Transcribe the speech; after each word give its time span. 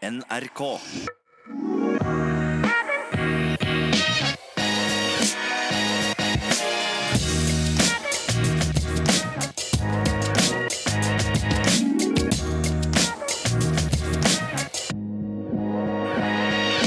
NRK. 0.00 0.60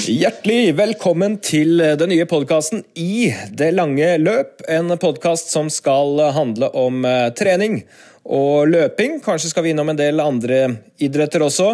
Hjertelig 0.03 0.73
velkommen 0.73 1.37
til 1.37 1.77
den 1.77 2.09
nye 2.09 2.25
podkasten 2.25 2.81
I 2.97 3.29
det 3.53 3.75
lange 3.77 4.15
løp. 4.17 4.65
En 4.65 4.89
podkast 4.97 5.53
som 5.53 5.69
skal 5.69 6.17
handle 6.33 6.73
om 6.73 7.05
eh, 7.05 7.29
trening 7.37 7.83
og 8.23 8.69
løping. 8.71 9.17
Kanskje 9.23 9.51
skal 9.51 9.65
vi 9.65 9.73
innom 9.73 9.91
en 9.91 9.99
del 9.99 10.21
andre 10.23 10.59
idretter 11.03 11.43
også, 11.43 11.73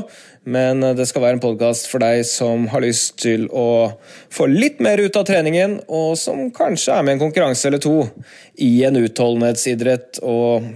men 0.49 0.81
det 0.97 1.05
skal 1.09 1.23
være 1.23 1.37
en 1.37 1.43
podkast 1.43 1.89
for 1.91 2.01
deg 2.01 2.23
som 2.27 2.67
har 2.73 2.83
lyst 2.83 3.19
til 3.21 3.45
å 3.53 3.91
få 4.33 4.49
litt 4.49 4.81
mer 4.81 5.01
ut 5.01 5.19
av 5.19 5.27
treningen, 5.29 5.79
og 5.87 6.17
som 6.17 6.47
kanskje 6.55 6.95
er 6.95 7.05
med 7.05 7.17
en 7.17 7.25
konkurranse 7.27 7.69
eller 7.69 7.83
to 7.83 7.97
i 8.65 8.71
en 8.87 8.97
utholdenhetsidrett. 8.99 10.23
og 10.23 10.71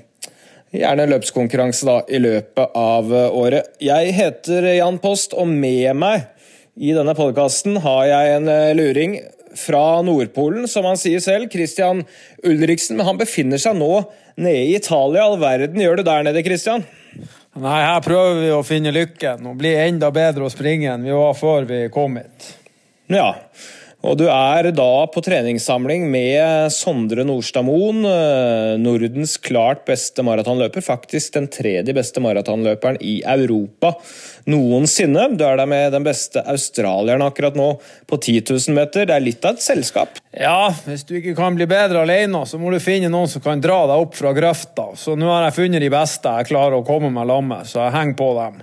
Gjerne 0.74 1.06
en 1.06 1.12
løpskonkurranse 1.14 1.86
da, 1.86 2.00
i 2.10 2.22
løpet 2.22 2.78
av 2.78 3.12
året. 3.14 3.76
Jeg 3.82 4.14
heter 4.18 4.72
Jan 4.74 4.98
Post, 5.02 5.36
og 5.38 5.50
med 5.50 5.92
meg 6.02 6.30
i 6.74 6.96
denne 6.96 7.14
podkasten 7.14 7.78
har 7.84 8.08
jeg 8.10 8.38
en 8.40 8.50
eh, 8.50 8.74
luring 8.74 9.20
fra 9.54 10.02
Nordpolen, 10.02 10.66
som 10.66 10.88
han 10.90 10.98
sier 10.98 11.22
selv, 11.22 11.52
Christian 11.54 12.02
Ulriksen. 12.42 12.98
Men 12.98 13.12
han 13.12 13.20
befinner 13.20 13.62
seg 13.62 13.78
nå 13.78 13.92
nede 14.36 14.66
i 14.68 14.76
Italia. 14.76 15.28
All 15.28 15.40
verden 15.42 15.82
gjør 15.82 16.00
du 16.00 16.04
der 16.08 16.26
nede, 16.28 16.44
Christian? 16.46 16.86
Nei, 17.54 17.80
her 17.86 18.02
prøver 18.02 18.40
vi 18.42 18.50
å 18.56 18.64
finne 18.66 18.94
lykken 18.94 19.46
og 19.46 19.60
bli 19.60 19.76
enda 19.78 20.10
bedre 20.14 20.48
å 20.48 20.52
springe 20.54 20.90
enn 20.90 21.06
vi 21.06 21.14
var 21.14 21.36
før 21.38 21.68
vi 21.70 21.84
kom 21.94 22.18
hit. 22.18 22.48
Ja, 23.14 23.36
og 24.04 24.18
du 24.20 24.26
er 24.28 24.68
da 24.76 25.06
på 25.08 25.22
treningssamling 25.24 26.10
med 26.12 26.74
Sondre 26.76 27.24
Nordstadmoen, 27.24 28.02
eh, 28.04 28.74
Nordens 28.82 29.38
klart 29.40 29.86
beste 29.88 30.26
maratonløper. 30.28 30.84
Faktisk 30.84 31.38
den 31.38 31.48
tredje 31.48 31.96
beste 31.96 32.20
maratonløperen 32.24 33.00
i 33.00 33.22
Europa 33.24 33.94
noensinne. 34.52 35.30
Du 35.38 35.46
er 35.48 35.56
der 35.62 35.70
med 35.72 35.96
den 35.96 36.04
beste 36.04 36.44
australieren 36.52 37.24
akkurat 37.24 37.56
nå 37.56 37.70
på 38.10 38.20
10 38.20 38.44
000 38.52 38.76
meter. 38.76 39.08
Det 39.08 39.16
er 39.16 39.24
litt 39.24 39.48
av 39.48 39.56
et 39.56 39.64
selskap. 39.64 40.20
Ja, 40.36 40.74
hvis 40.84 41.08
du 41.08 41.16
ikke 41.22 41.38
kan 41.40 41.56
bli 41.56 41.70
bedre 41.70 42.04
alene, 42.04 42.44
så 42.50 42.60
må 42.60 42.74
du 42.74 42.82
finne 42.84 43.12
noen 43.14 43.32
som 43.32 43.46
kan 43.46 43.64
dra 43.64 43.86
deg 43.88 44.04
opp 44.04 44.20
fra 44.20 44.36
grøfta. 44.36 44.92
Så 45.00 45.16
nå 45.16 45.32
har 45.32 45.48
jeg 45.48 45.60
funnet 45.62 45.84
de 45.84 45.94
beste 45.94 46.38
jeg 46.42 46.52
klarer 46.52 46.82
å 46.82 46.86
komme 46.88 47.14
meg 47.14 47.32
sammen 47.32 47.56
med, 47.56 47.72
så 47.72 47.86
jeg 47.86 47.96
henger 47.96 48.20
på 48.20 48.32
dem. 48.42 48.62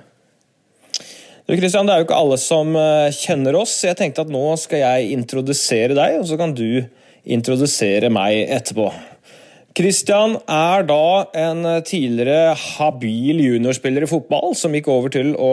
Du 1.50 1.56
Christian, 1.58 1.88
Det 1.88 1.94
er 1.96 1.98
jo 1.98 2.04
ikke 2.06 2.14
alle 2.22 2.36
som 2.38 2.76
eh, 2.78 3.08
kjenner 3.10 3.56
oss. 3.58 3.72
Jeg 3.82 3.96
tenkte 3.98 4.22
at 4.22 4.28
nå 4.30 4.52
skal 4.54 4.84
jeg 4.84 5.08
introdusere 5.16 5.96
deg, 5.98 6.20
og 6.20 6.28
så 6.30 6.36
kan 6.38 6.52
du 6.54 6.84
introdusere 7.26 8.06
meg 8.06 8.44
etterpå. 8.54 8.84
Christian 9.74 10.36
er 10.46 10.86
da 10.86 11.26
en 11.34 11.66
tidligere 11.82 12.54
habil 12.54 13.42
juniorspiller 13.42 14.06
i 14.06 14.10
fotball 14.12 14.54
som 14.54 14.78
gikk 14.78 14.92
over 14.94 15.10
til 15.10 15.32
å 15.34 15.50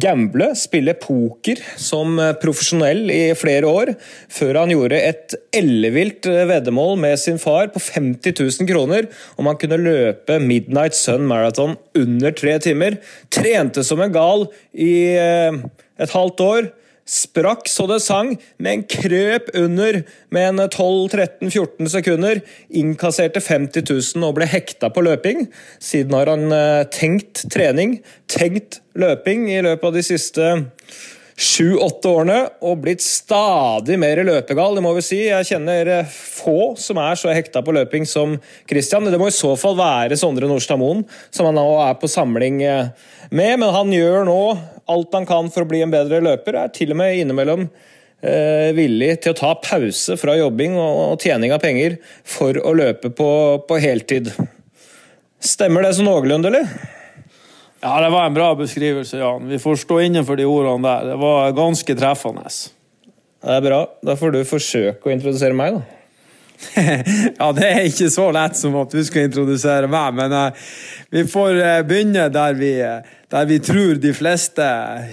gamble, 0.00 0.52
spille 0.58 0.94
poker 0.98 1.60
som 1.80 2.16
profesjonell 2.42 3.10
i 3.12 3.20
flere 3.38 3.68
år, 3.68 3.92
før 4.32 4.62
han 4.62 4.72
gjorde 4.72 5.00
et 5.00 5.36
ellevilt 5.56 6.26
veddemål 6.26 6.96
med 7.02 7.20
sin 7.20 7.40
far 7.42 7.70
på 7.74 7.82
50 7.82 8.36
000 8.38 8.70
kroner 8.70 9.08
om 9.36 9.50
han 9.50 9.58
kunne 9.60 9.80
løpe 9.80 10.38
Midnight 10.42 10.96
Sun 10.98 11.26
Marathon 11.28 11.76
under 11.98 12.34
tre 12.36 12.58
timer. 12.62 12.98
Trente 13.32 13.84
som 13.86 14.00
en 14.02 14.14
gal 14.14 14.46
i 14.72 14.92
eh, 15.18 15.60
et 16.02 16.16
halvt 16.16 16.46
år 16.46 16.72
Sprakk 17.08 17.66
så 17.66 17.88
det 17.90 17.98
sang, 18.04 18.36
men 18.62 18.84
krøp 18.86 19.48
under 19.58 20.02
med 20.32 20.48
en 20.48 20.60
12-13-14 20.68 21.90
sekunder. 21.96 22.42
Innkasserte 22.70 23.42
50 23.42 23.88
000 23.88 24.28
og 24.28 24.36
ble 24.38 24.46
hekta 24.50 24.92
på 24.94 25.02
løping. 25.02 25.48
Siden 25.82 26.14
har 26.14 26.30
han 26.30 26.54
eh, 26.54 26.84
tenkt 26.94 27.44
trening, 27.52 27.98
tenkt 28.30 28.80
løping 28.94 29.48
i 29.50 29.58
løpet 29.66 29.90
av 29.90 29.98
de 29.98 30.06
siste 30.06 30.54
sju-åtte 31.42 32.10
årene 32.10 32.38
og 32.62 32.82
blitt 32.84 33.02
stadig 33.02 33.96
mer 34.00 34.20
løpegal, 34.26 34.76
det 34.76 34.84
må 34.84 34.92
vi 34.96 35.04
si. 35.04 35.20
Jeg 35.26 35.48
kjenner 35.48 35.90
eh, 35.90 36.12
få 36.12 36.74
som 36.80 37.00
er 37.02 37.18
så 37.18 37.32
hekta 37.34 37.64
på 37.64 37.74
løping 37.74 38.06
som 38.08 38.36
Christian. 38.70 39.08
Det 39.10 39.20
må 39.20 39.30
i 39.30 39.34
så 39.34 39.54
fall 39.58 39.78
være 39.78 40.18
Sondre 40.20 40.50
Nordstad 40.50 40.80
Moen, 40.80 41.02
som 41.34 41.48
han 41.48 41.58
nå 41.58 41.66
er 41.84 41.98
på 42.00 42.10
samling 42.10 42.62
eh, 42.66 42.92
med. 43.30 43.58
Men 43.62 43.68
han 43.74 43.92
gjør 43.94 44.28
nå 44.28 44.40
alt 44.90 45.14
han 45.14 45.26
kan 45.28 45.50
for 45.52 45.64
å 45.64 45.70
bli 45.70 45.82
en 45.84 45.92
bedre 45.92 46.22
løper, 46.24 46.58
er 46.58 46.72
til 46.74 46.94
og 46.94 46.98
med 47.02 47.20
innimellom 47.20 47.66
eh, 47.66 48.72
villig 48.76 49.14
til 49.22 49.34
å 49.34 49.38
ta 49.38 49.52
pause 49.62 50.16
fra 50.20 50.36
jobbing 50.38 50.78
og, 50.78 50.98
og 51.12 51.22
tjening 51.22 51.54
av 51.54 51.62
penger 51.62 51.98
for 52.22 52.58
å 52.58 52.74
løpe 52.76 53.12
på, 53.14 53.30
på 53.68 53.80
heltid. 53.82 54.32
Stemmer 55.42 55.86
det 55.86 55.96
så 55.98 56.06
noenlunde, 56.06 56.52
eller? 56.52 56.68
Ja, 57.82 57.96
det 57.98 58.12
var 58.14 58.28
en 58.28 58.36
bra 58.36 58.52
beskrivelse, 58.54 59.18
Jan. 59.18 59.48
Vi 59.50 59.58
får 59.58 59.80
stå 59.82 59.98
innenfor 60.04 60.38
de 60.38 60.46
ordene 60.46 60.86
der. 60.86 61.08
Det 61.10 61.16
var 61.18 61.56
ganske 61.56 61.96
treffende. 61.98 62.46
Det 63.42 63.56
er 63.56 63.64
bra. 63.64 63.80
Da 64.06 64.14
får 64.18 64.36
du 64.36 64.44
forsøke 64.46 65.10
å 65.10 65.14
introdusere 65.14 65.56
meg, 65.58 65.80
da. 65.80 66.01
ja, 67.40 67.48
det 67.56 67.68
er 67.68 67.88
ikke 67.88 68.10
så 68.12 68.28
lett 68.34 68.58
som 68.58 68.76
at 68.80 68.94
du 68.94 69.00
skal 69.04 69.28
introdusere 69.28 69.90
meg, 69.90 70.14
men 70.18 70.34
uh, 70.36 70.68
vi 71.12 71.24
får 71.28 71.58
uh, 71.58 71.80
begynne 71.88 72.28
der 72.32 72.58
vi, 72.58 72.72
der 73.32 73.48
vi, 73.50 73.58
tror 73.64 74.00
de 74.02 74.12
fleste 74.16 74.66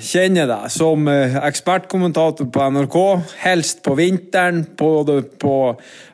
kjenner 0.06 0.50
deg. 0.50 0.68
Som 0.74 1.10
ekspertkommentator 1.10 2.50
på 2.54 2.70
NRK, 2.76 3.00
helst 3.46 3.84
på 3.86 3.96
vinteren, 4.00 4.66
både 4.78 5.22
på 5.42 5.56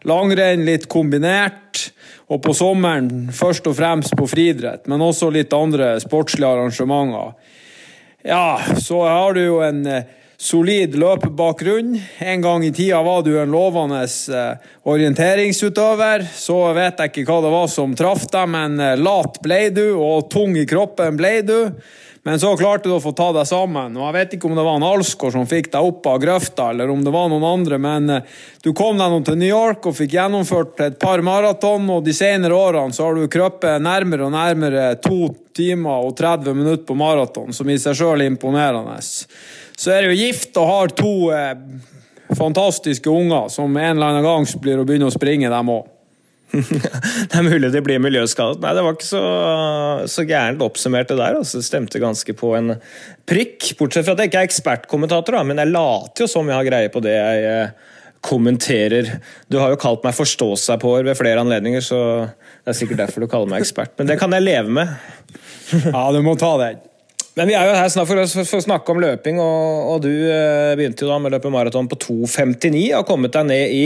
langrenn, 0.07 0.65
litt 0.67 0.89
kombinert. 0.91 1.89
Og 2.25 2.41
på 2.41 2.55
sommeren 2.57 3.27
først 3.35 3.67
og 3.69 3.75
fremst 3.77 4.15
på 4.17 4.25
friidrett, 4.25 4.87
men 4.89 5.03
også 5.05 5.29
litt 5.33 5.53
andre 5.53 5.93
sportslige 6.01 6.49
arrangementer. 6.55 7.35
Ja, 8.25 8.57
så 8.81 9.03
har 9.05 9.35
du 9.37 9.43
jo 9.43 9.59
en 9.61 9.83
eh, 9.85 10.07
solid 10.37 10.95
løpebakgrunn. 10.95 11.99
En 12.19 12.41
gang 12.41 12.65
i 12.65 12.71
tida 12.71 13.01
var 13.03 13.23
du 13.23 13.35
en 13.39 13.51
lovende 13.51 14.03
eh, 14.03 14.71
orienteringsutøver. 14.83 16.25
Så 16.35 16.57
vet 16.75 16.99
jeg 16.99 17.13
ikke 17.13 17.27
hva 17.29 17.41
det 17.45 17.53
var 17.53 17.69
som 17.71 17.95
traff 17.97 18.27
deg, 18.31 18.49
men 18.51 18.79
eh, 18.79 18.97
lat 18.99 19.39
ble 19.43 19.61
du, 19.75 19.85
og 19.95 20.29
tung 20.31 20.57
i 20.57 20.67
kroppen 20.69 21.19
ble 21.19 21.37
du. 21.45 21.59
Men 22.25 22.39
så 22.41 22.55
klarte 22.57 22.89
du 22.89 22.95
å 22.95 23.01
få 23.03 23.11
ta 23.13 23.27
deg 23.35 23.45
sammen. 23.45 23.97
og 23.99 24.07
Jeg 24.07 24.15
vet 24.15 24.31
ikke 24.33 24.47
om 24.49 24.55
det 24.57 24.63
var 24.65 24.79
en 24.79 24.87
Alsgaard 24.87 25.35
som 25.35 25.43
fikk 25.45 25.67
deg 25.75 25.89
opp 25.91 26.07
av 26.09 26.17
grøfta, 26.23 26.71
eller 26.73 26.89
om 26.89 27.03
det 27.05 27.13
var 27.13 27.27
noen 27.29 27.45
andre, 27.45 27.77
men 27.77 28.09
eh, 28.09 28.39
du 28.65 28.71
kom 28.73 28.97
deg 28.97 29.13
nå 29.13 29.19
til 29.27 29.37
New 29.37 29.51
York 29.51 29.85
og 29.85 29.93
fikk 29.99 30.15
gjennomført 30.17 30.81
et 30.87 30.97
par 31.01 31.21
maraton, 31.25 31.85
og 31.93 32.01
de 32.05 32.15
senere 32.17 32.57
årene 32.57 32.97
så 32.97 33.05
har 33.05 33.19
du 33.19 33.29
krøpet 33.29 33.83
nærmere 33.85 34.25
og 34.25 34.33
nærmere 34.33 34.87
to 35.05 35.29
timer 35.55 36.07
og 36.07 36.17
30 36.17 36.57
minutter 36.57 36.87
på 36.89 36.97
maraton, 36.97 37.53
som 37.53 37.69
i 37.69 37.77
seg 37.79 37.93
sjøl 38.01 38.25
er 38.25 38.33
imponerende. 38.33 38.97
Så 39.75 39.91
er 39.91 40.03
det 40.03 40.13
jo 40.13 40.21
gift 40.25 40.55
og 40.61 40.69
har 40.71 40.93
to 40.95 41.15
eh, 41.35 41.57
fantastiske 42.35 43.11
unger 43.11 43.49
som 43.53 43.75
en 43.75 43.97
eller 43.97 44.13
annen 44.13 44.25
gang 44.25 44.47
blir 44.61 44.81
å 44.81 44.87
begynne 44.87 45.09
å 45.09 45.13
springe, 45.13 45.51
dem 45.51 45.73
òg. 45.73 45.91
det 46.55 47.35
er 47.35 47.43
mulig 47.43 47.71
de 47.73 47.81
blir 47.83 47.99
miljøskadet. 47.99 48.61
Nei, 48.63 48.71
det 48.77 48.83
var 48.85 48.95
ikke 48.95 49.07
så, 49.07 49.23
så 50.11 50.23
gærent 50.27 50.63
oppsummert, 50.63 51.09
det 51.09 51.17
der. 51.19 51.39
Altså, 51.41 51.59
det 51.59 51.67
stemte 51.67 52.01
ganske 52.01 52.37
på 52.37 52.53
en 52.57 52.77
prikk. 53.27 53.73
Bortsett 53.79 54.07
fra 54.07 54.15
at 54.15 54.23
jeg 54.23 54.31
ikke 54.31 54.43
er 54.43 54.49
ekspertkommentator, 54.49 55.35
da, 55.37 55.43
men 55.47 55.59
jeg 55.61 55.73
later 55.73 56.25
jo 56.25 56.31
som 56.31 56.49
jeg 56.49 56.57
har 56.59 56.69
greie 56.69 56.93
på 56.93 57.03
det 57.03 57.17
jeg 57.17 57.45
eh, 57.49 57.93
kommenterer. 58.25 59.11
Du 59.51 59.59
har 59.61 59.73
jo 59.73 59.81
kalt 59.81 60.05
meg 60.05 60.15
forstå-seg-på-er 60.17 61.05
ved 61.09 61.19
flere 61.19 61.43
anledninger, 61.43 61.83
så 61.83 61.99
det 62.25 62.73
er 62.73 62.79
sikkert 62.79 63.03
derfor 63.03 63.25
du 63.25 63.31
kaller 63.31 63.51
meg 63.51 63.65
ekspert. 63.65 63.95
Men 63.99 64.09
det 64.09 64.19
kan 64.21 64.33
jeg 64.33 64.47
leve 64.47 64.79
med. 64.79 64.95
ja, 65.91 66.05
du 66.13 66.21
må 66.25 66.37
ta 66.39 66.55
den. 66.61 66.83
Men 67.35 67.49
vi 67.51 67.55
er 67.57 67.67
jo 67.67 67.75
her 67.75 67.89
snart 67.91 68.07
for 68.07 68.21
å, 68.21 68.63
snakke 68.63 68.93
om 68.93 69.01
løping, 69.03 69.39
og, 69.43 69.89
og, 69.91 69.97
du 70.05 70.11
eh, 70.11 70.71
begynte 70.79 71.03
jo 71.03 71.11
da 71.11 71.17
med 71.19 71.33
å 71.33 71.35
løpe 71.35 71.51
maraton 71.51 71.89
på 71.91 71.97
2,59 71.99 72.69
og 72.93 73.01
har 73.01 73.07
kommet 73.09 73.35
deg 73.35 73.49
ned 73.49 73.73
i 73.75 73.81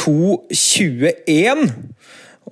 2,21. 0.00 1.66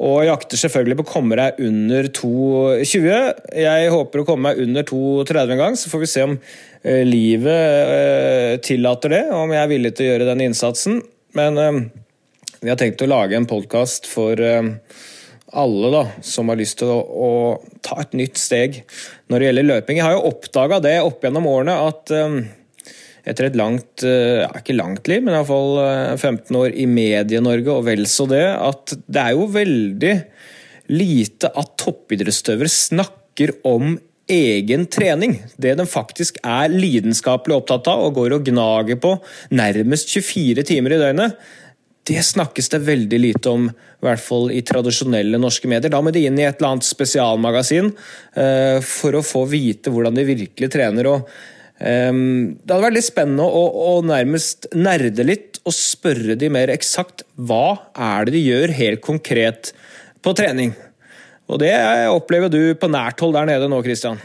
Og 0.02 0.19
jakter 0.26 0.60
selvfølgelig 0.60 0.99
på 0.99 1.04
å 1.06 1.08
komme 1.08 1.38
deg 1.40 1.60
under 1.62 2.08
2,20. 2.20 3.40
Jeg 3.62 3.90
håper 3.93 4.22
å 4.22 4.26
komme 4.28 4.50
meg 4.50 4.60
under 4.60 4.84
2,30 4.88 5.54
en 5.54 5.62
gang, 5.62 5.78
så 5.78 5.93
får 5.93 6.04
vi 6.04 6.10
se 6.10 6.26
om 6.26 6.37
eh, 6.37 7.02
livet 7.08 7.88
eh, 7.96 8.52
tillater 8.64 9.16
det, 9.16 9.25
om 9.37 9.52
jeg 9.52 9.62
er 9.62 9.72
villig 9.72 9.94
til 9.96 10.08
å 10.08 10.10
gjøre 10.12 10.28
den 10.34 10.44
innsatsen. 10.50 11.00
Men 11.38 11.60
eh, 11.60 11.81
vi 12.60 12.72
har 12.72 12.81
tenkt 12.81 13.00
å 13.05 13.08
lage 13.08 13.40
en 13.40 13.48
podkast 13.48 14.05
for 14.10 14.37
eh, 14.37 14.69
alle 15.52 15.90
da, 15.93 16.02
som 16.25 16.49
har 16.49 16.58
lyst 16.60 16.78
til 16.81 16.90
å, 16.93 16.99
å, 16.99 17.31
ta 17.84 17.99
et 18.02 18.16
nytt 18.16 18.40
steg 18.40 18.82
når 19.28 19.38
det 19.38 19.49
gjelder 19.49 19.69
løping. 19.69 20.00
Jeg 20.00 20.06
har 20.06 20.16
jo 20.16 20.28
oppdaga 20.31 20.81
det 20.84 20.96
opp 21.04 21.25
gjennom 21.25 21.49
årene 21.50 21.75
at 21.88 22.12
um, 22.16 22.38
etter 23.22 23.49
et 23.49 23.58
langt 23.58 24.02
ja, 24.02 24.49
ikke 24.58 24.75
langt 24.75 25.06
liv, 25.10 25.20
men 25.22 25.37
iallfall 25.37 25.76
15 26.16 26.56
år 26.58 26.72
i 26.75 26.88
Medie-Norge 26.90 27.76
og 27.76 27.84
vel 27.87 28.02
så 28.10 28.26
det, 28.31 28.43
at 28.50 28.96
det 29.06 29.22
er 29.22 29.37
jo 29.37 29.50
veldig 29.54 30.14
lite 30.90 31.52
at 31.55 31.76
toppidrettsutøvere 31.81 32.72
snakker 32.72 33.55
om 33.69 33.94
egen 34.32 34.87
trening. 34.90 35.37
Det 35.60 35.75
de 35.78 35.87
faktisk 35.88 36.38
er 36.46 36.72
lidenskapelig 36.72 37.56
opptatt 37.58 37.90
av 37.90 38.06
og 38.06 38.16
går 38.19 38.37
og 38.37 38.46
gnager 38.46 38.98
på 39.02 39.16
nærmest 39.55 40.12
24 40.14 40.64
timer 40.69 40.96
i 40.96 41.00
døgnet. 41.02 41.37
Det 42.02 42.19
snakkes 42.26 42.69
det 42.72 42.82
veldig 42.82 43.19
lite 43.20 43.50
om, 43.52 43.69
i 43.70 44.06
hvert 44.06 44.22
fall 44.22 44.50
i 44.50 44.62
tradisjonelle 44.66 45.38
norske 45.38 45.69
medier. 45.70 45.93
Da 45.93 46.00
må 46.02 46.10
de 46.10 46.25
inn 46.26 46.38
i 46.40 46.46
et 46.49 46.58
eller 46.58 46.75
annet 46.75 46.88
spesialmagasin 46.88 47.93
uh, 47.94 48.78
for 48.82 49.19
å 49.19 49.25
få 49.26 49.44
vite 49.50 49.93
hvordan 49.93 50.19
de 50.19 50.26
virkelig 50.26 50.72
trener. 50.75 51.06
og 51.12 51.31
um, 51.78 52.58
Det 52.58 52.75
hadde 52.75 52.82
vært 52.88 52.99
litt 52.99 53.10
spennende 53.10 53.46
å, 53.46 53.62
å, 53.70 53.93
nærmest 54.06 54.66
nerde 54.75 55.28
litt 55.28 55.62
og 55.62 55.78
spørre 55.78 56.34
de 56.34 56.50
mer 56.50 56.75
eksakt 56.75 57.22
hva 57.38 57.78
er 57.94 58.26
det 58.26 58.34
de 58.34 58.46
gjør 58.48 58.75
helt 58.81 59.05
konkret 59.06 59.70
på 60.26 60.34
trening. 60.34 60.75
Og 61.46 61.62
det 61.62 61.75
opplever 62.10 62.50
du 62.50 62.62
på 62.78 62.90
nært 62.90 63.22
hold 63.22 63.38
der 63.38 63.46
nede 63.46 63.70
nå, 63.70 63.78
Kristian? 63.87 64.19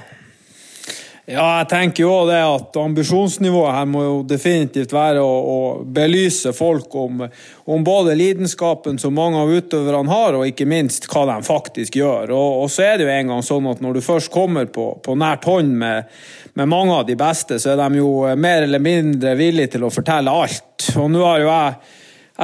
Ja, 1.28 1.58
jeg 1.60 1.68
tenker 1.68 2.06
jo 2.06 2.12
det 2.24 2.38
at 2.40 2.78
ambisjonsnivået 2.80 3.74
her 3.76 3.88
må 3.92 4.00
jo 4.06 4.20
definitivt 4.24 4.94
være 4.96 5.20
å, 5.20 5.32
å 5.52 5.58
belyse 5.84 6.54
folk 6.56 6.94
om, 6.96 7.26
om, 7.68 7.84
både 7.84 8.14
lidenskapen 8.16 8.96
som 8.96 9.12
mange 9.12 9.42
av 9.42 9.52
utøverne 9.52 10.08
har, 10.08 10.38
og 10.38 10.48
ikke 10.48 10.70
minst 10.72 11.10
hva 11.12 11.26
de 11.28 11.36
faktisk 11.44 11.98
gjør. 12.00 12.32
Og, 12.32 12.62
og 12.62 12.72
så 12.72 12.86
er 12.86 12.96
det 12.96 13.10
jo 13.10 13.12
en 13.12 13.34
gang 13.34 13.44
sånn 13.44 13.68
at 13.68 13.84
når 13.84 14.00
du 14.00 14.06
først 14.06 14.32
kommer 14.32 14.72
på, 14.72 14.86
på 15.04 15.18
nært 15.20 15.44
hånd 15.52 15.76
med, 15.82 16.08
med, 16.54 16.72
mange 16.72 16.96
av 16.96 17.04
de 17.12 17.20
beste, 17.20 17.60
så 17.60 17.74
er 17.74 17.84
de 17.84 18.00
jo 18.00 18.14
mer 18.40 18.64
eller 18.64 18.88
mindre 18.88 19.36
villige 19.36 19.76
til 19.76 19.84
å 19.84 19.92
fortelle 19.92 20.32
alt. 20.32 20.94
Og 20.96 21.12
nå 21.12 21.28
har 21.28 21.44
jo 21.44 21.52
jeg, 21.52 21.76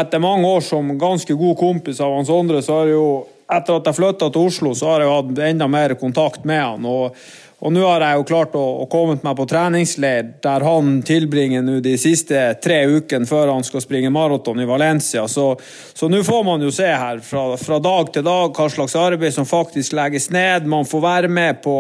etter 0.04 0.28
mange 0.28 0.52
år 0.58 0.68
som 0.74 0.92
ganske 1.00 1.40
god 1.40 1.56
kompis 1.56 2.04
av 2.04 2.18
Hans 2.18 2.28
Sondre, 2.28 2.60
så 2.60 2.82
har 2.82 2.92
jo 2.92 3.08
etter 3.52 3.80
at 3.80 3.90
jeg 3.90 4.00
flytta 4.00 4.30
til 4.30 4.50
Oslo, 4.50 4.76
så 4.78 4.94
har 4.94 5.04
jeg 5.04 5.14
hatt 5.14 5.42
enda 5.50 5.68
mer 5.72 5.96
kontakt 6.00 6.46
med 6.48 6.62
han. 6.62 6.86
og 6.86 7.18
og 7.64 7.72
nå 7.72 7.84
har 7.88 8.04
jeg 8.04 8.20
jo 8.20 8.26
klart 8.28 8.56
å, 8.60 8.64
å 8.84 8.86
komme 8.92 9.16
meg 9.24 9.38
på 9.38 9.46
treningsleir 9.48 10.34
der 10.44 10.66
han 10.68 10.98
tilbringer 11.08 11.64
de 11.86 11.94
siste 12.02 12.42
tre 12.60 12.82
ukene 12.92 13.28
før 13.30 13.54
han 13.54 13.64
skal 13.64 13.80
springe 13.86 14.12
maraton 14.12 14.60
i 14.60 14.68
Valencia. 14.68 15.24
Så 15.32 16.10
nå 16.12 16.20
får 16.28 16.44
man 16.44 16.66
jo 16.66 16.74
se 16.76 16.90
her 16.92 17.24
fra, 17.24 17.46
fra, 17.56 17.80
dag 17.80 18.12
til 18.12 18.28
dag 18.28 18.52
hva 18.52 18.68
slags 18.68 18.98
arbeid 19.00 19.32
som 19.32 19.48
faktisk 19.48 19.96
legges 19.96 20.28
ned. 20.36 20.68
Man 20.68 20.84
får 20.90 21.06
være 21.08 21.32
med 21.32 21.64
på, 21.64 21.78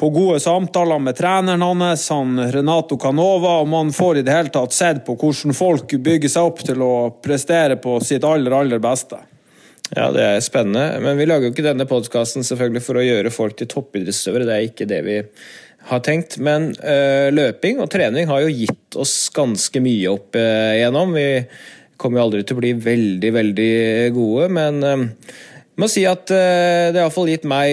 på 0.00 0.12
gode 0.16 0.40
samtaler 0.40 1.04
med 1.04 1.20
treneren 1.20 1.60
hans, 1.60 2.08
han 2.08 2.48
Renato 2.48 2.96
Canova, 2.96 3.58
og 3.60 3.68
man 3.68 3.92
får 3.92 4.22
i 4.22 4.24
det 4.24 4.32
hele 4.32 4.54
tatt 4.54 4.72
sett 4.72 5.04
på 5.04 5.18
hvordan 5.20 5.52
folk 5.52 5.92
bygger 5.92 6.38
seg 6.38 6.54
opp 6.54 6.64
til 6.64 6.80
å 6.80 6.94
prestere 7.20 7.76
på 7.76 8.00
sitt 8.00 8.24
aller, 8.24 8.62
aller 8.64 8.80
beste. 8.80 9.20
Ja, 9.96 10.10
det 10.12 10.24
er 10.24 10.42
spennende. 10.44 11.00
Men 11.00 11.16
vi 11.16 11.26
lager 11.28 11.48
jo 11.48 11.54
ikke 11.54 11.64
denne 11.64 11.88
podkasten 11.88 12.44
selvfølgelig 12.46 12.84
for 12.84 13.00
å 13.00 13.06
gjøre 13.06 13.32
folk 13.32 13.56
til 13.56 13.70
toppidrettsutøvere. 13.72 14.48
Det 14.48 14.56
er 14.56 14.68
ikke 14.68 14.88
det 14.90 15.00
vi 15.06 15.18
har 15.88 16.04
tenkt. 16.04 16.38
Men 16.44 16.70
øh, 16.76 17.28
løping 17.32 17.82
og 17.82 17.90
trening 17.92 18.28
har 18.28 18.44
jo 18.44 18.52
gitt 18.52 18.98
oss 19.00 19.16
ganske 19.34 19.82
mye 19.84 20.12
opp 20.12 20.38
øh, 20.38 20.72
igjennom. 20.76 21.14
Vi 21.16 21.28
kommer 21.98 22.20
jo 22.20 22.26
aldri 22.28 22.44
til 22.46 22.58
å 22.58 22.62
bli 22.62 22.74
veldig, 22.84 23.30
veldig 23.34 23.72
gode, 24.16 24.50
men 24.54 24.82
øh, 24.84 25.06
jeg 25.78 25.84
må 25.84 25.86
si 25.86 26.02
at 26.10 26.24
det 26.26 26.96
har 26.96 27.04
iallfall 27.04 27.28
gitt 27.30 27.44
meg 27.46 27.70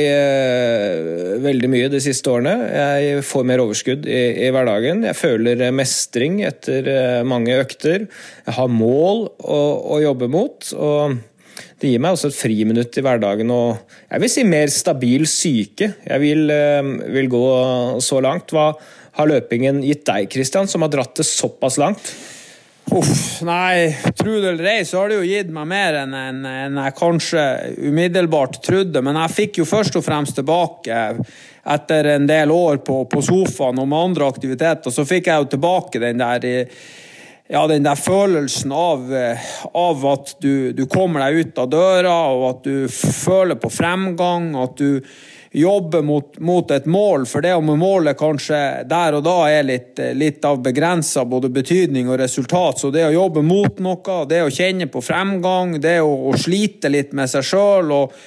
veldig 1.42 1.70
mye 1.74 1.88
de 1.90 1.98
siste 2.06 2.30
årene. 2.30 2.52
Jeg 2.70 3.24
får 3.26 3.48
mer 3.50 3.64
overskudd 3.64 4.06
i, 4.06 4.20
i 4.46 4.52
hverdagen. 4.54 5.02
Jeg 5.08 5.18
føler 5.18 5.64
mestring 5.74 6.36
etter 6.46 6.86
mange 7.26 7.58
økter. 7.58 8.06
Jeg 8.46 8.56
har 8.60 8.70
mål 8.70 9.24
å, 9.42 9.58
å 9.98 9.98
jobbe 10.04 10.30
mot. 10.30 10.70
og 10.78 11.18
det 11.82 11.92
gir 11.92 12.04
meg 12.04 12.16
også 12.16 12.32
et 12.32 12.38
friminutt 12.38 12.98
i 12.98 13.04
hverdagen 13.04 13.52
og 13.52 13.96
jeg 14.08 14.24
vil 14.24 14.32
si 14.32 14.46
mer 14.48 14.72
stabil 14.72 15.26
syke. 15.28 15.90
Jeg 16.06 16.22
vil, 16.24 16.46
eh, 16.52 16.94
vil 17.18 17.28
gå 17.32 17.48
så 18.04 18.22
langt. 18.24 18.54
Hva 18.56 18.70
har 19.16 19.28
løpingen 19.28 19.82
gitt 19.84 20.06
deg, 20.08 20.30
Kristian, 20.32 20.68
som 20.72 20.86
har 20.86 20.94
dratt 20.94 21.16
det 21.20 21.28
såpass 21.28 21.80
langt? 21.82 22.14
Uff, 22.94 23.42
nei, 23.42 23.90
tro 24.14 24.36
det 24.38 24.52
eller 24.52 24.68
ei, 24.70 24.82
så 24.86 25.00
har 25.00 25.10
det 25.10 25.18
jo 25.18 25.26
gitt 25.26 25.50
meg 25.50 25.66
mer 25.72 25.96
enn 26.04 26.12
enn 26.14 26.44
en 26.46 26.76
jeg 26.84 26.94
kanskje 27.00 27.46
umiddelbart 27.82 28.60
trodde. 28.64 29.02
Men 29.02 29.18
jeg 29.24 29.36
fikk 29.40 29.62
jo 29.64 29.66
først 29.66 29.98
og 29.98 30.06
fremst 30.06 30.38
tilbake, 30.38 31.00
etter 31.66 32.12
en 32.14 32.28
del 32.30 32.54
år 32.54 32.84
på, 32.86 33.00
på 33.10 33.24
sofaen 33.26 33.82
og 33.82 33.90
med 33.90 34.12
andre 34.12 34.28
aktiviteter, 34.30 34.94
så 34.94 35.08
fikk 35.08 35.32
jeg 35.32 35.42
jo 35.42 35.50
tilbake 35.56 36.02
den 36.04 36.22
der 36.22 36.46
ja, 37.48 37.68
den 37.68 37.86
der 37.86 37.96
følelsen 37.96 38.72
av, 38.72 39.14
eh, 39.14 39.38
av 39.74 40.06
at 40.10 40.36
du, 40.42 40.72
du, 40.74 40.86
kommer 40.90 41.26
deg 41.26 41.40
ut 41.40 41.62
av 41.62 41.70
døra, 41.70 42.18
og 42.34 42.46
at 42.50 42.64
du 42.66 42.88
føler 42.90 43.60
på 43.62 43.70
fremgang, 43.70 44.56
at 44.58 44.78
du 44.82 45.02
jobber 45.56 46.02
mot, 46.02 46.40
mot 46.40 46.72
et 46.72 46.88
mål. 46.90 47.28
For 47.30 47.46
det 47.46 47.54
om 47.56 47.70
målet 47.80 48.18
kanskje 48.20 48.60
der 48.90 49.20
og 49.20 49.24
da 49.28 49.38
er 49.54 49.68
litt, 49.68 50.02
litt 50.18 50.46
av 50.46 50.60
begrensa 50.66 51.24
både 51.30 51.52
betydning 51.54 52.10
og 52.10 52.20
resultat, 52.20 52.82
så 52.82 52.92
det 52.92 53.06
å 53.08 53.14
jobbe 53.14 53.46
mot 53.46 53.80
noe, 53.80 54.18
det 54.30 54.42
å 54.44 54.52
kjenne 54.52 54.90
på 54.92 55.04
fremgang, 55.06 55.78
det 55.82 56.00
å, 56.02 56.12
å 56.32 56.34
slite 56.40 56.92
litt 56.92 57.14
med 57.16 57.32
seg 57.32 57.46
sjøl 57.46 57.94
og 57.96 58.18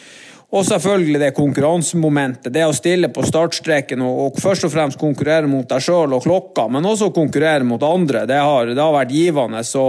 og 0.48 0.64
selvfølgelig 0.64 1.20
det 1.20 1.34
konkurransemomentet. 1.36 2.52
Det 2.54 2.64
å 2.64 2.72
stille 2.76 3.10
på 3.12 3.24
startstreken 3.26 4.00
og, 4.00 4.20
og 4.24 4.40
først 4.40 4.64
og 4.64 4.72
fremst 4.72 5.00
konkurrere 5.00 5.50
mot 5.50 5.68
deg 5.68 5.84
sjøl 5.84 6.16
og 6.16 6.24
klokka, 6.24 6.70
men 6.72 6.88
også 6.88 7.10
konkurrere 7.12 7.66
mot 7.68 7.82
andre. 7.84 8.24
Det 8.28 8.38
har, 8.40 8.72
det 8.72 8.80
har 8.80 8.94
vært 8.96 9.12
givende. 9.12 9.64
så 9.64 9.84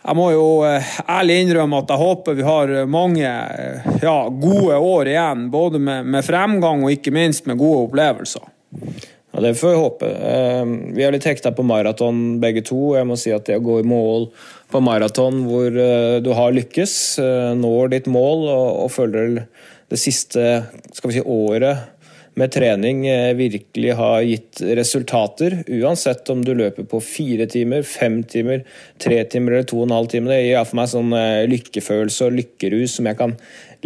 jeg 0.00 0.16
må 0.16 0.30
jo 0.32 0.44
eh, 0.64 0.92
ærlig 1.12 1.42
innrømme 1.42 1.82
at 1.82 1.90
jeg 1.92 2.00
håper 2.00 2.36
vi 2.38 2.44
har 2.46 2.70
mange 2.88 3.28
eh, 3.28 3.88
ja, 4.00 4.16
gode 4.32 4.78
år 4.80 5.10
igjen. 5.12 5.46
Både 5.52 5.78
med, 5.78 6.08
med, 6.08 6.24
fremgang 6.24 6.86
og 6.86 6.94
ikke 6.94 7.12
minst 7.12 7.46
med 7.46 7.60
gode 7.60 7.84
opplevelser. 7.84 8.46
Ja, 9.30 9.42
Det 9.44 9.52
får 9.60 9.74
vi 9.74 9.82
håpe. 9.82 10.08
Eh, 10.30 10.72
vi 10.96 11.04
er 11.04 11.12
litt 11.12 11.28
hekta 11.28 11.52
på 11.52 11.66
maraton 11.68 12.40
begge 12.40 12.64
to. 12.64 12.94
Jeg 12.96 13.06
må 13.06 13.20
si 13.20 13.34
at 13.36 13.44
det 13.46 13.60
å 13.60 13.66
gå 13.66 13.82
i 13.82 13.86
mål 13.86 14.30
på 14.72 14.82
maraton 14.84 15.44
hvor 15.46 15.70
du 15.70 16.30
har 16.36 16.54
lykkes, 16.56 16.94
når 17.58 17.94
ditt 17.94 18.10
mål 18.10 18.46
og, 18.48 18.68
og 18.84 18.92
føler 18.94 19.40
det 19.90 19.98
siste 19.98 20.44
si, 20.94 21.22
året 21.22 22.00
med 22.38 22.52
trening 22.54 23.06
eh, 23.08 23.32
virkelig 23.34 23.94
har 23.98 24.20
gitt 24.22 24.60
resultater. 24.78 25.60
Uansett 25.80 26.30
om 26.30 26.44
du 26.44 26.52
løper 26.54 26.86
på 26.88 27.00
fire 27.04 27.46
timer, 27.50 27.82
fem 27.86 28.20
timer, 28.22 28.62
tre 29.02 29.22
timer 29.30 29.58
eller 29.58 29.70
to 29.70 29.80
og 29.80 29.88
en 29.88 29.96
halv 29.98 30.12
time. 30.12 30.30
Det 30.30 30.40
gir 30.40 30.52
iallfall 30.54 30.80
meg 30.80 30.92
sånn 30.92 31.16
eh, 31.18 31.48
lykkefølelse 31.50 32.28
og 32.28 32.38
lykkerus 32.38 32.98
som 32.98 33.10
jeg 33.10 33.18
kan 33.18 33.34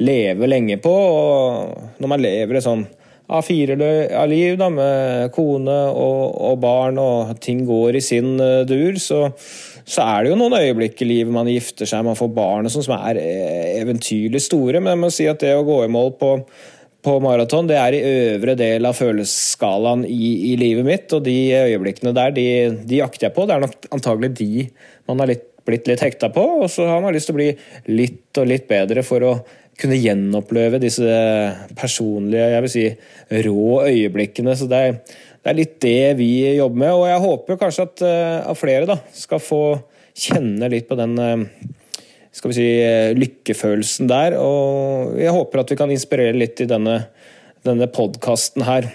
leve 0.01 0.51
lenge 0.51 0.79
på. 0.85 0.93
Og 0.93 2.03
når 2.03 2.15
man 2.15 2.25
lever 2.25 2.61
et 2.61 2.67
sånn 2.67 2.87
A4-liv 3.35 4.61
med 4.75 5.31
kone 5.33 5.79
og, 5.97 6.25
og, 6.51 6.59
barn, 6.61 7.01
og 7.01 7.39
ting 7.41 7.65
går 7.69 7.97
i 7.97 8.05
sin 8.05 8.35
eh, 8.37 8.67
dur, 8.69 9.01
så 9.01 9.31
så 9.85 10.05
er 10.05 10.25
det 10.25 10.31
jo 10.33 10.37
noen 10.41 10.57
øyeblikk 10.57 11.03
i 11.05 11.09
livet 11.09 11.33
man 11.35 11.49
gifter 11.51 11.89
seg, 11.89 12.05
man 12.07 12.17
får 12.17 12.31
barn 12.33 12.69
og 12.69 12.73
sånn, 12.73 12.87
som 12.87 12.97
er 12.97 13.21
eh, 13.21 13.81
eventyrlig 13.83 14.41
store. 14.41 14.81
Men 14.81 14.95
jeg 14.95 15.01
må 15.03 15.11
si 15.13 15.27
at 15.29 15.43
det 15.45 15.53
å 15.57 15.67
gå 15.67 15.83
i 15.85 15.91
mål 15.93 16.15
på, 16.21 16.31
på 17.05 17.17
maraton, 17.21 17.69
det 17.69 17.77
er 17.81 17.97
i 17.97 18.05
øvre 18.33 18.55
del 18.57 18.89
av 18.89 18.97
følelsesskalaen 18.97 20.07
i, 20.09 20.31
i, 20.53 20.55
livet 20.61 20.89
mitt. 20.89 21.13
Og 21.13 21.27
de 21.27 21.37
øyeblikkene 21.59 22.15
der, 22.17 22.33
de, 22.37 22.47
de 22.81 23.03
jakter 23.03 23.29
jeg 23.29 23.37
på. 23.37 23.45
Det 23.45 23.59
er 23.59 23.67
nok 23.67 23.91
antagelig 23.99 24.33
de 24.41 24.71
man 25.11 25.21
har 25.21 25.35
litt, 25.35 25.51
blitt 25.69 25.91
litt 25.91 26.07
hekta 26.07 26.33
på. 26.33 26.47
Og 26.65 26.73
så 26.73 26.89
har 26.89 27.05
man 27.05 27.13
lyst 27.17 27.29
til 27.29 27.37
å 27.37 27.43
bli 27.43 27.51
litt 27.93 28.41
og 28.41 28.49
litt 28.49 28.65
bedre 28.71 29.05
for 29.05 29.29
å 29.29 29.35
kunne 29.81 29.99
gjenoppleve 29.99 30.79
disse 30.79 31.15
personlige, 31.77 32.47
jeg 32.53 32.65
vil 32.65 32.73
si, 32.73 32.85
rå 33.45 33.71
øyeblikkene. 33.85 34.55
Så 34.57 34.69
det 34.71 34.81
er 34.81 34.99
det 35.45 35.53
er 35.53 35.59
litt 35.59 35.75
det 35.85 36.15
vi 36.17 36.31
jobber 36.57 36.81
med, 36.81 36.93
og 36.97 37.07
jeg 37.11 37.25
håper 37.25 37.61
kanskje 37.61 37.85
at, 37.85 38.05
uh, 38.49 38.55
flere 38.57 38.89
da, 38.89 38.97
skal 39.13 39.43
få 39.45 39.63
kjenne 40.17 40.71
litt 40.73 40.89
på 40.89 40.97
den 40.97 41.19
uh, 41.21 41.45
skal 42.35 42.51
vi 42.51 42.57
si, 42.57 42.69
lykkefølelsen 43.21 44.09
der. 44.11 44.39
Og 44.41 45.15
jeg 45.21 45.35
håper 45.35 45.63
at 45.63 45.71
vi 45.71 45.79
kan 45.79 45.93
inspirere 45.95 46.35
litt 46.37 46.65
i 46.65 46.69
denne, 46.71 46.99
denne 47.67 47.89
podkasten 47.93 48.65
her. 48.67 48.89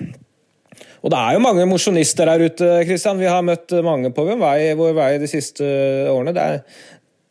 Og 0.99 1.13
det 1.13 1.19
er 1.19 1.35
jo 1.35 1.43
mange 1.43 1.67
mosjonister 1.69 2.27
der 2.27 2.43
ute, 2.49 2.69
Kristian. 2.87 3.21
Vi 3.21 3.29
har 3.29 3.45
møtt 3.45 3.71
mange 3.85 4.11
på 4.15 4.25
vår 4.27 4.39
vei, 4.41 4.57
vår 4.75 4.95
vei 4.97 5.11
de 5.21 5.29
siste 5.31 5.63
årene. 6.11 6.33
Det 6.35 6.43
er, 6.43 6.59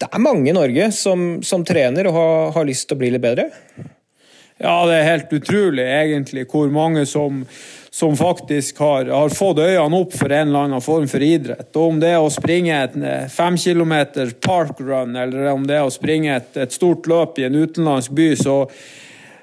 det 0.01 0.09
er 0.09 0.25
mange 0.25 0.49
i 0.49 0.57
Norge 0.57 0.89
som, 0.97 1.29
som 1.45 1.67
trener 1.69 2.09
og 2.09 2.17
har, 2.17 2.51
har, 2.57 2.69
lyst 2.69 2.89
til 2.89 2.97
å 2.97 3.03
bli 3.03 3.13
litt 3.13 3.25
bedre. 3.25 3.51
Ja, 4.59 4.77
det 4.91 4.97
er 4.99 5.11
helt 5.13 5.35
utrolig 5.39 5.85
egentlig 5.87 6.49
hvor 6.51 6.71
mange 6.75 7.07
som 7.07 7.45
som 7.99 8.17
faktisk 8.17 8.79
har, 8.79 9.05
har, 9.05 9.29
fått 9.29 9.59
øynene 9.59 9.99
opp 9.99 10.13
for 10.15 10.31
en 10.31 10.49
eller 10.49 10.69
annen 10.69 10.83
form 10.85 11.09
for 11.11 11.25
idrett. 11.25 11.71
Og 11.75 11.95
om 11.95 11.97
det 11.99 12.13
er 12.15 12.23
å 12.23 12.31
springe 12.31 12.77
et 12.77 12.95
eh, 13.01 13.25
fem 13.33 13.57
kilometer 13.59 14.31
parkrun, 14.45 15.17
eller 15.19 15.49
om 15.51 15.65
det 15.67 15.81
er 15.81 15.87
å 15.87 15.91
springe 15.91 16.37
et, 16.37 16.53
et 16.63 16.75
stort 16.75 17.09
løp 17.11 17.41
i 17.41 17.49
en 17.49 17.57
utenlandsk 17.59 18.15
by, 18.15 18.29
så, 18.39 18.59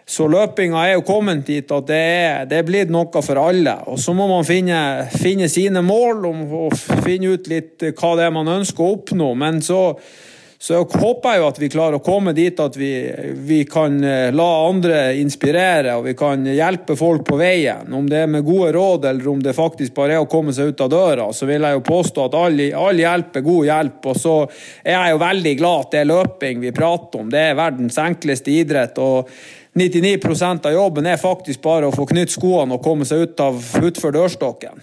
så 0.07 0.27
løpinga 0.31 0.85
er 0.85 0.93
jo 0.93 1.03
kommet 1.07 1.43
dit 1.49 1.73
at 1.75 1.89
det 1.89 1.99
er, 1.99 2.47
det 2.47 2.61
er 2.61 2.69
blitt 2.69 2.93
noe 2.95 3.25
for 3.25 3.41
alle. 3.43 3.75
Og 3.91 3.99
så 3.99 4.15
må 4.15 4.29
man 4.31 4.47
finne, 4.47 4.79
finne 5.17 5.51
sine 5.51 5.83
mål 5.83 6.29
og 6.29 6.77
finne 7.03 7.35
ut 7.35 7.51
litt 7.51 7.89
hva 7.91 8.13
det 8.15 8.29
er 8.29 8.39
man 8.39 8.55
ønsker 8.61 8.85
å 8.85 8.95
oppnå. 8.99 9.33
Men 9.41 9.59
så 9.65 9.81
så 10.57 10.73
jeg 10.73 10.87
håper 11.01 11.39
jo 11.39 11.47
at 11.49 11.57
vi 11.59 11.69
klarer 11.71 11.99
å 11.99 12.03
komme 12.03 12.31
dit 12.35 12.59
at 12.63 12.77
vi, 12.79 12.91
vi, 13.43 13.59
kan 13.67 13.97
eh, 14.03 14.31
la 14.33 14.47
andre 14.69 14.99
inspirere 15.19 15.97
og 15.99 16.05
vi 16.07 16.13
kan 16.17 16.45
hjelpe 16.47 16.95
folk 16.99 17.25
på 17.27 17.39
veien. 17.39 17.91
Om 17.93 18.07
det 18.09 18.21
er 18.23 18.31
med 18.31 18.45
gode 18.47 18.71
råd 18.75 19.09
eller 19.11 19.27
om 19.33 19.43
det 19.43 19.55
faktisk 19.57 19.93
bare 19.97 20.15
er 20.15 20.23
å 20.23 20.29
komme 20.31 20.55
seg 20.55 20.71
ut 20.71 20.85
av 20.85 20.93
døra, 20.93 21.27
så 21.35 21.49
vil 21.49 21.67
jeg 21.67 21.77
jo 21.77 21.83
påstå 21.89 22.29
at 22.29 22.39
all, 22.39 22.63
all 22.87 23.03
hjelp 23.03 23.35
er 23.35 23.45
god 23.49 23.69
hjelp. 23.69 23.99
Og 24.13 24.21
så 24.21 24.37
er 24.81 24.95
jeg 24.95 25.13
jo 25.13 25.21
veldig 25.25 25.55
glad 25.59 25.85
at 25.85 25.91
det 25.91 26.01
er 26.01 26.11
løping 26.13 26.63
vi 26.63 26.73
prater 26.79 27.21
om. 27.21 27.29
Det 27.35 27.45
er 27.49 27.59
verdens 27.59 27.99
enkleste 28.01 28.55
idrett. 28.55 29.03
og 29.03 29.29
99% 29.75 30.65
av 30.65 30.71
jobben 30.71 31.07
er 31.09 31.19
faktisk 31.19 31.59
bare 31.65 31.89
å 31.89 31.91
få 31.91 32.05
knytt 32.07 32.31
skoene 32.31 32.77
og 32.77 32.83
komme 32.83 33.03
seg 33.07 33.25
ut 33.25 33.41
av 33.43 33.59
utfor 33.83 34.15
dørstokken. 34.15 34.79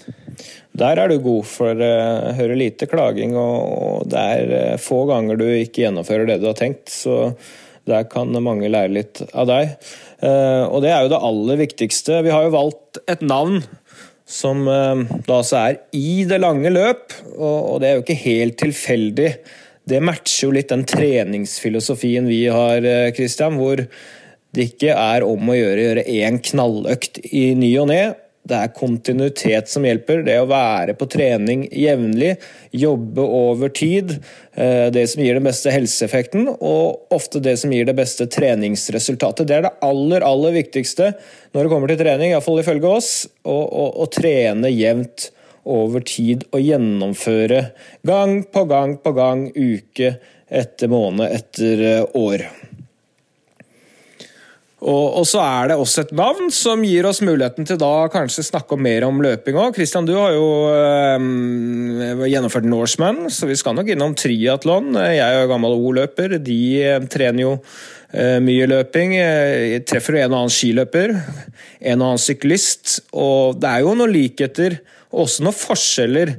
Der 0.76 1.00
er 1.00 1.08
du 1.08 1.16
god, 1.24 1.46
for 1.48 1.80
uh, 1.80 2.28
hører 2.36 2.60
lite 2.60 2.88
klaging, 2.90 3.32
og, 3.36 4.04
det 4.12 4.20
er 4.36 4.52
uh, 4.52 4.80
få 4.80 5.06
ganger 5.08 5.40
du 5.40 5.46
ikke 5.48 5.86
gjennomfører 5.86 6.28
det 6.28 6.38
du 6.42 6.48
har 6.50 6.60
tenkt. 6.60 6.92
Så 6.92 7.32
der 7.88 8.04
kan 8.12 8.36
mange 8.44 8.68
lære 8.68 8.92
litt 8.92 9.24
av 9.32 9.48
deg. 9.48 9.74
Uh, 10.20 10.68
og 10.68 10.84
det 10.84 10.92
er 10.92 11.06
jo 11.06 11.12
det 11.14 11.24
aller 11.32 11.62
viktigste. 11.64 12.20
Vi 12.28 12.36
har 12.36 12.44
jo 12.44 12.56
valgt 12.58 13.00
et 13.08 13.24
navn 13.24 13.62
som 14.28 14.62
da 14.64 15.34
altså 15.34 15.58
er 15.58 15.80
i 15.92 16.22
det 16.24 16.38
lange 16.40 16.70
løp, 16.72 17.12
og 17.36 17.82
det 17.82 17.88
er 17.88 17.98
jo 17.98 18.04
ikke 18.04 18.22
helt 18.22 18.56
tilfeldig. 18.62 19.26
Det 19.92 19.98
matcher 20.00 20.46
jo 20.46 20.54
litt 20.56 20.70
den 20.72 20.86
treningsfilosofien 20.88 22.30
vi 22.30 22.46
har, 22.48 22.86
Christian, 23.12 23.58
hvor 23.60 23.82
det 24.52 24.68
ikke 24.72 24.92
er 24.92 25.24
om 25.24 25.48
å 25.48 25.56
gjøre 25.56 25.86
gjøre 25.86 26.08
én 26.08 26.40
knalløkt 26.44 27.22
i 27.32 27.52
ny 27.58 27.72
og 27.80 27.88
ne. 27.92 28.02
Det 28.42 28.56
er 28.58 28.72
kontinuitet 28.74 29.70
som 29.70 29.84
hjelper. 29.86 30.24
Det 30.26 30.34
å 30.40 30.48
være 30.50 30.96
på 30.98 31.06
trening 31.10 31.62
jevnlig, 31.70 32.34
jobbe 32.74 33.22
over 33.22 33.70
tid. 33.70 34.16
Eh, 34.58 34.88
det 34.94 35.04
som 35.12 35.22
gir 35.22 35.38
den 35.38 35.46
beste 35.46 35.70
helseeffekten, 35.70 36.48
og 36.50 37.14
ofte 37.14 37.42
det 37.42 37.54
som 37.62 37.72
gir 37.72 37.86
det 37.86 37.94
beste 37.96 38.26
treningsresultatet. 38.26 39.46
Det 39.46 39.60
er 39.60 39.68
det 39.68 39.76
aller, 39.86 40.26
aller 40.26 40.56
viktigste 40.58 41.12
når 41.54 41.62
det 41.62 41.70
kommer 41.70 41.92
til 41.92 42.02
trening, 42.02 42.34
iallfall 42.34 42.58
ifølge 42.64 42.90
oss. 42.90 43.12
Å, 43.46 43.54
å, 43.54 43.86
å 44.02 44.10
trene 44.10 44.72
jevnt 44.74 45.30
over 45.62 46.02
tid 46.02 46.42
og 46.50 46.64
gjennomføre 46.64 47.68
gang 48.02 48.40
på 48.50 48.66
gang 48.66 48.96
på 48.98 49.14
gang, 49.14 49.46
uke 49.54 50.16
etter 50.52 50.90
måned 50.90 51.30
etter 51.30 51.86
eh, 51.86 52.18
år. 52.18 52.48
Og, 54.82 55.18
og, 55.20 55.26
så 55.30 55.38
er 55.44 55.68
det 55.70 55.76
også 55.78 56.02
et 56.02 56.12
navn 56.18 56.48
som 56.50 56.80
gir 56.82 57.06
oss 57.06 57.20
muligheten 57.22 57.66
til 57.68 57.78
da 57.78 58.08
kanskje 58.10 58.42
snakke 58.48 58.74
mer 58.74 59.04
om 59.06 59.20
løping 59.22 59.54
òg. 59.54 59.76
Christian, 59.76 60.08
du 60.08 60.16
har 60.16 60.32
jo 60.34 60.46
øh, 60.74 62.24
gjennomført 62.26 62.66
Norseman, 62.66 63.28
så 63.30 63.46
vi 63.46 63.54
skal 63.58 63.76
nok 63.78 63.92
innom 63.94 64.16
triatlon. 64.18 64.90
Jeg 64.98 65.22
er 65.22 65.44
jo 65.44 65.50
gammel 65.52 65.76
O-løper. 65.76 66.34
De 66.42 66.62
eh, 66.82 67.04
trener 67.06 67.44
jo 67.44 67.52
øh, 67.60 68.40
mye 68.42 68.66
løping. 68.72 69.14
Jeg 69.20 69.84
treffer 69.86 70.18
jo 70.18 70.24
en 70.24 70.34
og 70.34 70.40
annen 70.40 70.56
skiløper, 70.56 71.14
en 71.14 72.02
og 72.02 72.08
annen 72.08 72.24
syklist. 72.24 72.96
Og 73.14 73.60
det 73.62 73.70
er 73.70 73.84
jo 73.84 73.94
noen 74.00 74.10
likheter, 74.16 74.80
og 75.12 75.28
også 75.28 75.46
noen 75.46 75.58
forskjeller 75.60 76.34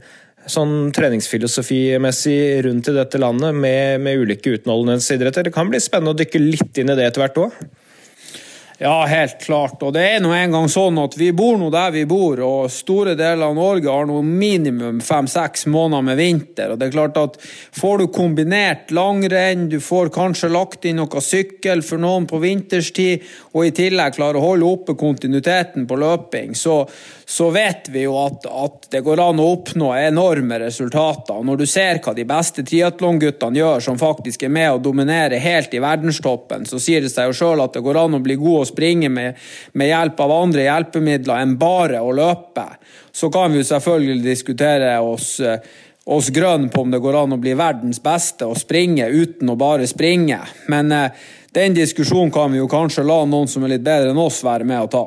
sånn 0.51 0.91
treningsfilosofimessig 0.91 2.35
rundt 2.65 2.91
i 2.91 2.97
dette 2.97 3.23
landet 3.23 3.55
med, 3.55 4.03
med 4.03 4.19
ulike 4.19 4.57
utenholdenhetsidretter. 4.57 5.47
Det 5.47 5.55
kan 5.55 5.71
bli 5.71 5.79
spennende 5.79 6.11
å 6.11 6.19
dykke 6.19 6.43
litt 6.43 6.83
inn 6.83 6.91
i 6.91 6.99
det 6.99 7.07
etter 7.07 7.23
hvert 7.23 7.41
òg. 7.45 7.63
Ja, 8.77 9.05
helt 9.05 9.41
klart. 9.41 9.83
Og 9.85 9.93
det 9.93 10.01
er 10.15 10.21
nå 10.23 10.31
engang 10.33 10.65
sånn 10.71 10.97
at 10.97 11.13
vi 11.17 11.29
bor 11.35 11.59
nå 11.61 11.69
der 11.73 11.91
vi 11.93 12.03
bor, 12.09 12.39
og 12.41 12.71
store 12.73 13.13
deler 13.13 13.45
av 13.45 13.55
Norge 13.57 13.91
har 13.91 14.07
nå 14.09 14.17
minimum 14.25 14.97
fem-seks 15.03 15.67
måneder 15.69 16.07
med 16.07 16.17
vinter. 16.17 16.73
Og 16.73 16.81
det 16.81 16.87
er 16.89 16.95
klart 16.95 17.19
at 17.21 17.37
får 17.77 18.01
du 18.01 18.07
kombinert 18.13 18.93
langrenn, 18.95 19.67
du 19.69 19.77
får 19.83 20.09
kanskje 20.15 20.49
lagt 20.53 20.87
inn 20.89 20.97
noe 21.01 21.21
sykkel 21.21 21.83
for 21.85 22.01
noen 22.01 22.25
på 22.29 22.41
vinterstid, 22.41 23.21
og 23.53 23.67
i 23.67 23.75
tillegg 23.77 24.17
klarer 24.17 24.41
å 24.41 24.47
holde 24.47 24.65
oppe 24.65 24.97
kontinuiteten 24.97 25.85
på 25.87 25.99
løping, 26.01 26.57
så, 26.57 26.81
så 27.29 27.51
vet 27.53 27.91
vi 27.93 28.07
jo 28.07 28.17
at, 28.23 28.49
at, 28.49 28.89
det 28.93 29.03
går 29.05 29.21
an 29.21 29.39
å 29.41 29.47
oppnå 29.53 29.93
enorme 29.97 30.59
resultater. 30.61 31.37
Og 31.37 31.45
når 31.47 31.61
du 31.61 31.65
ser 31.69 32.01
hva 32.03 32.15
de 32.17 32.25
beste 32.29 32.65
triatlonguttene 32.65 33.61
gjør, 33.61 33.85
som 33.85 34.01
faktisk 34.01 34.43
er 34.47 34.53
med 34.53 34.71
og 34.73 34.83
dominerer 34.85 35.41
helt 35.41 35.73
i 35.73 35.81
verdenstoppen, 35.81 36.65
så 36.69 36.81
sier 36.81 37.05
det 37.05 37.13
seg 37.13 37.29
jo 37.29 37.37
sjøl 37.37 37.63
at 37.63 37.77
det 37.77 37.85
går 37.85 38.01
an 38.03 38.17
å 38.17 38.23
bli 38.23 38.37
god 38.41 38.63
å 38.63 38.69
springe 38.73 39.09
med, 39.13 39.39
med, 39.77 39.91
hjelp 39.93 40.19
av 40.25 40.35
andre 40.41 40.67
hjelpemidler 40.67 41.45
enn 41.45 41.55
bare 41.61 42.01
å 42.03 42.11
løpe. 42.11 42.67
Så 43.13 43.29
kan 43.31 43.53
vi 43.53 43.63
selvfølgelig 43.63 44.21
diskutere 44.25 44.97
oss 44.99 45.37
oss 46.03 46.29
grønn 46.35 46.67
på 46.69 46.81
om 46.83 46.91
det 46.91 46.99
går 46.99 47.15
an 47.15 47.35
å 47.35 47.39
bli 47.39 47.53
verdens 47.55 48.01
beste 48.03 48.43
å 48.43 48.57
springe 48.59 49.07
uten 49.07 49.53
å 49.53 49.55
bare 49.55 49.87
springe. 49.87 50.41
Men 50.67 50.91
eh, 50.91 51.21
den 51.55 51.77
diskusjonen 51.77 52.31
kan 52.33 52.51
vi 52.51 52.59
jo 52.59 52.67
kanskje 52.67 53.05
la 53.07 53.21
noen 53.29 53.47
som 53.47 53.63
er 53.63 53.75
litt 53.75 53.85
bedre 53.85 54.11
enn 54.11 54.19
oss, 54.19 54.41
være 54.43 54.67
med 54.67 54.83
å 54.83 54.89
ta. 54.91 55.05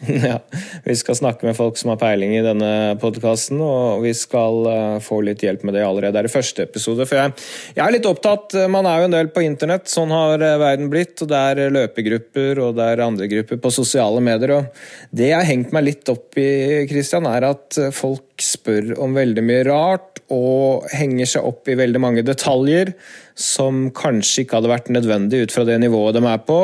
Ja, 0.28 0.38
Vi 0.84 0.96
skal 0.96 1.16
snakke 1.16 1.46
med 1.46 1.56
folk 1.56 1.76
som 1.78 1.92
har 1.92 1.98
peiling 2.00 2.32
i 2.36 2.44
denne 2.44 2.96
podkasten, 3.00 3.60
og 3.60 4.04
vi 4.04 4.12
skal 4.16 4.60
uh, 4.66 4.96
få 5.04 5.20
litt 5.26 5.44
hjelp 5.44 5.64
med 5.68 5.76
det 5.76 5.84
allerede 5.84 6.16
der 6.16 6.28
i 6.28 6.32
første 6.32 6.64
episode. 6.64 7.04
For 7.08 7.20
jeg, 7.20 7.34
jeg, 7.74 7.82
er 7.84 7.94
litt 7.94 8.08
opptatt, 8.08 8.56
man 8.72 8.88
er 8.88 9.02
jo 9.02 9.10
en 9.10 9.16
del 9.18 9.30
på 9.34 9.44
internett, 9.44 9.90
sånn 9.92 10.12
har 10.14 10.40
uh, 10.40 10.56
verden 10.62 10.90
blitt. 10.92 11.18
Og 11.20 11.30
det 11.30 11.42
er 11.52 11.74
løpegrupper 11.76 12.62
og 12.64 12.78
det 12.78 12.88
er 12.94 13.04
andre 13.04 13.28
grupper 13.30 13.60
på 13.60 13.74
sosiale 13.80 14.24
medier. 14.24 14.56
og 14.56 15.12
Det 15.12 15.30
jeg 15.30 15.38
har 15.38 15.48
hengt 15.50 15.76
meg 15.76 15.88
litt 15.90 16.12
opp 16.12 16.40
i, 16.40 16.50
Christian, 16.90 17.28
er 17.28 17.50
at 17.50 17.80
folk 17.94 18.40
spør 18.40 18.94
om 19.04 19.16
veldig 19.16 19.44
mye 19.44 19.64
rart 19.68 20.22
og 20.30 20.86
henger 20.94 21.28
seg 21.28 21.46
opp 21.46 21.68
i 21.68 21.76
veldig 21.78 22.00
mange 22.00 22.22
detaljer 22.24 22.92
som 23.40 23.88
kanskje 23.96 24.44
ikke 24.44 24.58
hadde 24.58 24.70
vært 24.70 24.90
nødvendig 24.94 25.44
ut 25.44 25.54
fra 25.54 25.64
det 25.66 25.78
nivået 25.82 26.16
de 26.16 26.22
er 26.28 26.42
på. 26.46 26.58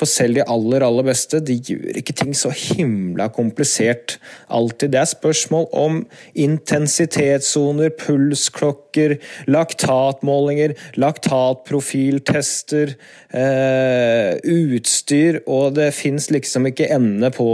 For 0.00 0.08
selv 0.08 0.38
de 0.38 0.44
aller, 0.48 0.80
aller 0.86 1.04
beste 1.04 1.42
de 1.44 1.58
gjør 1.60 1.98
ikke 2.00 2.14
ting 2.16 2.32
så 2.36 2.48
himla 2.56 3.26
komplisert 3.36 4.16
alltid. 4.48 4.94
Det 4.94 5.00
er 5.02 5.10
spørsmål 5.10 5.66
om 5.76 5.98
intensitetssoner, 6.32 7.92
pulsklokker, 8.00 9.18
laktatmålinger, 9.50 10.72
laktatprofiltester, 11.00 12.94
eh, 13.36 14.40
utstyr, 14.40 15.42
og 15.44 15.76
det 15.76 15.92
fins 15.98 16.30
liksom 16.32 16.70
ikke 16.70 16.88
ende 16.96 17.28
på 17.36 17.50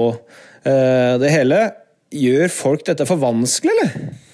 eh, 0.62 1.18
det 1.18 1.34
hele. 1.34 1.64
Gjør 2.14 2.54
folk 2.54 2.86
dette 2.86 3.08
for 3.10 3.18
vanskelig, 3.26 3.74
eller? 3.74 4.25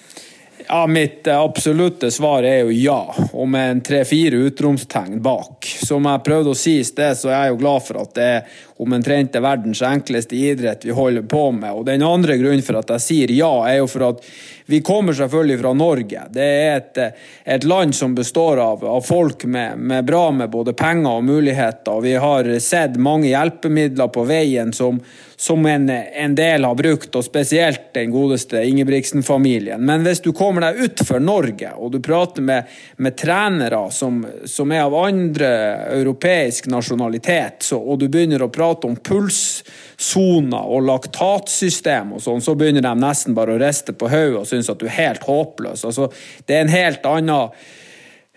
Ja, 0.73 0.87
Mitt 0.87 1.27
absolutte 1.27 2.11
svar 2.11 2.43
er 2.43 2.63
jo 2.63 2.71
ja, 2.73 3.15
og 3.31 3.45
med 3.53 3.71
en 3.71 3.81
tre-fire 3.85 4.39
utromstegn 4.47 5.19
bak. 5.21 5.67
Som 5.85 6.07
jeg 6.09 6.23
prøvde 6.25 6.49
å 6.49 6.57
si 6.57 6.79
i 6.79 6.87
sted, 6.87 7.13
så 7.13 7.29
er 7.29 7.43
jeg 7.43 7.51
jo 7.51 7.59
glad 7.59 7.83
for 7.85 7.99
at 8.01 8.15
det 8.17 8.25
er 8.39 8.55
omtrent 8.77 9.35
verdens 9.35 9.81
enkleste 9.81 10.35
idrett 10.35 10.85
vi 10.85 10.91
holder 10.91 11.21
på 11.21 11.51
med. 11.51 11.71
Og 11.71 11.85
den 11.85 12.03
andre 12.03 12.37
grunnen 12.37 12.65
for 12.65 12.79
at 12.79 12.89
jeg 12.95 13.05
sier 13.05 13.33
ja, 13.35 13.51
er 13.69 13.81
jo 13.81 13.89
for 13.91 14.07
at 14.09 14.25
vi 14.65 14.81
kommer 14.81 15.13
selvfølgelig 15.13 15.59
fra 15.59 15.73
Norge. 15.73 16.21
Det 16.29 16.43
er 16.43 16.77
et, 16.77 16.97
et 17.43 17.63
land 17.63 17.95
som 17.95 18.15
består 18.15 18.57
av, 18.57 18.85
av 18.85 19.01
folk 19.01 19.43
med, 19.45 19.77
med, 19.77 20.05
bra 20.05 20.31
med 20.31 20.49
både 20.49 20.73
penger 20.73 21.19
og 21.19 21.23
muligheter. 21.27 21.91
Og 21.91 22.03
vi 22.07 22.15
har 22.15 22.49
sett 22.63 22.97
mange 22.97 23.29
hjelpemidler 23.29 24.07
på 24.13 24.23
veien 24.27 24.71
som, 24.73 25.01
som 25.35 25.65
en, 25.65 25.89
en, 25.89 26.35
del 26.35 26.63
har 26.63 26.75
brukt, 26.75 27.11
og 27.15 27.25
spesielt 27.25 27.91
den 27.93 28.11
godeste 28.11 28.63
Ingebrigtsen-familien. 28.63 29.83
Men 29.83 30.07
hvis 30.07 30.23
du 30.23 30.31
kommer 30.33 30.63
deg 30.63 30.79
utenfor 30.79 31.19
Norge, 31.19 31.73
og 31.75 31.91
du 31.91 31.99
prater 32.03 32.41
med, 32.41 32.71
med 33.03 33.17
trenere 33.19 33.83
som, 33.91 34.23
som, 34.45 34.71
er 34.71 34.85
av 34.85 34.95
andre 34.95 35.51
europeisk 35.99 36.71
nasjonalitet, 36.71 37.67
så, 37.67 37.77
og 37.83 37.99
du 37.99 38.07
begynner 38.07 38.41
å 38.45 38.51
prate 38.53 38.72
om 38.81 38.95
pulssoner 38.97 40.73
og 40.73 40.87
laktatsystem 40.89 42.15
og 42.17 42.23
sånn, 42.25 42.41
så 42.41 42.57
begynner 42.57 42.85
de 42.85 42.95
nesten 42.99 43.37
bare 43.37 43.53
å 43.55 43.61
riste 43.61 43.93
på 43.93 44.09
hodet 44.11 44.49
synes 44.49 44.71
at 44.73 44.81
du 44.81 44.89
er 44.89 44.97
helt 44.97 45.23
håpløs. 45.29 45.85
Altså, 45.85 46.09
det 46.47 46.57
er 46.57 46.65
en 46.65 46.75
helt 46.75 47.09
annen 47.09 47.53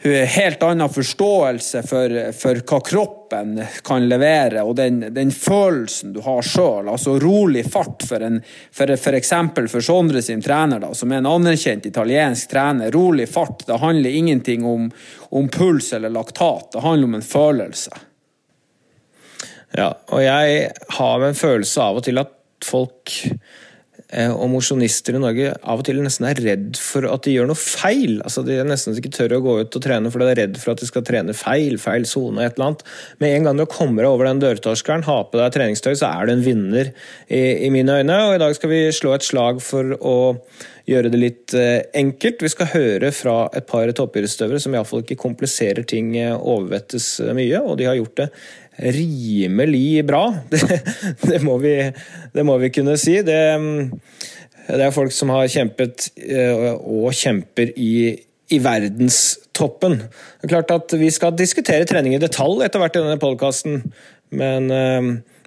helt 0.04 0.62
annen 0.62 0.88
forståelse 0.92 1.82
for, 1.82 2.32
for, 2.36 2.60
hva 2.68 2.80
kroppen 2.84 3.62
kan 3.84 4.08
levere, 4.08 4.62
og 4.62 4.76
den, 4.76 5.00
den 5.14 5.30
følelsen 5.32 6.12
du 6.12 6.20
har 6.20 6.44
sjøl. 6.44 6.90
Altså 6.92 7.16
rolig 7.18 7.64
fart 7.72 8.04
for 8.06 8.20
en 8.22 8.42
for, 8.44 8.92
for 9.00 9.16
eksempel 9.16 9.70
for 9.72 9.80
Sondre 9.80 10.22
sin 10.22 10.42
trener, 10.44 10.82
da, 10.84 10.92
som 10.94 11.12
er 11.12 11.22
en 11.22 11.30
anerkjent 11.30 11.88
italiensk 11.88 12.50
trener. 12.50 12.92
Rolig 12.92 13.28
fart. 13.28 13.64
Det 13.66 13.80
handler 13.80 14.10
ingenting 14.10 14.64
om, 14.68 14.90
om 15.30 15.48
puls 15.48 15.92
eller 15.96 16.12
laktat, 16.12 16.72
det 16.72 16.84
handler 16.84 17.10
om 17.10 17.18
en 17.18 17.26
følelse. 17.26 18.05
Ja, 19.74 19.92
og 20.12 20.22
jeg 20.22 20.70
har 20.98 21.26
en 21.26 21.38
følelse 21.38 21.82
av 21.82 21.98
og 21.98 22.06
til 22.06 22.22
at 22.22 22.30
folk 22.64 23.16
Eh, 24.14 24.30
og 24.30 24.46
mosjonister 24.52 25.16
i 25.16 25.20
Norge 25.20 25.48
av 25.66 25.80
og 25.80 25.86
til 25.88 25.98
nesten 25.98 26.28
er 26.28 26.38
redd 26.38 26.76
for 26.78 27.08
at 27.10 27.24
de 27.26 27.32
gjør 27.34 27.48
noe 27.50 27.58
feil. 27.58 28.20
Altså 28.22 28.44
De 28.46 28.54
er 28.54 28.68
nesten 28.68 28.94
ikke 28.94 29.10
tør 29.16 29.34
å 29.38 29.42
gå 29.42 29.56
ut 29.64 29.78
og 29.78 29.82
trene 29.82 30.12
fordi 30.14 30.28
de 30.28 30.34
er 30.34 30.40
redd 30.44 30.60
for 30.62 30.74
at 30.76 30.82
de 30.82 30.86
skal 30.86 31.02
trene 31.06 31.34
feil, 31.34 31.74
feil 31.82 32.06
sone, 32.06 32.44
et 32.44 32.54
eller 32.54 32.68
annet. 32.70 32.86
Med 33.22 33.34
en 33.34 33.48
gang 33.48 33.58
du 33.58 33.66
kommer 33.66 34.06
deg 34.06 34.12
over 34.12 34.30
den 34.30 34.44
dørtorskeren, 34.44 35.02
har 35.08 35.26
på 35.26 35.40
deg 35.40 35.56
treningstøy, 35.56 35.96
så 35.98 36.12
er 36.12 36.28
du 36.28 36.36
en 36.36 36.46
vinner 36.46 36.92
i, 37.26 37.42
i 37.66 37.72
mine 37.74 37.98
øyne. 37.98 38.20
Og 38.28 38.36
i 38.36 38.42
dag 38.44 38.54
skal 38.54 38.70
vi 38.70 38.84
slå 38.94 39.16
et 39.16 39.26
slag 39.26 39.58
for 39.64 39.96
å 39.98 40.16
gjøre 40.86 41.10
det 41.10 41.18
litt 41.18 41.56
eh, 41.58 41.80
enkelt. 41.98 42.46
Vi 42.46 42.52
skal 42.52 42.70
høre 42.76 43.10
fra 43.10 43.48
et 43.58 43.66
par 43.66 43.90
toppidrettsutøvere 43.90 44.62
som 44.62 44.76
iallfall 44.76 45.02
ikke 45.02 45.18
kompliserer 45.18 45.82
ting 45.82 46.14
eh, 46.20 46.30
overvettes 46.30 47.16
mye, 47.34 47.58
og 47.58 47.74
de 47.80 47.90
har 47.90 47.98
gjort 47.98 48.22
det 48.22 48.30
rimelig 48.76 50.04
bra. 50.08 50.24
Det, 50.50 50.80
det, 51.22 51.40
må, 51.44 51.58
vi, 51.62 51.74
det 52.32 52.44
må, 52.46 52.58
vi, 52.62 52.72
kunne 52.74 52.96
si. 53.00 53.18
Det, 53.26 53.40
det, 54.68 54.82
er 54.82 54.94
folk 54.94 55.14
som 55.14 55.32
har 55.34 55.48
kjempet 55.50 56.10
og 56.80 57.08
kjemper 57.16 57.72
i, 57.76 57.94
i 58.52 58.60
verdenstoppen. 58.62 60.00
Det 60.02 60.48
er 60.48 60.54
klart 60.56 60.74
at 60.74 60.96
Vi 61.00 61.10
skal 61.14 61.36
diskutere 61.38 61.88
trening 61.88 62.16
i 62.16 62.22
detalj 62.22 62.66
etter 62.66 62.82
hvert 62.82 62.98
i 62.98 63.04
denne 63.04 63.20
podkasten, 63.22 63.82
men 64.36 64.70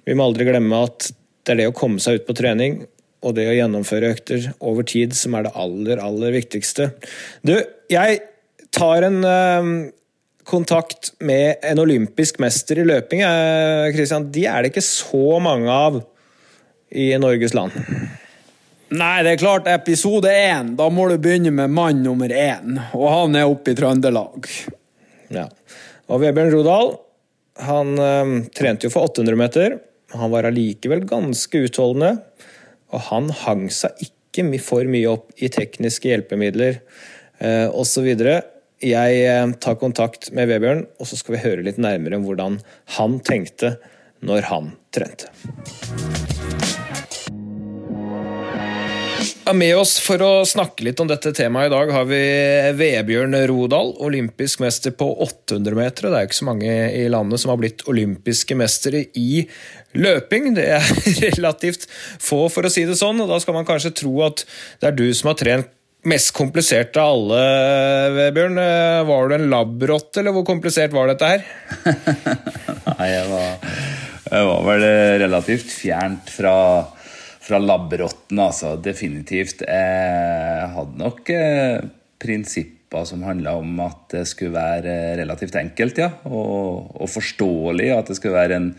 vi 0.06 0.16
må 0.16 0.26
aldri 0.26 0.48
glemme 0.48 0.84
at 0.88 1.10
det 1.44 1.54
er 1.54 1.62
det 1.62 1.70
å 1.70 1.76
komme 1.76 2.02
seg 2.02 2.20
ut 2.20 2.26
på 2.28 2.36
trening 2.38 2.80
og 3.26 3.36
det 3.36 3.46
å 3.50 3.56
gjennomføre 3.56 4.12
økter 4.14 4.50
over 4.64 4.86
tid 4.88 5.14
som 5.16 5.36
er 5.36 5.46
det 5.46 5.54
aller, 5.58 6.00
aller 6.00 6.36
viktigste. 6.36 6.90
Du, 7.44 7.54
jeg 7.92 8.20
tar 8.74 9.06
en 9.06 9.18
uh, 9.26 9.70
kontakt 10.50 11.12
med 11.22 11.62
en 11.66 11.80
olympisk 11.82 12.40
mester 12.42 12.82
i 12.82 12.86
løping. 12.88 13.22
Kristian. 13.94 14.28
De 14.34 14.44
er 14.50 14.62
det 14.62 14.72
ikke 14.72 14.84
så 14.84 15.38
mange 15.42 15.70
av 15.70 16.00
i 16.90 17.12
Norges 17.22 17.54
land. 17.54 17.76
Nei, 18.90 19.20
det 19.22 19.36
er 19.36 19.38
klart, 19.38 19.68
episode 19.70 20.32
én, 20.34 20.72
da 20.74 20.88
må 20.90 21.04
du 21.06 21.14
begynne 21.22 21.52
med 21.54 21.70
mann 21.70 22.00
nummer 22.02 22.32
én. 22.34 22.74
Og 22.98 23.06
han 23.06 23.38
er 23.38 23.46
oppe 23.46 23.70
i 23.70 23.78
Trøndelag. 23.78 24.48
Ja. 25.30 25.46
Og 26.10 26.18
Vebjørn 26.24 26.50
Rodal, 26.56 26.96
han 27.62 27.92
øh, 28.02 28.32
trente 28.56 28.88
jo 28.88 28.94
for 28.94 29.12
800 29.12 29.38
meter. 29.38 29.76
Han 30.18 30.32
var 30.32 30.48
allikevel 30.48 31.04
ganske 31.06 31.62
utholdende, 31.68 32.16
og 32.90 33.04
han 33.12 33.30
hang 33.44 33.68
seg 33.70 34.02
ikke 34.02 34.18
for 34.62 34.86
mye 34.90 35.10
opp 35.10 35.30
i 35.38 35.50
tekniske 35.50 36.10
hjelpemidler 36.10 36.80
eh, 37.38 37.66
osv. 37.70 38.10
Jeg 38.80 39.16
eh, 39.28 39.50
tar 39.60 39.74
kontakt 39.76 40.30
med 40.32 40.48
Vebjørn, 40.48 40.86
og 40.96 41.08
så 41.08 41.18
skal 41.18 41.34
vi 41.34 41.42
høre 41.42 41.64
litt 41.66 41.76
nærmere 41.76 42.16
om 42.16 42.24
hvordan 42.24 42.54
han 42.96 43.18
tenkte 43.20 43.74
når 44.24 44.46
han 44.48 44.70
trente. 44.94 45.28
Med 49.50 49.74
oss 49.76 49.96
for 50.00 50.22
å 50.22 50.44
snakke 50.46 50.84
litt 50.86 51.00
om 51.02 51.08
dette 51.10 51.32
temaet 51.36 51.68
i 51.68 51.72
dag 51.74 51.90
har 51.92 52.06
vi 52.08 52.20
Vebjørn 52.78 53.34
Rodal, 53.50 53.90
olympisk 54.00 54.62
mester 54.62 54.94
på 54.96 55.08
800 55.26 55.76
meter. 55.76 56.06
Det 56.06 56.16
er 56.16 56.24
jo 56.24 56.30
ikke 56.30 56.38
så 56.38 56.48
mange 56.48 56.76
i 56.96 57.02
landet 57.12 57.42
som 57.42 57.52
har 57.52 57.60
blitt 57.60 57.84
olympiske 57.90 58.56
mestere 58.56 59.02
i 59.18 59.42
løping. 59.98 60.54
Det 60.56 60.68
er 60.78 60.88
relativt 61.34 61.84
få, 61.90 62.46
for 62.48 62.64
å 62.64 62.72
si 62.72 62.86
det 62.88 62.96
sånn, 63.00 63.20
og 63.20 63.28
da 63.28 63.42
skal 63.42 63.58
man 63.58 63.68
kanskje 63.68 63.92
tro 64.00 64.14
at 64.24 64.46
det 64.80 64.88
er 64.88 64.98
du 65.02 65.04
som 65.12 65.34
har 65.34 65.38
trent 65.42 65.74
mest 66.08 66.32
komplisert 66.36 66.96
av 67.00 67.16
alle, 67.16 67.42
Vebjørn. 68.16 68.60
Var 69.10 69.28
du 69.28 69.34
en 69.36 69.50
labrott, 69.52 70.14
eller 70.20 70.36
hvor 70.36 70.46
komplisert 70.48 70.94
var 70.96 71.10
dette 71.12 71.34
her? 71.34 71.44
Nei, 72.94 73.10
jeg 73.10 73.26
var, 73.28 73.68
jeg 74.30 74.48
var 74.52 74.64
vel 74.70 74.88
relativt 75.26 75.74
fjernt 75.74 76.32
fra 76.32 76.56
fra 77.50 77.60
labrotten, 77.62 78.40
altså. 78.40 78.74
Definitivt. 78.82 79.64
Jeg 79.66 80.68
hadde 80.74 81.00
nok 81.00 81.32
eh, 81.34 81.80
prinsipper 82.20 83.06
som 83.08 83.24
handla 83.26 83.56
om 83.60 83.80
at 83.84 84.10
det 84.14 84.26
skulle 84.28 84.54
være 84.56 85.16
relativt 85.20 85.58
enkelt, 85.60 86.00
ja. 86.02 86.12
Og, 86.28 86.90
og, 86.96 87.08
forståelig. 87.10 87.90
At 87.96 88.10
det 88.10 88.18
skulle 88.20 88.38
være 88.38 88.60
en 88.60 88.70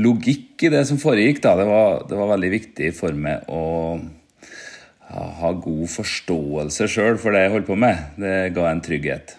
logikk 0.00 0.66
i 0.66 0.72
det 0.72 0.84
som 0.88 1.00
foregikk. 1.02 1.42
Da. 1.44 1.56
Det, 1.60 1.68
var, 1.68 2.00
det 2.08 2.20
var 2.20 2.32
veldig 2.36 2.54
viktig 2.56 2.94
for 2.96 3.16
meg 3.26 3.48
å 3.50 3.62
ha 5.10 5.52
god 5.58 5.86
forståelse 5.90 6.88
sjøl 6.90 7.18
for 7.20 7.34
det 7.34 7.44
jeg 7.44 7.54
holdt 7.56 7.70
på 7.70 7.78
med. 7.78 8.10
Det 8.20 8.34
ga 8.56 8.68
en 8.70 8.82
trygghet. 8.84 9.36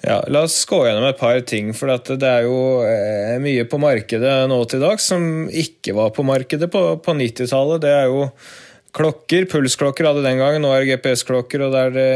Ja, 0.00 0.22
La 0.32 0.46
oss 0.46 0.56
gå 0.64 0.78
gjennom 0.86 1.04
et 1.10 1.20
par 1.20 1.40
ting. 1.44 1.74
for 1.76 1.92
Det 1.92 2.26
er 2.26 2.46
jo 2.48 2.80
eh, 2.86 3.36
mye 3.42 3.66
på 3.68 3.80
markedet 3.80 4.48
nå 4.48 4.58
til 4.64 4.80
dags 4.80 5.10
som 5.12 5.48
ikke 5.48 5.94
var 5.96 6.10
på 6.16 6.24
markedet 6.24 6.70
på, 6.72 6.82
på 7.04 7.16
90-tallet. 7.18 7.82
Det 7.84 7.92
er 7.92 8.08
jo 8.08 8.26
klokker. 8.96 9.46
Pulsklokker 9.50 10.08
hadde 10.08 10.24
den 10.24 10.40
gangen, 10.40 10.64
nå 10.64 10.72
er 10.74 10.84
det 10.84 10.94
GPS-klokker, 10.94 11.66
og 11.66 11.74
det 11.74 11.82
er 11.84 11.96
de 11.96 12.06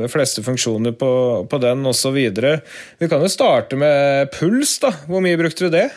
eh, 0.00 0.10
fleste 0.10 0.44
funksjoner 0.46 0.96
på, 0.96 1.12
på 1.50 1.62
den 1.62 1.84
osv. 1.86 2.16
Vi 2.16 3.10
kan 3.10 3.20
jo 3.20 3.30
starte 3.30 3.78
med 3.78 4.32
puls. 4.34 4.78
da. 4.82 4.94
Hvor 5.06 5.22
mye 5.24 5.38
brukte 5.40 5.68
du 5.68 5.76
det? 5.76 5.90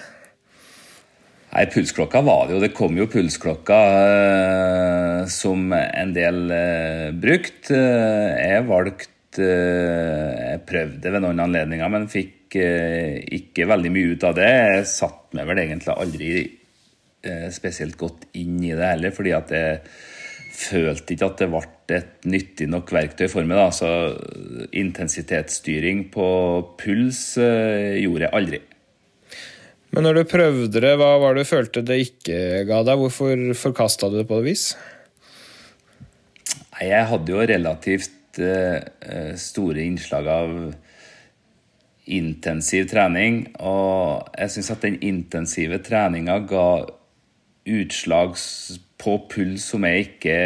Nei, 1.53 1.67
Pulsklokka 1.69 2.23
var 2.25 2.47
det 2.47 2.55
jo. 2.55 2.61
Det 2.63 2.73
kom 2.73 2.97
jo 2.97 3.05
pulsklokka 3.05 3.79
eh, 4.01 5.17
som 5.29 5.67
en 5.75 6.13
del 6.15 6.47
eh, 6.49 7.09
brukt. 7.13 7.69
Eh, 7.69 8.31
jeg 8.41 8.65
valgte 8.71 9.13
Eh, 9.39 10.31
jeg 10.53 10.63
prøvde 10.67 11.13
ved 11.13 11.23
noen 11.23 11.41
anledninger, 11.43 11.91
men 11.91 12.09
fikk 12.11 12.57
eh, 12.59 13.21
ikke 13.39 13.67
veldig 13.69 13.91
mye 13.93 14.15
ut 14.15 14.25
av 14.27 14.35
det. 14.37 14.49
Jeg 14.49 14.89
satte 14.91 15.37
meg 15.37 15.47
vel 15.49 15.61
egentlig 15.63 15.95
aldri 15.95 16.33
eh, 16.43 17.47
spesielt 17.53 17.97
godt 17.99 18.27
inn 18.39 18.59
i 18.63 18.73
det 18.77 18.91
heller, 18.91 19.15
fordi 19.15 19.33
at 19.37 19.53
jeg 19.53 19.79
følte 20.53 21.15
ikke 21.15 21.31
at 21.31 21.39
det 21.41 21.49
ble 21.49 21.63
et 21.93 22.27
nyttig 22.29 22.67
nok 22.69 22.93
verktøy 22.93 23.25
for 23.31 23.47
meg. 23.47 23.57
Da. 23.59 23.69
Så 23.73 24.69
intensitetsstyring 24.83 26.07
på 26.13 26.27
puls 26.79 27.25
gjorde 27.37 28.27
jeg 28.27 28.33
aldri. 28.37 28.61
Men 29.93 30.08
når 30.08 30.17
du 30.17 30.23
prøvde 30.25 30.82
det, 30.82 30.95
hva 30.97 31.13
var 31.21 31.38
det 31.38 31.45
du 31.45 31.51
følte 31.51 31.86
det 31.86 31.99
ikke 32.08 32.65
ga 32.65 32.82
deg? 32.88 32.97
Hvorfor 32.97 33.45
forkasta 33.58 34.10
du 34.10 34.17
det 34.19 34.27
på 34.29 34.41
det 34.41 34.49
vis? 34.49 34.65
Jeg 36.82 37.06
hadde 37.12 37.32
jo 37.32 37.45
relativt 37.45 38.19
Eh, 38.39 39.36
store 39.38 39.84
innslag 39.84 40.27
av 40.27 40.53
intensiv 42.06 42.88
trening. 42.89 43.43
Og 43.62 44.29
jeg 44.38 44.53
syns 44.56 44.71
at 44.73 44.86
den 44.86 44.97
intensive 45.06 45.79
treninga 45.86 46.39
ga 46.49 46.67
utslag 47.69 48.36
på 49.03 49.17
puls 49.32 49.67
som 49.69 49.86
jeg 49.86 50.08
ikke 50.08 50.38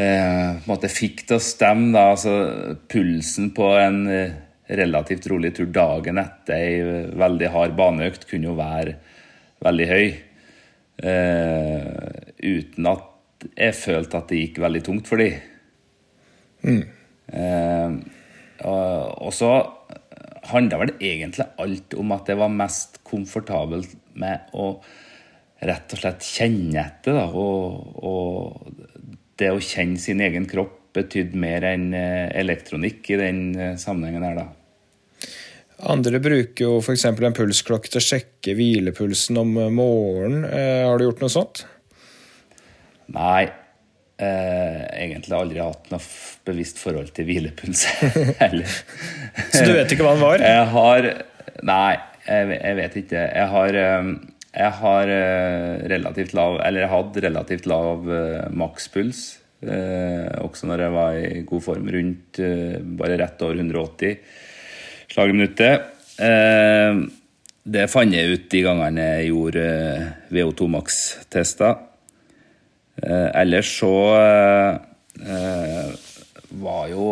eh, 0.00 0.88
fikk 0.88 1.26
til 1.28 1.36
å 1.36 1.44
stemme. 1.44 1.92
Da. 1.92 2.06
Altså, 2.14 2.34
pulsen 2.88 3.52
på 3.56 3.74
en 3.76 4.00
eh, 4.08 4.38
relativt 4.78 5.26
rolig 5.30 5.54
tur 5.56 5.70
dagen 5.74 6.20
etter 6.20 6.54
ei 6.56 7.14
veldig 7.18 7.48
hard 7.54 7.76
baneøkt 7.78 8.26
kunne 8.30 8.50
jo 8.50 8.58
være 8.58 8.96
veldig 9.64 9.88
høy. 9.90 10.06
Eh, 11.00 12.20
uten 12.44 12.88
at 12.90 13.46
jeg 13.56 13.76
følte 13.76 14.20
at 14.20 14.30
det 14.30 14.40
gikk 14.42 14.60
veldig 14.62 14.82
tungt 14.84 15.08
for 15.08 15.20
dem. 15.20 15.38
Mm. 16.60 16.82
Eh, 17.32 17.94
og 18.60 19.32
så 19.32 19.52
handla 20.50 20.80
vel 20.82 20.92
egentlig 20.98 21.46
alt 21.62 21.94
om 22.00 22.12
at 22.16 22.26
det 22.28 22.36
var 22.40 22.52
mest 22.52 23.00
komfortabelt 23.06 23.94
med 24.20 24.52
å 24.52 24.74
rett 25.64 25.94
og 25.94 26.02
slett 26.02 26.24
kjenne 26.24 26.82
etter. 26.82 27.16
Da, 27.16 27.26
og, 27.32 27.96
og, 28.04 28.70
det 29.40 29.48
å 29.54 29.62
kjenne 29.64 30.00
sin 30.00 30.20
egen 30.20 30.44
kropp 30.48 30.90
betydde 30.92 31.38
mer 31.38 31.64
enn 31.64 31.92
eh, 31.96 32.28
elektronikk 32.42 33.12
i 33.14 33.20
den 33.20 33.44
sammenhengen 33.80 34.26
her, 34.26 34.40
da. 34.42 34.48
Andre 35.88 36.20
bruker 36.20 36.66
jo 36.66 36.74
f.eks. 36.82 37.06
en 37.08 37.36
pulsklokke 37.36 37.88
til 37.88 38.00
å 38.00 38.04
sjekke 38.04 38.56
hvilepulsen 38.58 39.40
om 39.40 39.56
morgenen. 39.76 40.44
Eh, 40.44 40.84
har 40.84 41.00
du 41.00 41.06
gjort 41.06 41.24
noe 41.24 41.32
sånt? 41.32 41.64
Nei, 43.10 43.48
Eh, 44.20 44.80
egentlig 45.00 45.32
aldri 45.32 45.62
hatt 45.62 45.86
noe 45.88 46.02
bevisst 46.44 46.80
forhold 46.82 47.08
til 47.16 47.24
hvilepuls 47.30 47.86
heller. 48.42 48.68
Så 49.48 49.64
du 49.64 49.72
vet 49.72 49.94
ikke 49.94 50.04
hva 50.04 50.12
den 50.16 50.24
var? 50.26 50.44
Jeg 50.44 50.66
har 50.74 51.08
Nei, 51.64 51.94
jeg, 52.26 52.50
jeg 52.52 52.76
vet 52.78 52.98
ikke. 53.00 53.22
Jeg 53.22 53.48
har, 53.54 53.78
eh, 53.80 54.10
jeg 54.60 54.76
har 54.82 55.12
eh, 55.14 55.72
relativt 55.92 56.34
lav 56.36 56.58
Eller 56.66 56.84
jeg 56.84 56.92
hadde 56.92 57.24
relativt 57.26 57.70
lav 57.70 58.10
makspuls. 58.64 59.22
Uh, 59.60 60.40
også 60.40 60.70
når 60.70 60.80
jeg 60.80 60.92
var 60.94 61.16
i 61.20 61.40
god 61.44 61.64
form. 61.66 61.88
Rundt 61.92 62.38
bare 62.96 63.18
rett 63.20 63.42
over 63.44 63.58
180 63.60 64.14
slag 65.10 65.34
det 67.70 67.86
fant 67.92 68.14
jeg 68.14 68.34
ut 68.34 68.48
de 68.52 68.62
gangene 68.64 69.04
jeg 69.04 69.30
gjorde 69.30 69.64
VO2 70.32 70.68
Max-tester. 70.72 71.76
Eh, 73.00 73.28
ellers 73.42 73.70
så 73.80 73.92
eh, 75.20 75.92
var 76.60 76.88
jo 76.90 77.06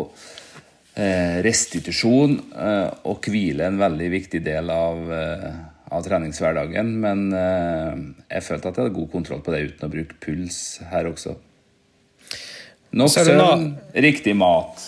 eh, 0.96 1.38
restitusjon 1.44 2.38
og 3.08 3.28
hvile 3.28 3.68
en 3.68 3.80
veldig 3.80 4.08
viktig 4.12 4.40
del 4.44 4.72
av, 4.72 5.04
av 5.92 6.04
treningshverdagen. 6.04 6.94
Men 7.04 7.28
jeg 7.30 8.46
følte 8.48 8.72
at 8.72 8.74
jeg 8.74 8.86
hadde 8.86 8.98
god 8.98 9.10
kontroll 9.14 9.44
på 9.44 9.54
det 9.54 9.64
uten 9.68 9.88
å 9.88 9.92
bruke 9.92 10.20
puls 10.24 10.62
her 10.90 11.10
også. 11.12 11.36
Nok 12.98 13.12
søvn, 13.12 13.74
riktig 14.00 14.32
mat. 14.36 14.80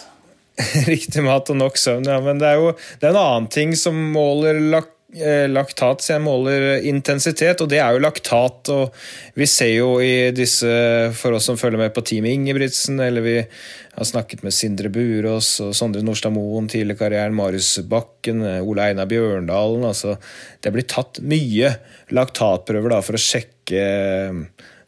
riktig 0.92 1.24
mat 1.26 1.50
og 1.52 1.60
nok 1.60 1.78
søvn, 1.80 2.08
ja. 2.08 2.20
Men 2.24 2.40
det 2.40 2.48
er 2.48 2.62
jo 2.62 2.72
det 2.74 3.08
er 3.08 3.14
en 3.14 3.22
annen 3.24 3.52
ting 3.52 3.76
som 3.78 3.98
måler 4.14 4.60
lak 4.72 4.90
eh, 5.14 5.46
laktat, 5.50 6.02
så 6.02 6.14
jeg 6.14 6.24
måler 6.24 6.86
intensitet, 6.86 7.60
og 7.62 7.70
det 7.72 7.80
er 7.82 7.94
jo 7.94 8.02
laktat. 8.04 8.70
Og 8.74 9.38
vi 9.38 9.48
ser 9.50 9.72
jo 9.74 9.92
i 10.04 10.30
disse, 10.36 10.70
for 11.18 11.36
oss 11.36 11.48
som 11.50 11.58
følger 11.60 11.80
med 11.80 11.94
på 11.96 12.04
Team 12.06 12.28
Ingebrigtsen, 12.30 13.00
eller 13.02 13.24
vi 13.26 13.36
har 13.40 14.08
snakket 14.08 14.44
med 14.46 14.54
Sindre 14.56 14.90
Burås 14.92 15.52
og 15.64 15.74
Sondre 15.76 16.04
Nordstad 16.06 16.34
Moen, 16.34 16.70
tidligere 16.70 17.04
karrieren, 17.04 17.36
Marius 17.36 17.74
Bakken, 17.90 18.44
Ole 18.62 18.90
Einar 18.90 19.08
Bjørndalen 19.10 19.84
altså, 19.88 20.16
Det 20.62 20.72
blir 20.72 20.86
tatt 20.88 21.20
mye 21.26 21.74
laktatprøver 22.14 22.94
da, 22.94 23.00
for 23.04 23.18
å 23.18 23.22
sjekke 23.22 23.84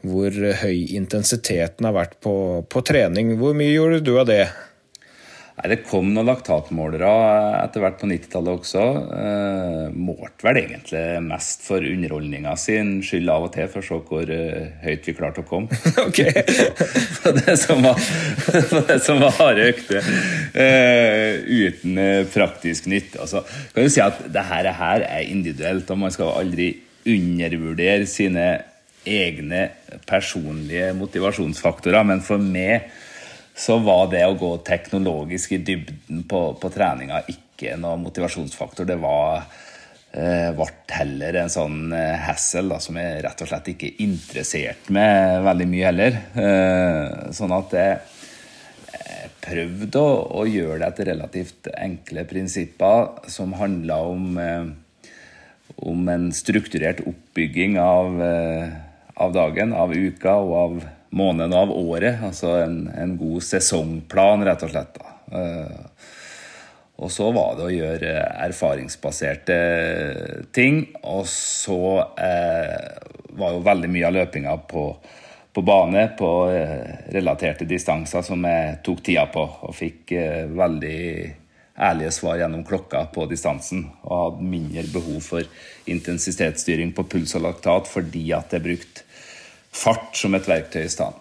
hvor 0.03 0.35
høy 0.63 0.97
intensiteten 0.97 1.87
har 1.87 1.95
vært 1.95 2.17
på, 2.25 2.35
på 2.67 2.83
trening. 2.87 3.37
Hvor 3.39 3.55
mye 3.55 3.71
gjorde 3.71 4.01
du 4.03 4.17
av 4.19 4.27
det? 4.27 4.47
Nei, 5.53 5.69
Det 5.69 5.83
kom 5.85 6.09
noen 6.15 6.29
laktatmålere 6.31 7.09
etter 7.61 7.83
hvert 7.85 7.99
på 8.01 8.09
90-tallet 8.09 8.61
også. 8.63 8.85
Eh, 9.19 9.93
målte 9.93 10.47
vel 10.47 10.61
egentlig 10.63 11.03
mest 11.27 11.67
for 11.67 11.85
underholdninga 11.85 12.55
sin 12.57 12.95
skyld 13.05 13.29
av 13.33 13.49
og 13.49 13.53
til, 13.53 13.69
for 13.73 13.83
å 13.83 13.87
se 13.87 13.99
hvor 14.09 14.33
eh, 14.33 14.71
høyt 14.87 15.11
vi 15.11 15.17
klarte 15.19 15.45
å 15.45 15.49
komme. 15.49 15.81
Ok. 16.07 16.23
for 17.21 17.37
det 17.37 17.59
som 17.61 17.85
var, 17.85 18.01
det 18.89 18.99
som 19.05 19.21
var 19.21 19.37
harde 19.37 19.69
økter. 19.75 20.09
Eh, 20.57 21.45
uten 21.45 22.01
eh, 22.01 22.25
praktisk 22.33 22.89
nytte. 22.89 23.21
Altså, 23.23 23.45
kan 23.75 23.85
du 23.85 23.93
si 23.93 24.03
at 24.05 24.25
det 24.33 24.49
her, 24.49 24.73
her 24.81 25.05
er 25.05 25.29
individuelt, 25.29 25.91
og 25.93 26.01
man 26.07 26.15
skal 26.15 26.33
aldri 26.33 26.73
undervurdere 27.05 28.09
sine 28.09 28.49
egne 29.05 29.69
personlige 30.09 30.93
motivasjonsfaktorer. 30.97 32.09
Men 32.09 32.25
for 32.25 32.41
meg 32.41 32.89
så 33.55 33.79
var 33.85 34.09
det 34.13 34.25
å 34.27 34.39
gå 34.39 34.55
teknologisk 34.65 35.53
i 35.57 35.61
dybden 35.65 36.25
på, 36.29 36.45
på 36.61 36.73
treninga 36.73 37.23
ikke 37.29 37.77
noen 37.81 38.03
motivasjonsfaktor. 38.07 38.89
Det 38.89 38.97
var 39.03 39.45
eh, 40.13 40.49
ble 40.57 40.71
heller 40.93 41.43
en 41.43 41.53
sånn 41.53 41.93
eh, 41.97 42.17
hassle 42.27 42.65
da, 42.73 42.81
som 42.83 42.97
jeg 42.99 43.21
rett 43.27 43.45
og 43.45 43.51
slett 43.51 43.71
ikke 43.75 43.93
interesserte 44.05 44.95
meg 44.95 45.45
veldig 45.45 45.69
mye 45.69 45.87
heller. 45.91 46.19
Eh, 46.33 47.31
sånn 47.37 47.55
at 47.59 47.77
jeg, 47.77 48.01
prøvde 49.43 50.01
å, 50.01 50.15
å, 50.41 50.45
gjøre 50.47 50.81
det 50.81 50.89
etter 50.89 51.11
relativt 51.13 51.69
enkle 51.75 52.25
prinsipper 52.31 53.29
som 53.31 53.55
handla 53.59 53.99
om, 54.07 54.39
eh, 54.39 55.11
om 55.83 56.09
en 56.13 56.31
strukturert 56.37 57.03
oppbygging 57.09 57.79
av, 57.83 58.23
eh, 58.23 58.75
av 59.17 59.35
dagen, 59.35 59.75
av 59.75 59.95
uka 59.95 60.37
og 60.39 60.55
av 60.63 60.83
måneden 61.13 61.53
av 61.53 61.73
året. 61.73 62.23
Altså 62.25 62.57
en, 62.65 62.87
en 62.97 63.17
god 63.21 63.45
sesongplan, 63.45 64.45
rett 64.49 64.65
og 64.65 64.73
slett. 64.73 65.01
Uh, 65.33 65.83
og 67.03 67.11
så 67.11 67.31
var 67.35 67.57
det 67.59 67.67
å 67.67 67.73
gjøre 67.73 68.13
erfaringsbaserte 68.47 69.59
ting. 70.55 70.85
Og 71.03 71.27
så 71.29 71.83
uh, 72.01 72.87
var 73.37 73.59
jo 73.59 73.67
veldig 73.67 73.93
mye 73.93 74.09
av 74.09 74.17
løpinga 74.17 74.57
på, 74.71 74.87
på 75.53 75.67
bane, 75.67 76.09
på 76.19 76.33
uh, 76.49 76.89
relaterte 77.13 77.69
distanser, 77.69 78.25
som 78.25 78.49
jeg 78.49 78.81
tok 78.87 79.05
tida 79.05 79.29
på. 79.33 79.47
Og 79.69 79.77
fikk 79.77 80.17
veldig 80.57 81.03
ærlige 81.83 82.13
svar 82.15 82.41
gjennom 82.41 82.65
klokka 82.69 83.07
på 83.13 83.29
distansen. 83.29 83.85
Og 84.07 84.17
hadde 84.17 84.51
mindre 84.57 84.89
behov 84.97 85.21
for 85.29 85.93
intensitetsstyring 85.93 86.97
på 86.97 87.05
puls 87.05 87.37
og 87.37 87.49
laktat 87.51 87.89
fordi 87.91 88.31
at 88.37 88.53
jeg 88.57 88.65
brukte 88.65 89.09
fart 89.73 90.17
som 90.17 90.37
et 90.37 90.49
verktøy 90.49 90.85
i 90.85 90.93
stedet. 90.93 91.19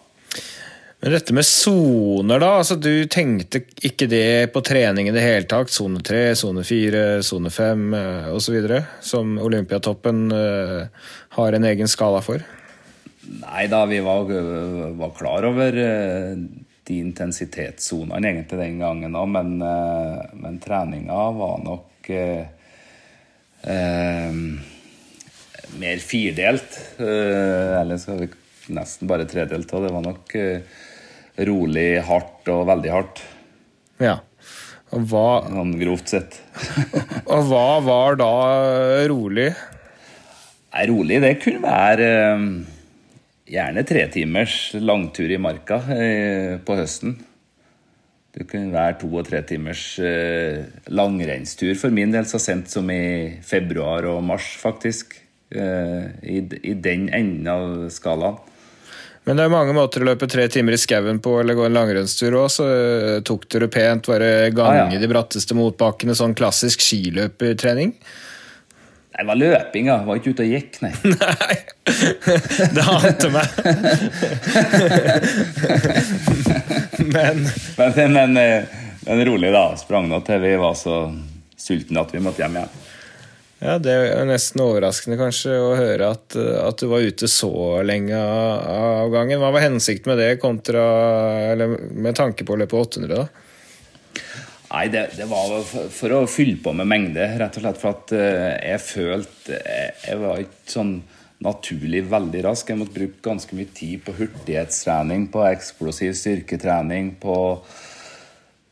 Men 1.02 1.16
dette 1.16 1.34
med 1.34 1.46
soner, 1.48 2.38
da? 2.38 2.52
altså 2.60 2.76
Du 2.78 3.08
tenkte 3.10 3.64
ikke 3.82 4.06
det 4.06 4.52
på 4.54 4.62
trening 4.62 5.08
i 5.10 5.14
det 5.16 5.24
hele 5.26 5.48
tatt? 5.50 5.72
Sone 5.74 5.98
3, 6.06 6.36
sone 6.38 6.62
4, 6.62 7.00
sone 7.26 7.50
5 7.50 7.96
osv.? 8.36 8.68
Som 9.02 9.40
Olympiatoppen 9.42 10.28
uh, 10.30 10.86
har 11.40 11.58
en 11.58 11.66
egen 11.72 11.90
skala 11.90 12.22
for? 12.22 12.44
Nei 13.42 13.66
da, 13.72 13.80
vi 13.90 13.98
var, 14.06 14.30
var 15.00 15.16
klar 15.18 15.48
over 15.50 15.74
de 15.74 16.98
intensitetssonene 17.00 18.30
egentlig 18.30 18.60
den 18.60 18.80
gangen 18.82 19.16
òg, 19.16 19.30
men, 19.32 19.52
men, 20.42 20.58
treninga 20.62 21.20
var 21.38 21.62
nok 21.64 22.10
mer 25.82 26.04
firdelt. 26.04 26.80
eller 27.00 28.02
skal 28.02 28.24
vi 28.26 28.32
nesten 28.70 29.10
bare 29.10 29.28
tredelt 29.30 29.72
av. 29.74 29.86
Det 29.86 29.94
var 29.94 30.04
nok 30.06 30.36
uh, 30.38 30.82
rolig, 31.48 31.88
hardt 32.08 32.52
og 32.52 32.68
veldig 32.70 32.92
hardt. 32.94 33.24
Ja. 34.02 34.20
Og 34.92 35.08
hva 35.08 35.26
Sånn 35.48 35.78
grovt 35.80 36.12
sett. 36.12 36.38
og 37.32 37.48
hva 37.50 37.80
var 37.86 38.20
da 38.20 38.34
rolig? 39.10 39.50
Nei, 40.72 40.86
rolig, 40.92 41.20
det 41.24 41.34
kunne 41.44 41.64
være 41.64 42.12
uh, 42.36 42.46
gjerne 43.52 43.86
tre 43.88 44.06
timers 44.12 44.60
langtur 44.80 45.32
i 45.32 45.40
marka 45.42 45.82
på 46.66 46.78
høsten. 46.80 47.18
Det 48.32 48.46
kunne 48.48 48.72
være 48.72 48.96
to- 49.02 49.12
og 49.20 49.26
tre 49.28 49.42
timers 49.48 49.84
uh, 50.00 50.62
langrennstur 50.92 51.74
for 51.80 51.92
min 51.92 52.14
del, 52.16 52.28
så 52.28 52.40
sent 52.40 52.72
som 52.72 52.88
i 52.92 53.42
februar 53.44 54.08
og 54.12 54.24
mars, 54.28 54.54
faktisk. 54.60 55.18
I, 55.52 56.38
I 56.64 56.74
den 56.80 57.10
enden 57.12 57.48
av 57.52 57.72
skalaen. 57.92 58.38
Men 59.24 59.38
det 59.38 59.44
er 59.46 59.54
mange 59.54 59.74
måter 59.78 60.02
å 60.02 60.08
løpe 60.10 60.26
tre 60.30 60.48
timer 60.50 60.74
i 60.74 60.82
skauen 60.82 61.20
på 61.22 61.36
eller 61.42 61.54
gå 61.58 61.68
en 61.68 61.76
langrennstur 61.78 62.34
òg, 62.40 62.48
så 62.50 62.66
eh, 62.74 63.20
tok 63.26 63.46
du 63.46 63.60
det 63.62 63.70
pent, 63.74 64.10
bare 64.10 64.50
gange 64.50 64.88
ah, 64.88 64.94
ja. 64.96 65.02
de 65.02 65.10
bratteste 65.12 65.58
motbakkene, 65.58 66.16
sånn 66.18 66.34
klassisk 66.38 66.82
skiløpertrening? 66.82 67.94
Det 69.12 69.28
var 69.28 69.38
løping, 69.38 69.92
ja. 69.92 70.00
Var 70.08 70.18
ikke 70.18 70.34
ute 70.34 70.46
og 70.48 70.54
gikk, 70.56 70.80
nei. 70.82 70.94
nei, 71.14 71.56
det 72.76 72.86
ante 72.90 73.30
meg. 73.36 73.48
men. 77.14 77.44
men, 77.78 78.16
men 78.18 78.42
eh, 78.42 78.80
men, 79.06 79.26
rolig, 79.26 79.52
da. 79.54 79.66
Sprang 79.78 80.10
nå 80.10 80.22
til 80.26 80.42
vi 80.42 80.56
var 80.62 80.74
så 80.78 81.04
sultne 81.58 82.02
at 82.02 82.14
vi 82.14 82.22
måtte 82.24 82.42
hjem 82.42 82.58
igjen. 82.58 82.81
Ja, 83.62 83.76
Det 83.78 83.94
er 83.94 84.26
nesten 84.26 84.64
overraskende 84.64 85.20
kanskje 85.20 85.54
å 85.62 85.76
høre 85.78 86.08
at, 86.16 86.34
at, 86.34 86.82
du 86.82 86.90
var 86.90 87.06
ute 87.06 87.28
så 87.30 87.52
lenge 87.86 88.18
av 88.18 89.12
gangen. 89.14 89.38
Hva 89.38 89.52
var 89.54 89.68
hensikten 89.68 90.10
med 90.10 90.18
det 90.18 90.40
kontra, 90.42 90.82
eller 91.52 91.76
med 91.78 92.18
tanke 92.18 92.46
på 92.48 92.56
å 92.56 92.58
løpe 92.58 92.80
800? 92.80 93.20
da? 93.20 93.28
Nei, 94.72 94.86
det, 94.90 95.04
det, 95.14 95.28
var 95.30 95.54
for 95.94 96.16
å 96.16 96.24
fylle 96.32 96.58
på 96.64 96.74
med 96.74 96.90
mengde, 96.90 97.28
rett 97.38 97.60
og 97.60 97.66
slett. 97.66 97.78
For 97.84 98.00
at 98.00 98.14
eh, 98.18 98.56
jeg 98.72 98.82
følte 98.88 99.60
jeg, 99.60 99.92
jeg 100.08 100.22
var 100.24 100.42
ikke 100.42 100.74
sånn 100.74 100.96
naturlig 101.46 102.02
veldig 102.10 102.42
rask. 102.48 102.72
Jeg 102.72 102.80
måtte 102.82 102.98
bruke 102.98 103.22
ganske 103.28 103.60
mye 103.60 103.70
tid 103.78 104.02
på 104.08 104.16
hurtighetstrening, 104.18 105.28
på 105.30 105.46
eksplosiv 105.52 106.18
styrketrening, 106.18 107.14
på, 107.22 107.38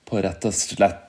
på 0.10 0.26
rett 0.26 0.50
og 0.50 0.58
slett 0.58 1.06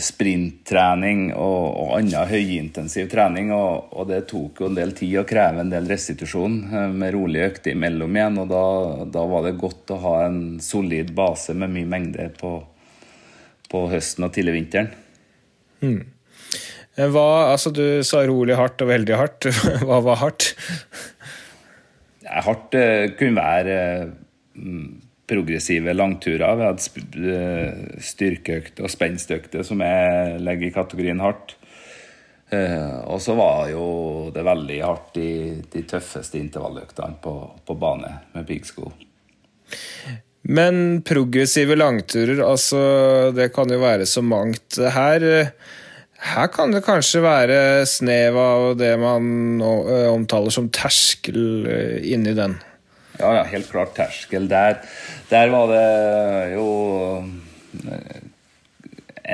sprinttrening 0.00 1.32
og, 1.34 1.64
og 1.82 1.96
annen 1.98 2.28
høyintensiv 2.30 3.08
trening. 3.10 3.50
Og, 3.54 3.90
og, 3.90 4.08
det 4.10 4.28
tok 4.30 4.60
jo 4.62 4.68
en 4.70 4.78
del 4.78 4.92
tid 4.96 5.18
å 5.20 5.26
kreve 5.28 5.60
en 5.64 5.72
del 5.72 5.88
restitusjon 5.90 6.54
eh, 6.70 6.88
med 6.94 7.14
rolige 7.16 7.48
økter 7.50 7.70
imellom 7.74 8.16
igjen. 8.16 8.38
Og 8.42 8.46
da, 8.52 8.64
da, 9.10 9.22
var 9.32 9.40
det 9.46 9.58
godt 9.60 9.90
å 9.94 10.02
ha 10.04 10.14
en 10.28 10.40
solid 10.62 11.08
base 11.16 11.52
med 11.58 11.74
mye 11.74 11.90
mengde 11.90 12.30
på, 12.38 12.52
på 13.70 13.78
høsten 13.90 14.26
og 14.28 14.32
tidlig 14.36 14.54
vinteren. 14.60 14.90
Hmm. 15.80 16.02
Hva, 17.00 17.54
altså 17.54 17.70
Du 17.72 18.02
sa 18.04 18.26
rolig 18.28 18.56
hardt 18.58 18.82
og 18.84 18.90
veldig 18.90 19.16
hardt. 19.16 19.50
Hva 19.86 19.98
var 20.04 20.16
hardt? 20.22 20.54
Hardt 22.30 22.76
kunne 23.18 23.42
være 23.42 23.76
mm, 24.54 25.09
progressive 25.30 25.94
langturer. 25.94 26.58
Vi 26.58 26.66
hadde 26.66 28.02
styrkeøkt 28.04 28.82
og 28.82 28.90
spenstøkter 28.92 29.64
som 29.66 29.82
jeg 29.84 30.38
legger 30.42 30.68
i 30.68 30.74
kategorien 30.74 31.22
hardt. 31.22 31.56
Eh, 32.50 32.96
og 33.06 33.20
så 33.22 33.36
var 33.38 33.68
jo 33.70 33.84
det 34.34 34.42
veldig 34.46 34.80
hardt 34.82 35.20
i 35.22 35.30
de 35.70 35.84
tøffeste 35.86 36.40
intervalløktene 36.40 37.20
på, 37.22 37.34
på 37.66 37.76
bane 37.78 38.16
med 38.34 38.48
piggsko. 38.48 38.90
Men 40.50 41.02
progressive 41.06 41.76
langturer, 41.76 42.40
altså 42.42 42.80
det 43.36 43.52
kan 43.54 43.70
jo 43.70 43.78
være 43.82 44.08
så 44.08 44.24
mangt. 44.24 44.80
Her, 44.80 45.26
her 46.32 46.50
kan 46.50 46.74
det 46.74 46.82
kanskje 46.86 47.22
være 47.22 47.60
snev 47.86 48.38
av 48.40 48.66
det 48.80 48.94
man 48.98 49.62
omtaler 49.62 50.50
som 50.54 50.72
terskel 50.74 51.68
inni 52.02 52.34
den? 52.34 52.56
Ja, 53.20 53.34
ja, 53.36 53.42
helt 53.44 53.68
klart 53.68 53.92
terskel. 53.98 54.46
Der, 54.48 54.78
der 55.28 55.50
var 55.52 55.66
det 55.68 56.54
jo 56.54 56.68
eh, 57.84 58.22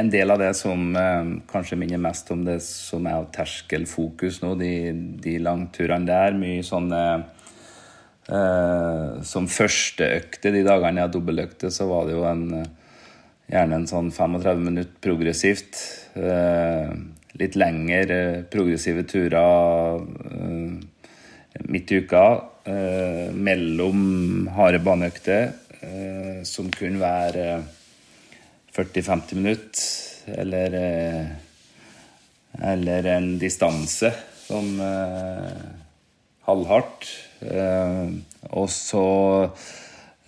en 0.01 0.11
del 0.11 0.33
av 0.35 0.41
det 0.43 0.51
som 0.59 0.97
eh, 0.99 1.29
kanskje 1.53 1.79
minner 1.79 2.01
mest 2.03 2.33
om 2.35 2.43
det 2.49 2.59
som 2.67 3.07
er 3.07 3.29
terskelfokus 3.37 4.41
nå, 4.43 4.57
de, 4.59 4.73
de 5.23 5.37
langturene 5.39 6.09
der. 6.09 6.35
Mye 6.35 6.65
sånne 6.67 7.03
eh, 8.27 9.23
Som 9.31 9.47
første 9.47 10.11
økte, 10.17 10.51
de 10.51 10.65
dagene 10.67 11.05
jeg 11.05 11.15
dobbeltøkte, 11.15 11.71
så 11.71 11.87
var 11.93 12.11
det 12.11 12.19
jo 12.19 12.27
en, 12.27 12.67
gjerne 13.53 13.81
en 13.85 13.87
sånn 13.87 14.11
35 14.11 14.67
minutter 14.67 14.99
progressivt. 15.07 15.79
Eh, 16.19 16.91
litt 17.39 17.55
lengre 17.55 18.19
progressive 18.51 19.07
turer 19.07 20.03
midt 21.71 21.93
i 21.93 22.03
uka 22.03 22.27
mellom 22.67 24.49
harde 24.57 24.81
baneøkter, 24.83 25.53
som 26.43 26.67
kunne 26.75 26.99
være 26.99 27.45
40-50 28.75 29.39
minutter, 29.39 29.85
eller 30.43 30.77
eller 32.67 33.07
en 33.13 33.29
distanse 33.39 34.11
som 34.49 34.81
halvhardt. 36.49 37.07
og 38.51 38.71
så 38.75 39.07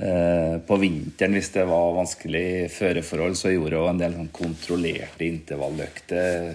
Eh, 0.00 0.58
på 0.66 0.76
vinteren, 0.76 1.32
hvis 1.34 1.50
det 1.50 1.64
var 1.66 1.96
vanskelig 1.96 2.70
føreforhold, 2.70 3.34
så 3.34 3.50
gjorde 3.50 3.74
jeg 3.74 3.90
en 3.90 4.02
del 4.02 4.12
sånn 4.14 4.28
kontrollerte 4.30 5.26
intervalløkter 5.26 6.52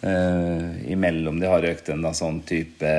eh, 0.00 0.70
imellom 0.94 1.42
de 1.42 1.50
harde 1.50 1.74
øktene. 1.74 2.14
Sånn 2.16 2.40
type 2.48 2.94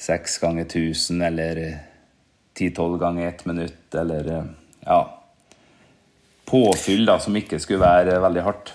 seks 0.00 0.38
ganger 0.42 0.64
1000 0.64 1.22
eller 1.28 1.62
ti-tolv 2.56 2.98
ganger 3.00 3.28
ett 3.28 3.44
minutt, 3.48 3.94
eller 3.94 4.30
ja 4.84 5.00
Påfyll 6.50 7.04
da, 7.06 7.18
som 7.22 7.36
ikke 7.38 7.60
skulle 7.62 7.84
være 7.84 8.16
veldig 8.24 8.42
hardt. 8.42 8.72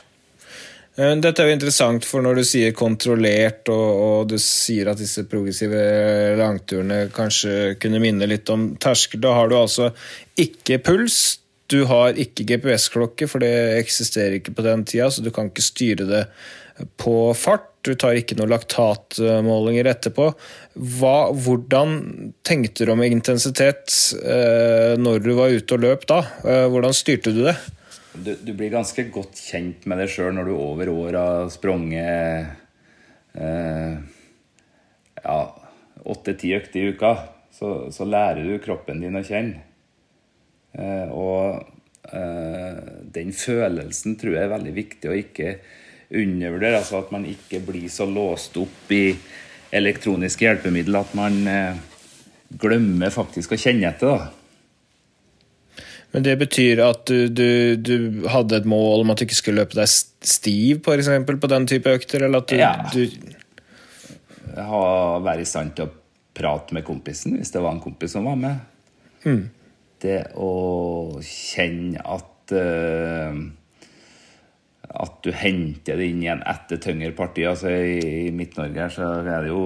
Eh, 0.95 1.11
dette 1.19 1.43
er 1.43 1.49
jo 1.49 1.55
interessant, 1.57 2.05
for 2.07 2.23
når 2.23 2.39
du 2.39 2.43
sier 2.47 2.75
kontrollert, 2.77 3.67
og, 3.73 3.88
og, 4.05 4.19
du 4.31 4.38
sier 4.39 4.91
at 4.91 5.01
disse 5.01 5.25
progressive 5.27 5.81
langturene 6.39 7.09
kanskje 7.15 7.75
kunne 7.81 7.99
minne 8.03 8.29
litt 8.31 8.49
om 8.53 8.69
terskel, 8.79 9.19
da 9.25 9.33
har 9.35 9.51
du 9.51 9.57
altså 9.59 9.91
ikke 10.39 10.79
puls. 10.85 11.41
Du 11.67 11.81
har 11.89 12.15
ikke 12.21 12.45
GPS-klokke, 12.47 13.27
for 13.27 13.43
det 13.43 13.51
eksisterer 13.81 14.38
ikke 14.38 14.53
på 14.55 14.63
den 14.63 14.85
tida, 14.88 15.09
så 15.11 15.25
du 15.25 15.31
kan 15.35 15.49
ikke 15.49 15.65
styre 15.65 16.07
det 16.07 16.23
på 17.01 17.17
fart. 17.35 17.74
Du 17.85 17.93
tar 17.93 18.17
ikke 18.17 18.37
noen 18.39 18.49
laktatmålinger 18.49 19.87
etterpå. 19.91 20.31
Hva, 20.97 21.15
hvordan 21.31 22.33
tenkte 22.45 22.87
du 22.87 22.95
om 22.95 23.03
intensitet 23.05 23.93
eh, 24.25 24.97
når 24.97 25.21
du 25.21 25.33
var 25.37 25.53
ute 25.53 25.77
og 25.77 25.85
løp 25.85 26.07
da? 26.09 26.23
Eh, 26.41 26.65
hvordan 26.73 26.97
styrte 26.97 27.35
du 27.35 27.43
det? 27.45 27.57
du, 28.23 28.35
du, 28.41 28.53
blir 28.53 28.71
ganske 28.73 29.07
godt 29.11 29.39
kjent 29.39 29.85
med 29.89 29.99
deg 30.01 30.11
sjøl 30.11 30.33
når 30.35 30.49
du 30.49 30.55
over 30.55 30.91
år 30.91 31.17
har 31.19 31.53
sprunget 31.53 32.47
eh, 33.35 33.95
ja, 35.23 35.39
åtte-ti 36.03 36.53
økter 36.55 36.81
i 36.81 36.91
uka. 36.95 37.15
Så, 37.55 37.91
så, 37.95 38.07
lærer 38.07 38.43
du 38.43 38.59
kroppen 38.63 39.01
din 39.03 39.15
å 39.15 39.23
kjenne. 39.25 39.63
Eh, 40.75 41.11
og 41.11 41.63
eh, 42.11 42.81
den 43.15 43.31
følelsen 43.35 44.17
tror 44.19 44.35
jeg 44.35 44.47
er 44.47 44.55
veldig 44.57 44.75
viktig 44.75 45.11
å 45.11 45.19
ikke 45.19 45.57
undervurdere. 46.09 46.79
Altså 46.79 47.01
at 47.01 47.11
man 47.15 47.25
ikke 47.29 47.61
blir 47.65 47.89
så 47.91 48.07
låst 48.09 48.57
opp 48.61 48.91
i 48.93 49.07
elektroniske 49.75 50.45
hjelpemidler 50.45 51.05
at 51.05 51.13
man 51.17 51.37
eh, 51.49 51.77
glemmer 52.61 53.13
faktisk 53.13 53.55
å 53.55 53.59
kjenne 53.59 53.89
etter. 53.89 54.15
da. 54.15 54.45
Men 56.15 56.23
det 56.23 56.37
betyr 56.39 56.79
at 56.85 57.09
du, 57.09 57.27
du, 57.27 57.75
du, 57.75 57.95
hadde 58.31 58.61
et 58.61 58.67
mål 58.69 59.03
om 59.03 59.11
at 59.11 59.19
du 59.19 59.25
ikke 59.25 59.35
skulle 59.35 59.65
løpe 59.65 59.75
deg 59.75 59.89
stiv 59.91 60.79
på, 60.85 60.93
eksempel, 60.95 61.35
på 61.41 61.49
den 61.51 61.67
type 61.67 61.91
økter? 61.91 62.23
Eller 62.23 62.39
at 62.39 62.53
du, 62.53 62.55
ja. 62.55 62.71
du 62.93 63.03
ha, 64.55 64.85
Være 65.25 65.43
i 65.43 65.49
stand 65.49 65.75
til 65.75 65.89
å 65.89 65.93
prate 66.35 66.75
med 66.75 66.85
kompisen, 66.87 67.35
hvis 67.39 67.51
det 67.51 67.63
var 67.63 67.75
en 67.75 67.83
kompis 67.83 68.15
som 68.15 68.27
var 68.29 68.39
med. 68.39 68.63
Mm. 69.25 69.43
Det 70.05 70.21
å 70.39 70.49
kjenne 71.23 71.99
at 72.15 72.55
uh, 72.55 73.43
At 74.95 75.21
du 75.25 75.31
henter 75.36 75.99
det 75.99 76.10
inn 76.10 76.23
igjen 76.23 76.43
etter 76.47 76.79
tyngre 76.81 77.12
parti. 77.17 77.45
Altså, 77.49 77.71
I, 77.71 78.27
i 78.27 78.34
Midt-Norge 78.36 78.89
så 78.95 79.10
er 79.21 79.45
det 79.45 79.51
jo 79.51 79.65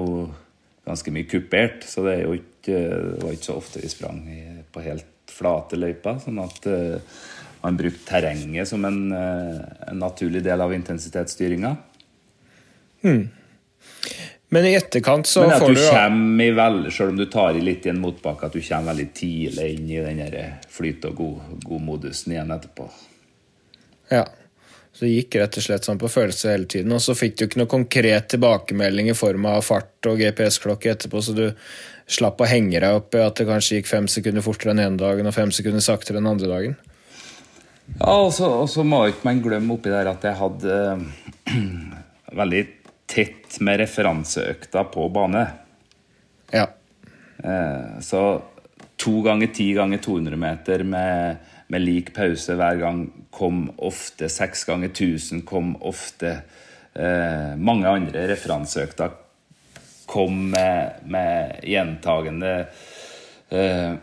ganske 0.89 1.13
mye 1.13 1.30
kupert, 1.30 1.84
så 1.86 2.04
det, 2.08 2.18
ikke, 2.26 2.74
det 2.74 3.24
var 3.24 3.36
ikke 3.36 3.50
så 3.52 3.58
ofte 3.60 3.82
vi 3.84 3.92
sprang 3.92 4.24
på 4.74 4.84
helt 4.86 5.10
flate 5.30 5.78
løyper. 5.80 6.22
Sånn 6.24 6.39
at 6.42 6.70
uh, 6.70 7.20
man 7.63 7.78
brukte 7.80 8.08
terrenget 8.10 8.70
som 8.70 8.86
en, 8.88 9.04
uh, 9.13 9.60
en, 9.89 10.00
naturlig 10.02 10.42
del 10.46 10.65
av 10.65 10.74
intensitetsstyringa. 10.76 11.76
Hmm. 13.04 13.28
Men 14.50 14.65
i 14.65 14.74
etterkant 14.74 15.30
så 15.30 15.46
Men 15.46 15.60
får 15.62 15.76
du, 15.78 15.82
kommer 15.94 16.44
i 16.44 16.54
vel, 16.58 16.80
Selv 16.92 17.13
om 17.13 17.20
du 17.20 17.28
tar 17.30 17.56
i 17.56 17.62
litt 17.62 17.86
i 17.86 17.92
en 17.92 18.02
motbakke, 18.02 18.50
at 18.50 18.58
du 18.58 18.63
kommer 18.65 18.96
veldig 18.96 19.08
tidlig 19.13 19.68
inn 19.76 19.92
i 19.94 20.02
den 20.02 20.58
flyt 20.74 21.06
og 21.06 21.22
god-modusen 21.22 22.34
god 22.34 22.38
igjen 22.38 22.56
etterpå. 22.58 22.89
Ja. 24.10 24.26
Så 25.00 25.06
det 25.06 25.14
gikk 25.14 25.36
rett 25.40 25.56
og 25.56 25.64
slett 25.64 25.86
sånn 25.88 26.00
på 26.02 26.10
følelse 26.12 26.50
hele 26.52 26.66
tiden. 26.68 26.92
Og 26.92 27.00
så 27.00 27.14
fikk 27.16 27.38
du 27.40 27.46
ikke 27.46 27.62
noe 27.62 27.72
konkret 27.72 28.26
tilbakemelding 28.34 29.08
i 29.08 29.14
form 29.16 29.46
av 29.48 29.62
fart 29.64 30.10
og 30.12 30.20
GPS-klokke 30.20 30.90
etterpå, 30.92 31.22
så 31.24 31.36
du 31.38 31.46
slapp 32.12 32.42
å 32.44 32.50
henge 32.52 32.82
deg 32.84 32.98
opp 32.98 33.16
i 33.16 33.22
at 33.24 33.40
det 33.40 33.46
kanskje 33.48 33.78
gikk 33.78 33.88
fem 33.88 34.10
sekunder 34.12 34.44
fortere 34.44 34.74
den 34.74 34.84
ene 34.84 35.00
dagen 35.00 35.30
og 35.30 35.38
fem 35.38 35.54
sekunder 35.56 35.86
saktere 35.86 36.20
den 36.20 36.28
andre 36.28 36.50
dagen? 36.52 36.76
Ja, 37.94 38.18
og 38.18 38.68
så 38.68 38.84
må 38.84 39.06
ikke 39.08 39.30
man 39.30 39.40
glemme 39.46 39.78
oppi 39.78 39.94
der 39.94 40.12
at 40.12 40.28
jeg 40.28 40.36
hadde 40.42 40.82
uh, 40.92 41.56
veldig 42.42 42.66
tett 43.08 43.56
med 43.64 43.80
referanseøkta 43.86 44.84
på 44.92 45.08
bane. 45.16 45.46
Ja. 46.52 46.68
Uh, 47.40 48.04
så 48.04 48.26
to 49.00 49.22
ganger 49.24 49.54
ti 49.56 49.72
ganger 49.74 50.02
200 50.04 50.36
meter 50.40 50.84
med, 50.84 51.38
med, 51.68 51.82
lik 51.82 52.12
pause 52.16 52.56
hver 52.60 52.82
gang 52.82 53.06
kom 53.32 53.70
ofte. 53.78 54.30
Seks 54.32 54.66
ganger 54.68 54.92
1000 54.92 55.46
kom 55.48 55.76
ofte. 55.88 56.42
Eh, 56.94 57.56
mange 57.56 57.88
andre 57.88 58.28
referanseøkter 58.34 59.16
kom 60.10 60.50
med, 60.52 61.06
med 61.06 61.60
gjentagende 61.70 62.54
eh, 63.54 63.94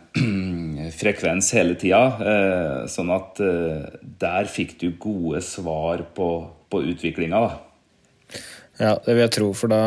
frekvens 1.01 1.53
hele 1.59 1.77
tida. 1.81 2.03
Eh, 2.33 2.81
sånn 2.91 3.13
at 3.13 3.43
eh, 3.45 4.01
der 4.23 4.49
fikk 4.49 4.79
du 4.81 4.91
gode 5.03 5.43
svar 5.45 6.07
på, 6.17 6.31
på 6.73 6.85
utviklinga. 6.95 7.45
Ja, 8.77 8.95
det 9.05 9.12
vil 9.15 9.23
jeg 9.25 9.35
tro, 9.39 9.51
for 9.57 9.73
da 9.73 9.83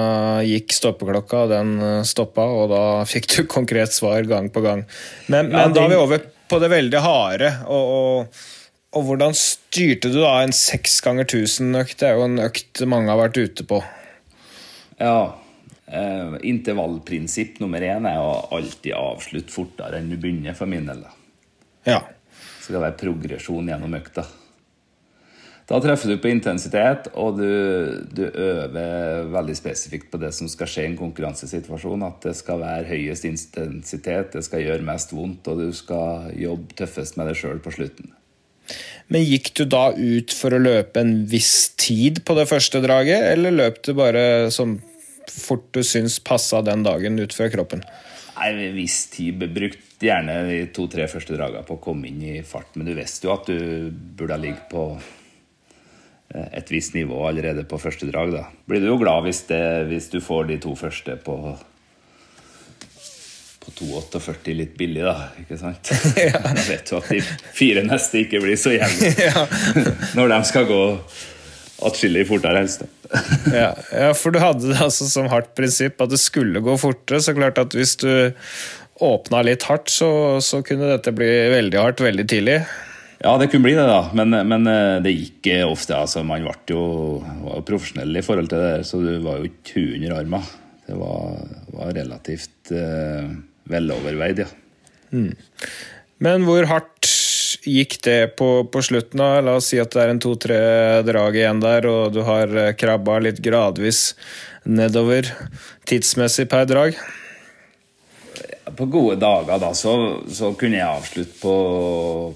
gikk 0.46 0.74
stoppeklokka, 0.74 1.44
og 1.46 1.52
den 1.54 1.74
eh, 1.86 2.06
stoppa, 2.08 2.46
og 2.62 2.72
da 2.74 2.84
fikk 3.12 3.30
du 3.34 3.42
konkret 3.50 3.96
svar 3.96 4.26
gang 4.30 4.50
på 4.54 4.64
gang. 4.66 4.86
Men, 5.28 5.52
men 5.52 5.68
ja, 5.68 5.74
da 5.76 5.86
er 5.86 5.94
vi 5.94 6.00
over 6.00 6.24
på 6.50 6.62
det 6.64 6.72
veldig 6.74 7.04
harde. 7.06 7.54
og, 7.68 7.92
og 7.98 8.48
og 8.98 9.04
hvordan 9.06 9.36
styrte 9.38 10.10
du 10.10 10.16
da 10.24 10.40
en 10.42 10.50
seks 10.56 10.96
ganger 11.06 11.28
tusen-økt? 11.30 12.00
Det 12.00 12.08
er 12.08 12.16
jo 12.18 12.24
en 12.26 12.40
økt 12.42 12.80
mange 12.90 13.12
har 13.12 13.20
vært 13.20 13.38
ute 13.38 13.66
på. 13.70 13.78
Ja, 14.98 15.36
Eh, 15.92 16.34
intervallprinsipp 16.42 17.60
nummer 17.60 17.82
én 17.82 18.06
er 18.06 18.20
å 18.22 18.34
alltid 18.54 18.94
avslutte 18.94 19.50
fortere 19.50 19.98
enn 19.98 20.12
du 20.12 20.20
begynner, 20.22 20.54
for 20.54 20.70
min 20.70 20.86
del. 20.86 21.02
Ja. 21.88 22.04
Det 22.06 22.68
skal 22.68 22.84
være 22.84 22.98
progresjon 23.00 23.72
gjennom 23.72 23.96
økta. 23.98 24.28
Da 25.70 25.78
treffer 25.78 26.10
du 26.10 26.18
på 26.18 26.32
intensitet, 26.32 27.12
og 27.14 27.38
du, 27.38 27.50
du, 28.10 28.24
øver 28.26 29.28
veldig 29.30 29.54
spesifikt 29.54 30.08
på 30.10 30.18
det 30.18 30.32
som 30.34 30.50
skal 30.50 30.70
skje 30.70 30.86
i 30.88 30.90
en 30.90 30.98
konkurransesituasjon. 30.98 32.08
At 32.08 32.26
det 32.26 32.34
skal 32.40 32.64
være 32.64 32.88
høyest 32.90 33.28
intensitet, 33.30 34.34
det 34.34 34.42
skal 34.48 34.66
gjøre 34.66 34.88
mest 34.88 35.14
vondt, 35.14 35.46
og 35.52 35.62
du 35.62 35.70
skal 35.78 36.32
jobbe 36.34 36.74
tøffest 36.80 37.20
med 37.20 37.30
deg 37.30 37.38
sjøl 37.38 37.62
på 37.62 37.76
slutten. 37.76 38.16
Men 39.14 39.26
gikk 39.26 39.52
du 39.58 39.64
da 39.70 39.92
ut 39.94 40.34
for 40.34 40.54
å 40.54 40.62
løpe 40.62 41.02
en 41.02 41.14
viss 41.30 41.72
tid 41.78 42.24
på 42.26 42.38
det 42.38 42.48
første 42.50 42.82
draget, 42.82 43.30
eller 43.36 43.54
løp 43.54 43.82
du 43.86 43.94
bare 43.98 44.24
som 44.54 44.80
fort 45.30 45.70
du 45.78 45.84
syns 45.86 46.18
passa 46.26 46.64
den 46.66 46.82
dagen 46.86 47.22
ut 47.22 47.34
fra 47.36 47.50
kroppen? 47.54 47.86
Nei, 48.40 48.72
Viss 48.74 49.04
tid. 49.12 49.42
Brukt 49.54 50.02
gjerne 50.02 50.42
de 50.48 50.60
to-tre 50.74 51.06
første 51.12 51.36
dragene 51.36 51.66
på 51.68 51.76
å 51.78 51.82
komme 51.84 52.10
inn 52.10 52.22
i 52.24 52.36
fart. 52.48 52.74
Men 52.80 52.88
du 52.88 52.94
visste 52.98 53.28
jo 53.28 53.36
at 53.36 53.50
du 53.50 53.90
burde 53.92 54.38
ligge 54.40 54.64
på 54.72 54.94
et 56.30 56.70
visst 56.70 56.94
nivå 56.94 57.24
allerede 57.26 57.64
på 57.66 57.80
første 57.82 58.06
drag. 58.10 58.36
Da 58.36 58.44
blir 58.70 58.84
du 58.84 58.92
jo 58.92 59.00
glad 59.02 59.26
hvis, 59.26 59.44
det, 59.50 59.64
hvis 59.90 60.12
du 60.14 60.20
får 60.22 60.52
de 60.52 60.60
to 60.62 60.76
første 60.78 61.18
på 61.26 61.40
på 63.60 63.74
2,48 63.76 64.54
litt 64.56 64.78
billig, 64.80 65.04
da. 65.04 65.30
ikke 65.42 65.58
sant? 65.60 65.92
Ja. 66.30 66.40
Da 66.42 66.64
vet 66.66 66.88
du 66.90 66.96
at 66.98 67.10
de 67.12 67.20
fire 67.56 67.84
neste 67.86 68.24
ikke 68.24 68.42
blir 68.44 68.58
så 68.60 68.74
jevne 68.74 69.12
ja. 69.30 69.46
når 70.18 70.34
de 70.34 70.40
skal 70.50 70.70
gå 70.70 70.82
atskillig 71.90 72.26
fortere, 72.28 72.60
helst. 72.60 72.84
ja, 73.54 73.72
ja, 73.96 74.10
for 74.18 74.36
du 74.36 74.42
hadde 74.42 74.68
det 74.68 74.82
altså 74.84 75.08
som 75.08 75.30
hardt 75.32 75.54
prinsipp 75.56 76.02
at 76.04 76.12
det 76.12 76.20
skulle 76.20 76.60
gå 76.64 76.76
fortere. 76.80 77.22
Så 77.24 77.36
klart 77.38 77.62
at 77.62 77.76
hvis 77.76 77.96
du 78.02 78.10
åpna 79.00 79.46
litt 79.48 79.64
hardt, 79.70 79.88
så, 79.88 80.10
så 80.44 80.60
kunne 80.66 80.92
dette 80.92 81.14
bli 81.16 81.30
veldig 81.54 81.80
hardt 81.80 82.04
veldig 82.04 82.26
tidlig. 82.28 82.58
Ja, 83.20 83.34
det 83.38 83.50
kunne 83.52 83.68
bli 83.68 83.76
det, 83.76 83.86
da. 83.88 84.00
Men, 84.16 84.32
men 84.48 84.68
eh, 84.72 85.02
det 85.04 85.12
gikk 85.16 85.52
ofte. 85.68 85.98
altså 85.98 86.24
Man 86.24 86.46
ble 86.46 86.56
jo, 86.72 86.84
var 87.44 87.60
jo 87.60 87.68
profesjonell 87.68 88.16
i 88.16 88.24
forhold 88.24 88.52
til 88.52 88.64
det, 88.64 88.88
så 88.88 89.02
du 89.04 89.12
var 89.26 89.42
jo 89.42 89.52
ikke 89.52 89.84
under 89.98 90.16
armen. 90.22 90.50
Det 90.88 90.98
var, 90.98 91.42
var 91.76 91.92
relativt 91.94 92.72
uh, 92.74 93.28
veloverveid, 93.70 94.40
ja. 94.42 94.48
Mm. 95.14 95.36
Men 96.26 96.46
hvor 96.48 96.66
hardt 96.70 97.10
gikk 97.68 98.00
det 98.06 98.36
på, 98.40 98.50
på 98.72 98.82
slutten? 98.84 99.22
da? 99.22 99.44
La 99.46 99.58
oss 99.60 99.70
si 99.72 99.80
at 99.82 99.94
det 99.94 100.02
er 100.04 100.14
en 100.14 100.22
to-tre 100.24 100.60
drag 101.08 101.38
igjen 101.38 101.62
der, 101.64 101.88
og 101.92 102.16
du 102.16 102.24
har 102.28 102.52
eh, 102.56 102.74
krabba 102.80 103.20
litt 103.24 103.42
gradvis 103.44 104.14
nedover 104.66 105.30
tidsmessig 105.90 106.48
per 106.52 106.68
drag? 106.70 106.98
På 108.80 108.88
gode 108.88 109.18
dager 109.20 109.60
da, 109.60 109.74
så, 109.76 110.24
så 110.32 110.54
kunne 110.56 110.78
jeg 110.80 110.88
avslutte 110.88 111.36
på, 111.42 111.52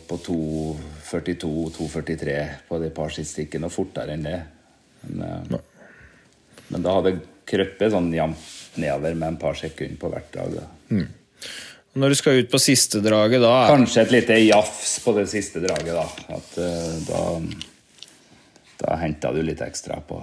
på 0.10 0.16
2.42-2.43 0.28 2.34
på 2.68 2.80
de 2.82 2.90
par 2.92 3.14
sidestykkene, 3.16 3.70
og 3.70 3.72
fortere 3.72 4.12
enn 4.18 4.26
det. 4.28 4.42
Men, 5.08 5.24
eh, 5.24 5.56
men 6.68 6.84
da 6.84 6.98
hadde 6.98 7.24
krøppet 7.48 7.96
sånn 7.96 8.12
jevnt 8.12 8.76
nedover 8.82 9.16
med 9.16 9.28
en 9.32 9.40
par 9.40 9.56
sekunder 9.56 9.96
på 10.02 10.12
hvert 10.12 10.30
drag. 10.36 10.52
da. 10.60 10.68
Og 11.94 11.98
Når 12.02 12.08
du 12.12 12.16
skal 12.18 12.40
ut 12.42 12.52
på 12.52 12.60
siste 12.60 13.00
draget, 13.06 13.40
da 13.40 13.52
er 13.62 13.70
Kanskje 13.78 14.02
et 14.04 14.16
lite 14.18 14.36
jafs 14.42 15.00
på 15.06 15.12
det 15.16 15.28
siste 15.32 15.60
draget, 15.64 15.96
da. 15.96 16.08
At 16.34 16.50
uh, 16.60 16.94
da, 17.08 17.20
da 18.84 18.88
henta 19.00 19.32
du 19.32 19.40
litt 19.46 19.62
ekstra 19.64 20.02
på, 20.04 20.18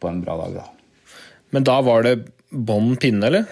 på 0.00 0.08
en 0.10 0.22
bra 0.24 0.34
dag, 0.46 0.52
da. 0.62 0.66
Men 1.54 1.62
da 1.66 1.80
var 1.84 2.02
det 2.06 2.14
bånn 2.50 2.96
pinne, 2.98 3.26
eller? 3.28 3.44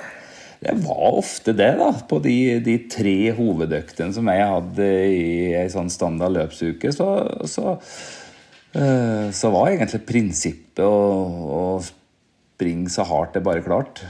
Det 0.59 0.75
var 0.83 1.19
ofte 1.21 1.55
det, 1.55 1.71
da. 1.79 1.93
På 2.11 2.19
de, 2.23 2.59
de 2.65 2.77
tre 2.91 3.31
hovedøktene 3.37 4.15
som 4.15 4.31
jeg 4.33 4.49
hadde 4.51 4.89
i 5.07 5.29
ei 5.55 5.69
sånn 5.71 5.91
standard 5.93 6.35
løpsuke, 6.35 6.91
så, 6.95 7.09
så, 7.47 7.77
eh, 8.75 9.29
så 9.35 9.53
var 9.55 9.71
egentlig 9.71 10.03
prinsippet 10.09 10.83
å, 10.83 10.99
å 11.59 11.63
springe 12.59 12.91
så 12.91 13.07
hardt 13.07 13.39
det 13.39 13.45
bare 13.47 13.63
klart. 13.63 14.03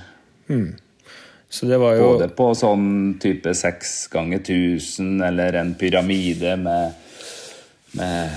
Så 1.48 1.68
det 1.68 1.78
var 1.80 1.96
jo 1.96 2.14
Både 2.14 2.28
på 2.36 2.50
sånn 2.56 2.88
type 3.20 3.52
seks 3.56 4.06
ganger 4.12 4.40
1000 4.40 5.20
eller 5.24 5.56
en 5.60 5.74
pyramide 5.80 6.56
med, 6.60 6.96
med 7.96 8.34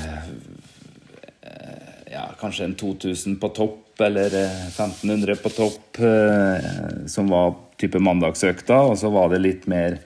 eh, 1.43 2.13
ja, 2.13 2.29
kanskje 2.39 2.69
en 2.69 2.77
2000 2.79 3.39
på 3.39 3.51
topp 3.55 4.03
eller 4.07 4.35
eh, 4.35 4.61
1500 4.69 5.35
på 5.43 5.51
topp, 5.55 5.99
eh, 5.99 6.71
som 7.11 7.31
var 7.31 7.53
type 7.81 8.01
mandagsøkta. 8.01 8.81
Og 8.89 8.97
så 9.01 9.11
var 9.13 9.31
det 9.33 9.41
litt 9.43 9.67
mer, 9.71 9.99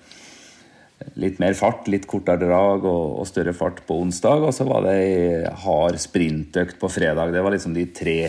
litt 1.20 1.40
mer 1.44 1.56
fart, 1.58 1.90
litt 1.92 2.08
kortere 2.10 2.48
drag 2.48 2.86
og, 2.88 3.20
og 3.22 3.30
større 3.30 3.56
fart 3.58 3.84
på 3.88 4.00
onsdag. 4.04 4.48
Og 4.48 4.56
så 4.56 4.68
var 4.68 4.86
det 4.88 4.96
ei 5.00 5.56
hard 5.66 6.00
sprintøkt 6.02 6.80
på 6.82 6.92
fredag. 6.92 7.34
Det 7.36 7.44
var 7.46 7.56
liksom 7.56 7.76
de 7.78 7.88
tre 7.96 8.20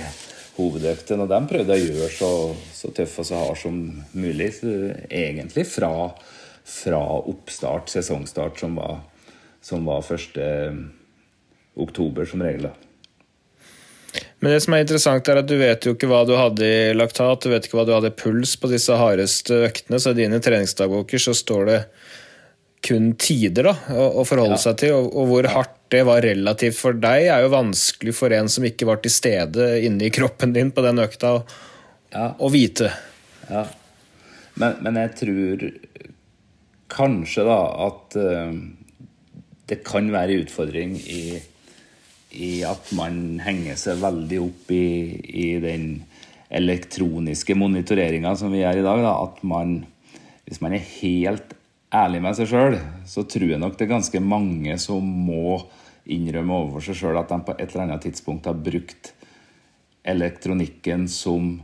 hovedøktene. 0.56 1.26
Og 1.26 1.32
dem 1.32 1.50
prøvde 1.50 1.76
jeg 1.76 1.90
å 1.90 1.98
gjøre 2.00 2.14
så, 2.16 2.32
så 2.76 2.92
tøff 2.96 3.20
og 3.22 3.28
så 3.30 3.42
hard 3.44 3.60
som 3.60 3.82
mulig. 4.16 4.52
Egentlig 5.10 5.66
fra, 5.70 5.92
fra 6.66 7.04
oppstart, 7.20 7.92
sesongstart, 7.92 8.58
som 8.62 8.78
var, 8.80 9.00
som 9.64 9.86
var 9.88 10.06
1. 10.16 10.42
oktober 11.86 12.28
som 12.28 12.44
regel. 12.44 12.70
da. 12.70 12.85
Men 14.40 14.52
det 14.52 14.60
som 14.64 14.74
er 14.76 14.84
interessant 14.84 15.28
er 15.32 15.40
at 15.40 15.48
du 15.48 15.56
vet 15.60 15.86
jo 15.88 15.94
ikke 15.96 16.08
hva 16.10 16.22
du 16.28 16.34
hadde 16.38 16.66
i 16.66 16.92
laktat, 16.96 17.42
du 17.46 17.50
vet 17.52 17.66
ikke 17.68 17.78
hva 17.80 17.86
du 17.88 17.94
hadde 17.96 18.10
i 18.12 18.16
puls 18.20 18.54
på 18.60 18.70
disse 18.70 18.94
hardeste 18.96 19.62
øktene, 19.70 20.00
så 20.02 20.12
i 20.12 20.20
dine 20.20 20.40
treningsdagboker 20.44 21.22
så 21.22 21.34
står 21.36 21.64
det 21.70 21.80
kun 22.86 23.08
tider 23.18 23.66
da, 23.66 23.72
å, 23.98 24.22
forholde 24.28 24.54
Ja. 24.58 24.62
seg 24.68 24.76
til, 24.84 24.92
og, 24.94 25.08
og 25.16 25.30
hvor 25.32 25.48
hardt 25.50 25.72
det 25.90 26.02
var 26.06 26.20
relativt 26.22 26.76
for 26.78 26.94
deg, 26.98 27.26
er 27.32 27.42
jo 27.42 27.50
vanskelig 27.54 28.12
for 28.14 28.34
en 28.36 28.48
som 28.52 28.66
ikke 28.68 28.86
var 28.86 29.00
til 29.02 29.10
stede 29.14 29.66
inne 29.86 30.06
i 30.06 30.12
kroppen 30.14 30.52
din 30.54 30.70
på 30.74 30.84
den 30.86 31.00
økta, 31.02 31.32
å, 31.40 31.42
Ja. 32.14 32.28
å 32.38 32.50
vite. 32.52 32.92
Ja. 33.50 33.64
Men, 34.56 34.76
men 34.84 34.96
jeg 35.02 35.14
tror 35.18 35.64
kanskje 36.92 37.44
da 37.48 37.58
at 37.88 38.16
uh, 38.20 38.54
det 39.66 39.80
kan 39.86 40.06
være 40.14 40.36
en 40.36 40.44
utfordring 40.46 40.94
i, 41.02 41.40
i 42.36 42.60
at 42.68 42.90
man 42.96 43.40
henger 43.44 43.78
seg 43.80 44.00
veldig 44.02 44.40
opp 44.44 44.72
i, 44.74 44.86
i 45.16 45.48
den 45.62 45.88
elektroniske 46.52 47.56
monitoreringa 47.58 48.34
som 48.38 48.52
vi 48.54 48.62
gjør 48.62 48.80
i 48.80 48.86
dag. 48.86 49.04
Da, 49.04 49.14
at 49.24 49.42
man, 49.46 49.78
hvis 50.46 50.62
man 50.64 50.76
er 50.76 50.84
helt 51.00 51.56
ærlig 51.94 52.22
med 52.22 52.38
seg 52.38 52.50
sjøl, 52.50 52.78
så 53.08 53.24
tror 53.28 53.50
jeg 53.54 53.62
nok 53.62 53.78
det 53.78 53.86
er 53.86 53.94
ganske 53.94 54.22
mange 54.22 54.76
som 54.82 55.04
må 55.04 55.58
innrømme 56.06 56.60
overfor 56.60 56.86
seg 56.88 57.00
sjøl 57.00 57.20
at 57.20 57.32
de 57.32 57.40
på 57.46 57.56
et 57.56 57.70
eller 57.70 57.86
annet 57.86 58.04
tidspunkt 58.06 58.46
har 58.46 58.58
brukt 58.58 59.12
elektronikken 60.06 61.08
som 61.10 61.56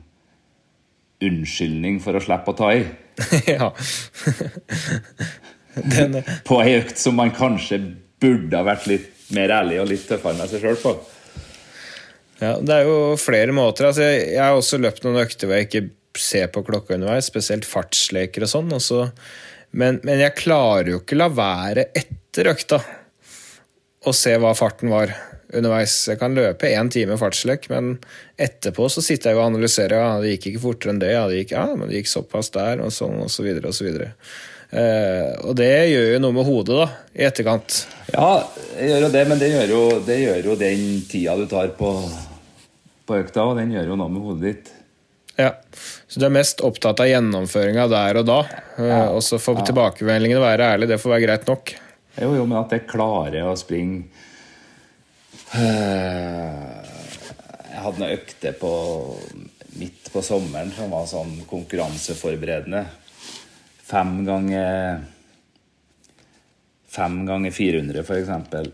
unnskyldning 1.22 2.00
for 2.02 2.18
å 2.18 2.22
slippe 2.22 2.50
å 2.50 2.58
ta 2.58 2.72
i. 2.74 2.82
ja. 3.54 3.70
den, 5.94 6.18
På 6.46 6.58
ei 6.64 6.80
økt 6.80 6.98
som 6.98 7.18
man 7.18 7.30
kanskje 7.37 7.78
burde 8.22 8.58
ha 8.58 8.66
vært 8.66 8.88
litt 8.90 9.12
mer 9.37 9.53
ærlig 9.61 9.81
og 9.83 9.90
litt 9.90 10.07
tøffere 10.09 10.38
med 10.38 10.51
seg 10.51 10.64
sjøl 10.64 10.79
på. 10.83 10.95
Ja, 12.42 12.57
det 12.59 12.75
er 12.75 12.88
jo 12.88 13.14
flere 13.21 13.55
måter. 13.55 13.88
Altså, 13.88 14.07
jeg, 14.07 14.38
har 14.40 14.57
også 14.57 14.81
løpt 14.83 15.05
noen 15.07 15.21
økter 15.23 15.49
hvor 15.49 15.61
jeg 15.61 15.68
ikke 15.68 15.85
ser 16.18 16.49
på 16.53 16.64
klokka 16.66 16.97
underveis, 16.97 17.31
spesielt 17.31 17.68
fartsleker 17.68 18.45
og 18.45 18.51
sånn. 18.51 18.73
og 18.75 19.12
men, 19.73 20.01
men 20.05 20.21
jeg 20.21 20.37
klarer 20.37 20.92
jo 20.92 21.01
ikke 21.01 21.16
la 21.16 21.31
være 21.33 21.87
etter 21.97 22.51
økta 22.53 22.83
å 24.03 24.12
se 24.16 24.35
hva 24.42 24.51
farten 24.59 24.90
var 24.92 25.14
underveis. 25.53 25.95
Jeg 26.11 26.18
kan 26.21 26.35
løpe 26.37 26.71
én 26.73 26.90
time 26.92 27.16
fartslek, 27.21 27.68
men 27.73 27.95
etterpå 28.40 28.88
så 28.90 29.05
sitter 29.05 29.33
jeg 29.33 29.40
og 29.40 29.47
analyserer. 29.51 29.97
Ja, 30.01 30.16
det 30.21 30.35
gikk 30.35 30.51
ikke 30.53 30.64
fortere 30.66 30.95
enn 30.95 31.03
det. 31.03 31.12
Ja, 31.14 31.27
det 31.31 31.42
gikk, 31.42 31.55
ja, 31.57 31.66
men 31.77 31.88
det 31.88 32.01
gikk 32.01 32.11
såpass 32.11 32.51
der, 32.55 32.83
og 32.85 32.92
sånn, 32.95 33.21
og 33.23 33.31
så 33.33 33.47
videre, 33.47 33.71
og 33.71 33.77
så 33.77 33.87
videre. 33.87 34.12
Eh, 34.72 35.32
og 35.44 35.52
det 35.58 35.68
gjør 35.92 36.06
jo 36.14 36.20
noe 36.24 36.32
med 36.32 36.46
hodet, 36.48 36.76
da, 36.78 36.87
i 37.12 37.26
etterkant. 37.28 37.82
Ja, 38.14 38.28
det 38.72 38.87
gjør 38.88 39.02
jo 39.06 39.11
det, 39.12 39.24
men 39.28 39.40
det 39.42 39.50
gjør 39.52 39.72
jo, 39.74 39.80
det 40.06 40.16
gjør 40.22 40.46
jo 40.48 40.54
den 40.61 40.85
tida 41.11 41.35
du 41.37 41.44
tar 41.50 41.74
på, 41.76 41.90
på 43.08 43.18
økta, 43.20 43.44
og 43.50 43.58
den 43.61 43.74
gjør 43.76 43.90
jo 43.92 43.98
noe 44.00 44.08
med 44.14 44.24
hodet 44.24 44.46
ditt. 44.48 44.70
Ja, 45.40 45.50
Så 46.08 46.20
du 46.20 46.26
er 46.28 46.32
mest 46.35 46.61
opptatt 46.64 47.00
av 47.00 47.08
gjennomføringa 47.08 47.87
der 47.88 48.18
og 48.20 48.26
da. 48.28 48.40
eh, 48.80 49.06
Og 49.12 49.22
så 49.24 49.38
får 49.40 49.62
tilbakemeldingene 49.68 50.40
være 50.44 50.72
ærlige, 50.74 50.92
det 50.94 51.00
får 51.00 51.14
være 51.16 51.24
greit 51.26 51.46
nok. 51.48 51.72
Jo, 52.20 52.32
jo, 52.37 52.44
men 52.48 52.58
at 52.64 52.72
jeg 52.76 52.88
klarer 52.88 53.48
å 53.48 53.54
springe 53.56 54.04
Eh, 55.52 56.82
Jeg 57.72 57.80
hadde 57.85 58.00
noen 58.00 58.14
økter 58.14 58.54
på 58.56 58.70
midt 59.80 60.08
på 60.12 60.22
sommeren 60.24 60.70
som 60.76 60.92
var 60.92 61.04
sånn 61.08 61.32
konkurranseforberedende. 61.48 62.85
Fem 63.92 64.22
ganger 64.24 65.02
Fem 66.92 67.22
ganger 67.28 67.50
400, 67.57 68.02
for 68.05 68.18
eksempel. 68.20 68.66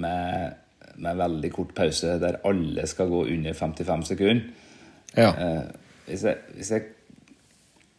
Med, 0.00 0.54
med 1.00 1.16
veldig 1.20 1.50
kort 1.52 1.70
pause, 1.76 2.16
der 2.20 2.40
alle 2.48 2.84
skal 2.88 3.08
gå 3.12 3.22
under 3.32 3.56
55 3.56 4.04
sekunder. 4.12 4.42
Ja. 5.16 5.30
Eh, 5.32 5.62
hvis 6.08 6.26
jeg, 6.28 6.36
hvis 6.56 6.72
jeg 6.74 6.90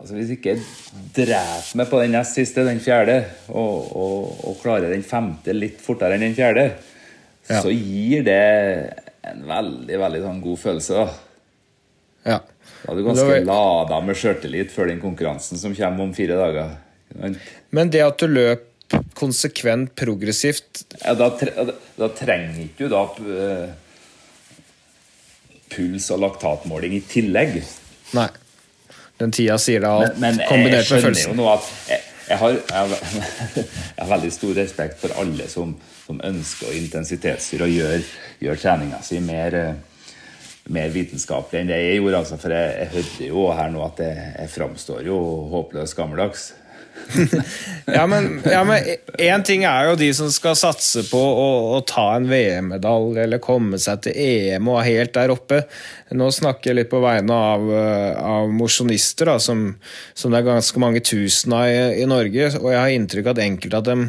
Altså 0.04 0.18
Hvis 0.18 0.32
ikke 0.34 0.58
dreper 1.16 1.78
meg 1.80 1.88
på 1.88 2.00
den 2.02 2.12
nest 2.12 2.36
siste, 2.36 2.66
den 2.68 2.82
fjerde, 2.84 3.14
og, 3.56 3.86
og, 3.96 4.34
og 4.50 4.58
klarer 4.60 4.90
den 4.92 5.06
femte 5.08 5.54
litt 5.56 5.78
fortere 5.80 6.18
enn 6.18 6.26
den 6.26 6.36
fjerde, 6.36 6.66
Ja. 7.48 7.62
så 7.64 7.72
gir 7.72 8.26
det 8.28 8.40
en 9.30 9.46
veldig 9.48 10.00
veldig 10.02 10.22
sånn 10.26 10.42
god 10.44 10.60
følelse. 10.60 10.98
Da 10.98 11.06
ja. 12.26 12.40
Da 12.84 12.92
er 12.92 13.00
du 13.00 13.04
ganske 13.06 13.28
var- 13.30 13.46
lada 13.48 14.02
med 14.04 14.18
sjøltillit 14.20 14.72
før 14.72 14.88
den 14.92 15.00
konkurransen 15.02 15.58
som 15.60 15.76
kommer 15.76 16.04
om 16.04 16.14
fire 16.16 16.36
dager. 16.40 16.78
Men 17.72 17.90
det 17.94 18.02
at 18.04 18.18
du 18.20 18.28
løp 18.28 18.70
konsekvent 19.18 19.94
progressivt 19.98 20.84
Ja, 21.04 21.14
da, 21.18 21.30
tre, 21.38 21.54
da, 21.56 21.74
da 21.98 22.10
trenger 22.14 22.60
ikke 22.66 22.86
du 22.86 22.90
da 22.92 23.04
eh, 23.24 23.70
puls- 25.74 26.12
og 26.14 26.20
laktatmåling 26.22 26.98
i 26.98 27.02
tillegg. 27.10 27.62
Nei. 28.18 28.28
Den 29.22 29.32
tida 29.34 29.58
sier 29.62 29.84
det 29.84 29.90
alt, 29.90 30.18
Men, 30.20 30.38
men 30.38 30.48
kombinert 30.50 30.90
med 30.90 31.04
skjønner 31.06 31.24
jo 31.30 31.34
nå 31.38 31.48
at 31.54 31.68
jeg, 31.88 32.02
jeg, 32.28 32.38
har, 32.42 32.56
jeg, 32.58 32.74
har, 32.74 32.90
jeg 33.62 34.02
har 34.02 34.12
veldig 34.16 34.32
stor 34.36 34.54
respekt 34.58 35.00
for 35.04 35.16
alle 35.22 35.48
som, 35.52 35.76
som 36.06 36.22
ønsker 36.26 36.70
å 36.70 36.76
intensitetsstyre 36.78 37.68
og 37.70 37.74
gjøre 37.78 38.00
gjør 38.44 38.62
treninga 38.66 39.02
si 39.06 39.22
mer, 39.24 39.58
eh, 39.60 39.74
mer 40.72 40.92
vitenskapelig 40.94 41.62
enn 41.62 41.72
det 41.72 41.80
jeg 41.82 42.02
gjorde. 42.02 42.24
Altså, 42.24 42.40
for 42.42 42.56
jeg, 42.56 42.74
jeg 42.80 42.92
hørte 42.98 43.30
jo 43.30 43.48
her 43.60 43.72
nå 43.74 43.86
at 43.86 44.04
jeg, 44.04 44.28
jeg 44.40 44.54
framstår 44.58 45.08
jo 45.10 45.22
håpløst 45.54 45.98
gammeldags. 46.00 46.52
Ja, 47.86 48.06
men, 48.08 48.42
ja, 49.20 49.38
ting 49.44 49.66
er 49.68 49.90
jo 49.90 49.96
de 50.00 50.08
som 50.16 50.30
skal 50.32 50.56
satse 50.58 51.04
på 51.10 51.20
å, 51.20 51.48
å 51.76 51.80
ta 51.88 52.06
en 52.16 52.28
VM-medalje 52.30 53.26
eller 53.26 53.42
komme 53.44 53.80
seg 53.82 54.06
til 54.06 54.18
EM 54.18 54.70
og 54.72 54.84
helt 54.86 55.14
der 55.16 55.34
oppe. 55.34 55.64
Nå 56.16 56.30
snakker 56.34 56.72
jeg 56.72 56.80
litt 56.80 56.92
på 56.94 57.02
vegne 57.04 57.40
av, 57.52 57.66
eh, 57.76 58.22
av 58.24 58.54
mosjonister, 58.54 59.34
som, 59.44 59.66
som 60.16 60.34
det 60.34 60.42
er 60.42 60.50
ganske 60.52 60.84
mange 60.84 61.04
tusen 61.04 61.58
av 61.58 61.68
i, 61.70 61.82
i 62.04 62.08
Norge. 62.10 62.54
Og 62.62 62.70
jeg 62.72 62.80
har 62.80 62.94
inntrykk 62.94 63.30
av 63.30 63.36
at 63.36 63.46
enkelte 63.48 63.82
av 63.82 63.90
dem 63.90 64.08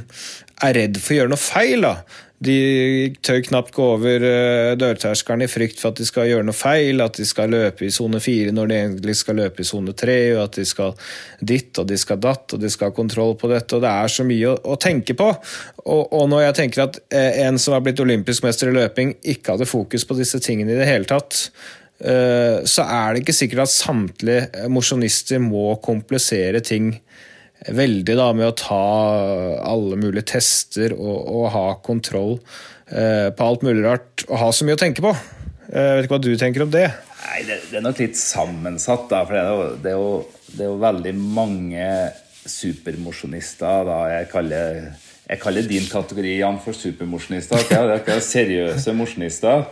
er 0.64 0.78
redd 0.78 1.00
for 1.00 1.14
å 1.16 1.18
gjøre 1.18 1.34
noe 1.34 1.44
feil. 1.44 1.88
da. 1.88 1.96
De 2.45 3.14
tør 3.24 3.40
knapt 3.47 3.72
gå 3.74 3.84
over 3.95 4.24
eh, 4.26 4.72
dørterskelen 4.78 5.45
i 5.47 5.51
frykt 5.51 5.80
for 5.80 5.92
at 5.92 6.01
de 6.01 6.07
skal 6.09 6.28
gjøre 6.28 6.47
noe 6.47 6.57
feil, 6.57 7.01
at 7.05 7.16
de 7.18 7.26
skal 7.28 7.53
løpe 7.55 7.86
i 7.86 7.92
sone 7.95 8.20
fire 8.22 8.53
når 8.55 8.70
de 8.70 8.78
egentlig 8.80 9.14
skal 9.18 9.38
løpe 9.40 9.62
i 9.64 9.68
sone 9.68 9.95
tre, 9.97 10.16
og 10.34 10.42
at 10.47 10.59
de 10.59 10.66
skal 10.68 10.92
ditt 11.40 11.80
og 11.80 11.88
de 11.90 11.99
skal 12.01 12.20
datt, 12.22 12.57
og 12.57 12.61
de 12.62 12.70
skal 12.72 12.90
ha 12.90 12.97
kontroll 12.97 13.36
på 13.40 13.51
dette, 13.53 13.76
og 13.76 13.84
det 13.84 13.92
er 13.92 14.12
så 14.12 14.26
mye 14.28 14.51
å, 14.51 14.59
å 14.74 14.78
tenke 14.80 15.16
på. 15.18 15.30
Og, 15.84 16.03
og, 16.03 16.26
når 16.32 16.47
jeg 16.49 16.59
tenker 16.61 16.84
at 16.86 17.01
eh, 17.14 17.40
en 17.47 17.61
som 17.61 17.76
har 17.76 17.84
blitt 17.86 18.03
olympisk 18.05 18.45
mester 18.47 18.72
i 18.72 18.76
løping, 18.76 19.16
ikke 19.34 19.55
hadde 19.55 19.70
fokus 19.70 20.05
på 20.09 20.18
disse 20.18 20.42
tingene 20.45 20.74
i 20.74 20.80
det 20.80 20.90
hele 20.90 21.09
tatt, 21.09 21.47
eh, 22.05 22.61
så 22.68 22.84
er 22.84 23.14
det 23.14 23.24
ikke 23.24 23.38
sikkert 23.40 23.66
at 23.66 23.74
samtlige 23.74 24.68
mosjonister 24.72 25.40
må 25.42 25.70
komplisere 25.84 26.64
ting 26.64 26.92
veldig 27.72 28.16
da, 28.18 28.28
med 28.36 28.50
å 28.50 28.56
ta 28.58 28.84
alle 29.64 29.98
mulige 30.00 30.26
tester 30.34 30.94
og, 30.96 31.16
og 31.30 31.46
ha 31.54 31.64
kontroll 31.84 32.36
eh, 32.90 33.30
på 33.34 33.46
alt 33.46 33.64
mulig 33.66 33.84
rart, 33.86 34.26
og 34.28 34.38
ha 34.40 34.50
så 34.52 34.66
mye 34.66 34.76
å 34.78 34.82
tenke 34.82 35.04
på. 35.04 35.14
Eh, 35.70 35.80
jeg 35.80 35.96
vet 35.96 36.08
ikke 36.08 36.16
hva 36.16 36.24
du 36.24 36.32
tenker 36.40 36.66
om 36.66 36.74
det? 36.74 36.88
Nei, 37.24 37.40
Det, 37.48 37.60
det 37.70 37.78
er 37.80 37.86
nok 37.86 38.02
litt 38.02 38.18
sammensatt, 38.20 39.08
da. 39.12 39.22
For 39.24 39.36
det 39.36 39.44
er 39.44 39.48
jo, 39.48 39.70
det 39.80 39.92
er 39.92 39.96
jo, 39.96 40.12
det 40.50 40.66
er 40.66 40.70
jo 40.70 40.82
veldig 40.84 41.14
mange 41.22 41.88
supermosjonister 42.44 43.86
da 43.88 44.00
jeg 44.12 44.28
kaller, 44.28 44.82
jeg 45.24 45.40
kaller 45.40 45.64
din 45.68 45.86
kategori 45.88 46.36
Jan, 46.42 46.60
for 46.60 46.76
supermosjonister. 46.76 47.64
Det 47.70 47.80
er 47.80 47.96
ikke 48.02 48.20
seriøse 48.24 48.94
mosjonister. 48.96 49.64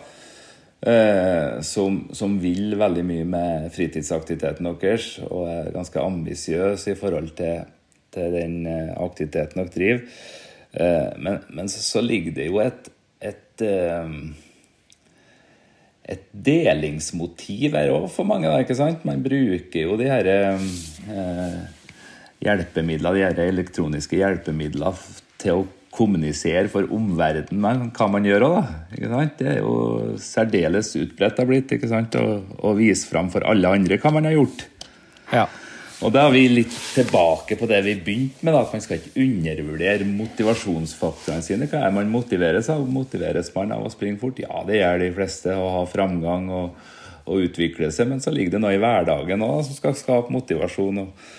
Eh, 0.83 1.61
som, 1.63 2.01
som, 2.11 2.33
vil 2.43 2.73
veldig 2.75 3.05
mye 3.07 3.27
med 3.29 3.69
fritidsaktiviteten 3.71 4.67
deres 4.67 5.13
og 5.29 5.45
er 5.47 5.69
ganske 5.71 6.03
ambisiøse 6.03 6.91
i 6.91 6.99
forhold 6.99 7.29
til 7.39 7.61
til 8.13 8.33
den 8.37 8.63
eh, 8.69 8.95
aktiviteten 9.03 9.63
dere 9.63 9.75
driver. 9.75 10.07
Eh, 10.73 11.11
men, 11.19 11.43
men 11.53 11.69
så, 11.73 11.83
så, 11.85 12.05
ligger 12.05 12.37
det 12.37 12.49
jo 12.49 12.61
et, 12.63 12.89
et, 13.33 13.65
eh, 13.67 14.17
et 16.15 16.25
delingsmotiv 16.33 17.77
her 17.79 17.93
òg 17.95 18.09
for 18.13 18.29
mange. 18.29 18.53
ikke 18.61 18.79
sant? 18.79 19.05
Man 19.09 19.25
bruker 19.25 19.87
jo 19.87 19.99
de 20.01 20.11
her 20.11 20.33
hjelpemidler, 22.43 23.15
de 23.15 23.29
her 23.29 23.47
elektroniske 23.47 24.19
hjelpemidlene 24.19 24.97
til 25.43 25.63
å 25.63 25.71
kommunisere 25.93 26.71
for 26.73 26.89
omverdenen 26.97 27.91
hva 27.93 28.07
man 28.09 28.25
gjør 28.25 28.47
òg, 28.47 28.71
sant, 28.97 29.35
Det 29.39 29.49
er 29.51 29.59
jo 29.61 29.75
særdeles 30.17 30.95
utbredt 30.97 31.37
det 31.37 31.43
har 31.43 31.51
blitt 31.51 31.75
ikke 31.77 31.91
sant? 31.91 32.17
Å 32.17 32.73
vise 32.79 33.11
fram 33.11 33.29
for 33.33 33.45
alle 33.45 33.75
andre 33.77 33.99
hva 34.01 34.15
man 34.15 34.29
har 34.29 34.39
gjort. 34.39 34.65
Ja. 35.33 35.45
Og 36.03 36.11
da 36.11 36.25
er 36.27 36.33
vi 36.35 36.47
litt 36.51 36.73
tilbake 36.97 37.55
på 37.59 37.67
det 37.71 37.79
vi 37.87 37.93
begynte 37.95 38.43
med. 38.43 38.57
Da, 38.57 38.63
Man 38.73 38.83
skal 38.83 38.99
ikke 38.99 39.23
undervurdere 39.23 40.07
motivasjonsfaktorene 40.09 41.45
sine. 41.47 41.69
Hva 41.71 41.85
er 41.87 41.95
man 41.95 42.11
motiveres 42.11 42.71
av? 42.75 42.83
Motiveres 42.91 43.53
man 43.55 43.75
av 43.77 43.87
å 43.87 43.93
springe 43.93 44.19
fort? 44.19 44.41
Ja, 44.43 44.65
det 44.67 44.81
gjør 44.81 44.99
de 45.05 45.13
fleste. 45.15 45.55
Å 45.55 45.69
ha 45.77 45.85
framgang 45.87 46.49
og, 46.51 46.81
og 47.23 47.47
utvikle 47.47 47.93
seg. 47.95 48.11
Men 48.11 48.25
så 48.25 48.35
ligger 48.35 48.57
det 48.57 48.63
noe 48.65 48.75
i 48.75 48.83
hverdagen 48.83 49.47
òg 49.47 49.63
som 49.69 49.79
skal 49.79 49.95
skape 49.99 50.35
motivasjon. 50.35 51.05
og 51.05 51.31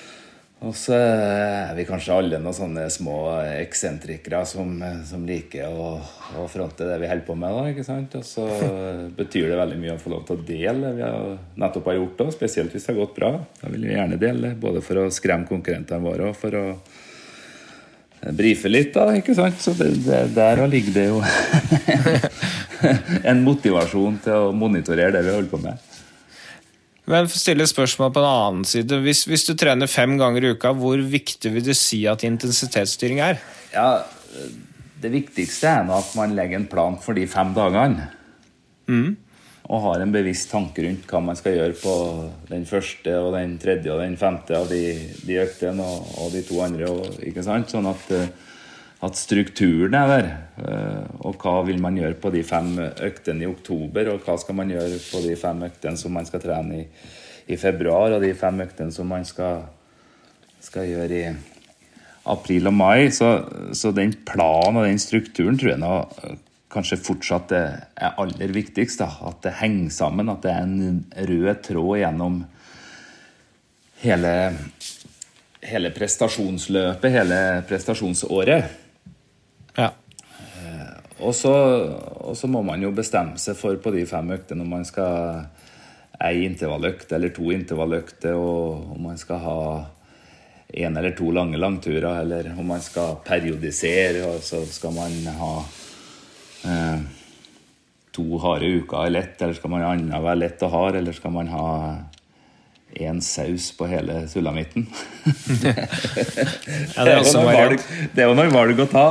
og 0.64 0.76
så 0.80 0.96
er 0.96 1.74
vi 1.76 1.84
kanskje 1.84 2.16
alle 2.16 2.38
noen 2.40 2.56
sånne 2.56 2.86
små 2.94 3.18
eksentrikere 3.60 4.46
som, 4.48 4.78
som 5.04 5.26
liker 5.28 5.68
å, 5.68 5.98
å, 6.40 6.46
fronte 6.52 6.88
det 6.88 7.02
vi 7.02 7.10
holder 7.10 7.26
på 7.28 7.36
med. 7.36 7.58
Da, 7.58 7.66
ikke 7.74 7.84
sant? 7.88 8.16
Og 8.16 8.24
så 8.24 8.48
betyr 9.20 9.52
det 9.52 9.60
veldig 9.60 9.80
mye 9.82 9.98
å 9.98 10.02
få 10.02 10.14
lov 10.14 10.24
til 10.28 10.40
å 10.40 10.46
dele 10.48 10.86
det 10.86 10.94
vi 11.02 11.04
har 11.04 11.34
nettopp 11.60 11.90
har 11.92 12.00
gjort. 12.00 12.16
Da, 12.22 12.30
spesielt 12.38 12.76
hvis 12.76 12.88
det 12.88 12.94
har 12.94 13.02
gått 13.02 13.18
bra. 13.18 13.34
Da 13.60 13.72
vil 13.74 13.88
vi 13.90 13.98
gjerne 13.98 14.20
dele, 14.22 14.54
både 14.60 14.84
for 14.86 15.04
å 15.04 15.10
skremme 15.12 15.50
konkurrentene 15.52 16.04
våre 16.06 16.32
og 16.32 16.40
for 16.40 16.60
å 16.60 16.66
brife 18.32 18.72
litt. 18.72 18.94
da, 18.96 19.10
ikke 19.20 19.36
sant? 19.36 19.60
Så 19.60 19.76
det, 19.76 19.92
det, 20.08 20.26
der 20.38 20.64
ligger 20.72 20.96
det 20.96 21.10
jo 21.10 21.20
en 23.34 23.44
motivasjon 23.44 24.22
til 24.24 24.48
å 24.48 24.54
monitorere 24.56 25.18
det 25.18 25.26
vi 25.28 25.36
holder 25.36 25.52
på 25.52 25.64
med. 25.66 25.90
Men 27.12 27.28
stille 27.28 27.66
spørsmål 27.68 28.14
på 28.16 28.22
en 28.22 28.30
annen 28.30 28.68
side. 28.68 29.00
Hvis, 29.04 29.26
hvis, 29.28 29.44
du 29.50 29.58
trener 29.60 29.92
fem 29.92 30.16
ganger 30.20 30.46
i 30.46 30.54
uka, 30.56 30.72
hvor 30.78 31.02
viktig 31.02 31.52
vil 31.52 31.66
du 31.66 31.74
si 31.76 32.06
at 32.08 32.24
intensitetsstyring 32.24 33.20
er? 33.24 33.42
Ja, 33.74 34.04
Det 35.04 35.12
viktigste 35.12 35.68
er 35.68 35.90
at 35.92 36.14
man 36.16 36.32
legger 36.32 36.62
en 36.62 36.70
plan 36.72 36.96
for 37.04 37.14
de 37.14 37.26
fem 37.28 37.52
dagene. 37.54 38.06
Mm. 38.88 39.18
Og 39.68 39.82
har 39.84 40.00
en 40.00 40.14
bevisst 40.16 40.48
tanke 40.52 40.86
rundt 40.86 41.04
hva 41.12 41.20
man 41.24 41.36
skal 41.36 41.58
gjøre 41.58 41.76
på 41.76 41.96
den 42.48 42.64
første, 42.68 43.12
og 43.20 43.36
den 43.36 43.58
tredje 43.60 43.92
og 43.92 44.00
den 44.00 44.16
femte 44.20 44.56
av 44.56 44.72
de, 44.72 44.96
de 45.28 45.42
øktene 45.44 45.84
og, 45.84 46.08
og, 46.18 46.32
de 46.32 46.44
to 46.48 46.62
andre. 46.64 46.88
Og, 46.88 47.20
ikke 47.20 47.44
sant? 47.44 47.72
Sånn 47.72 47.92
at 47.92 48.16
uh, 48.16 48.53
at 49.04 49.20
strukturen 49.20 49.96
er 49.98 50.12
der. 50.12 50.30
Eh, 50.64 51.08
og 51.28 51.42
hva 51.42 51.58
vil 51.68 51.82
man 51.84 51.98
gjøre 52.00 52.20
på 52.20 52.32
de 52.34 52.44
fem 52.48 52.72
øktene 52.80 53.44
i 53.44 53.50
oktober, 53.50 54.14
og 54.14 54.24
hva 54.24 54.38
skal 54.40 54.58
man 54.60 54.72
gjøre 54.72 55.00
på 55.10 55.24
de 55.26 55.36
fem 55.40 55.66
øktene 55.68 56.00
som 56.00 56.16
man 56.16 56.28
skal 56.30 56.44
trene 56.44 56.84
i, 56.84 56.86
i 57.52 57.58
februar, 57.60 58.16
og 58.16 58.24
de 58.24 58.32
fem 58.38 58.64
øktene 58.64 58.96
som 58.96 59.10
man 59.12 59.28
skal, 59.28 59.66
skal 60.64 60.88
gjøre 60.88 61.20
i 61.20 61.26
april 62.32 62.72
og 62.72 62.78
mai. 62.78 63.12
Så, 63.12 63.34
så, 63.76 63.92
den 63.92 64.16
planen 64.26 64.80
og 64.80 64.88
den 64.88 65.02
strukturen 65.02 65.60
tror 65.60 65.74
jeg 65.74 65.84
nå 65.84 65.94
kanskje 66.74 67.02
fortsatt 67.06 67.52
er 67.54 68.16
aller 68.18 68.54
viktigst. 68.56 69.04
Da. 69.04 69.10
At 69.30 69.44
det 69.46 69.58
henger 69.60 69.92
sammen, 69.94 70.32
at 70.32 70.46
det 70.46 70.54
er 70.54 70.64
en 70.64 71.04
rød 71.30 71.60
tråd 71.68 72.00
gjennom 72.00 72.40
hele, 74.04 74.32
hele 75.62 75.92
prestasjonsløpet, 75.94 77.14
hele 77.14 77.42
prestasjonsåret. 77.70 78.80
Ja. 79.78 79.90
Eh, 80.64 80.94
og, 81.20 81.34
så, 81.36 81.54
og, 82.20 82.36
så, 82.38 82.48
må 82.48 82.62
man 82.66 82.84
jo 82.84 82.92
bestemme 82.96 83.40
seg 83.42 83.58
for 83.60 83.80
på 83.82 83.94
de 83.96 84.06
fem 84.10 84.34
øktene 84.36 84.66
om 84.66 84.76
man 84.78 84.86
skal 84.88 85.46
ei 86.24 86.46
intervalløkt 86.46 87.12
eller 87.16 87.34
to 87.36 87.50
intervalløkter, 87.52 88.38
og 88.38 88.94
om 88.96 89.10
man 89.10 89.18
skal 89.20 89.42
ha 89.44 89.60
én 90.74 90.98
eller 90.98 91.14
to 91.18 91.32
lange 91.32 91.60
langturer, 91.60 92.22
eller 92.22 92.54
om 92.58 92.70
man 92.74 92.82
skal 92.82 93.18
periodisere, 93.26 94.24
og 94.30 94.42
så 94.46 94.64
skal 94.66 94.94
man 94.96 95.18
ha 95.38 95.52
eh, 96.70 97.04
to 98.14 98.40
harde 98.42 98.70
uker 98.80 99.06
er 99.06 99.14
lett, 99.14 99.42
eller 99.42 99.58
skal 99.58 99.74
man 99.74 99.86
annenhver 99.86 100.40
lett 100.40 100.64
og 100.66 100.74
hard, 100.74 101.00
eller 101.02 101.18
skal 101.18 101.34
man 101.36 101.52
ha 101.54 101.68
én 102.96 103.22
saus 103.22 103.72
på 103.78 103.88
hele 103.90 104.28
sulamitten. 104.28 104.88
ja, 106.96 107.06
det, 107.06 107.80
det 108.14 108.28
var 108.28 108.36
noen 108.38 108.54
valg 108.54 108.80
å 108.84 108.88
ta. 108.92 109.08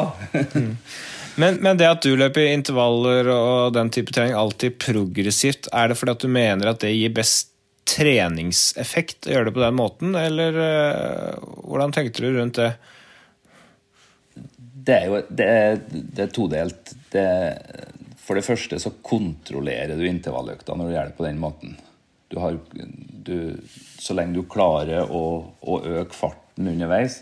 men, 1.40 1.58
men, 1.60 1.76
det 1.80 1.88
at 1.88 2.04
du 2.04 2.14
løper 2.18 2.52
intervaller 2.52 3.30
og 3.32 3.74
den 3.76 3.90
type 3.94 4.14
trening 4.14 4.36
alltid 4.38 4.78
progressivt, 4.82 5.70
er 5.72 5.90
det 5.90 5.98
fordi 5.98 6.16
at 6.16 6.26
du 6.26 6.30
mener 6.32 6.72
at 6.72 6.82
det 6.84 6.94
gir 6.94 7.14
best 7.16 7.50
treningseffekt 7.88 9.26
å 9.26 9.34
gjøre 9.34 9.50
det 9.50 9.54
på 9.56 9.64
den 9.64 9.78
måten, 9.78 10.16
eller 10.16 10.58
uh, 10.58 11.46
hvordan 11.66 11.94
tenkte 11.94 12.22
du 12.22 12.36
rundt 12.36 12.60
det? 12.60 12.72
Det 14.82 14.98
er 14.98 15.08
jo 15.10 15.22
det 15.28 15.46
er, 15.46 15.80
det 15.90 16.24
er 16.24 16.34
todelt. 16.34 16.94
Det, 17.12 17.26
for 18.22 18.38
det 18.38 18.46
første 18.46 18.78
så 18.82 18.94
kontrollerer 19.04 19.98
du 19.98 20.06
intervalløkta 20.08 20.76
når 20.78 20.88
du 20.88 20.94
gjør 20.96 21.10
det 21.10 21.18
på 21.18 21.26
den 21.26 21.42
måten. 21.42 21.74
Du 22.32 22.38
har, 22.40 22.56
du, 23.24 23.56
så 24.00 24.14
lenge 24.16 24.38
du 24.38 24.46
klarer 24.48 25.04
å, 25.12 25.24
å 25.60 25.74
øke 25.84 26.16
farten 26.16 26.70
underveis, 26.70 27.18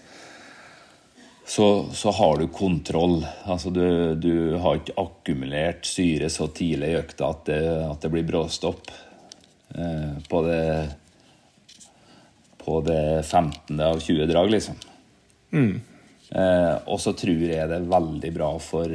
så, 1.51 1.67
så, 1.91 2.13
har 2.15 2.39
du 2.39 2.47
kontroll. 2.55 3.25
Altså 3.43 3.73
du, 3.75 4.15
du, 4.15 4.55
har 4.63 4.79
ikke 4.79 4.95
akkumulert 5.03 5.89
syre 5.91 6.31
så 6.31 6.47
tidlig 6.55 6.93
i 6.93 7.01
økta 7.01 7.33
at 7.35 7.43
det, 7.51 7.59
at 7.89 8.07
det 8.07 8.13
blir 8.15 8.29
bråstopp 8.29 8.93
eh, 9.75 10.15
på, 10.31 10.45
det, 10.47 10.63
på 12.63 12.79
det 12.87 13.03
15. 13.25 13.83
av 13.83 13.99
20 13.99 14.31
drag, 14.31 14.55
liksom. 14.55 14.79
Mm. 15.51 15.75
Eh, 16.31 16.75
og 16.87 17.03
så 17.03 17.19
tror 17.19 17.47
jeg 17.51 17.67
det 17.67 17.81
er 17.81 17.93
veldig 17.99 18.35
bra 18.39 18.55
for, 18.63 18.95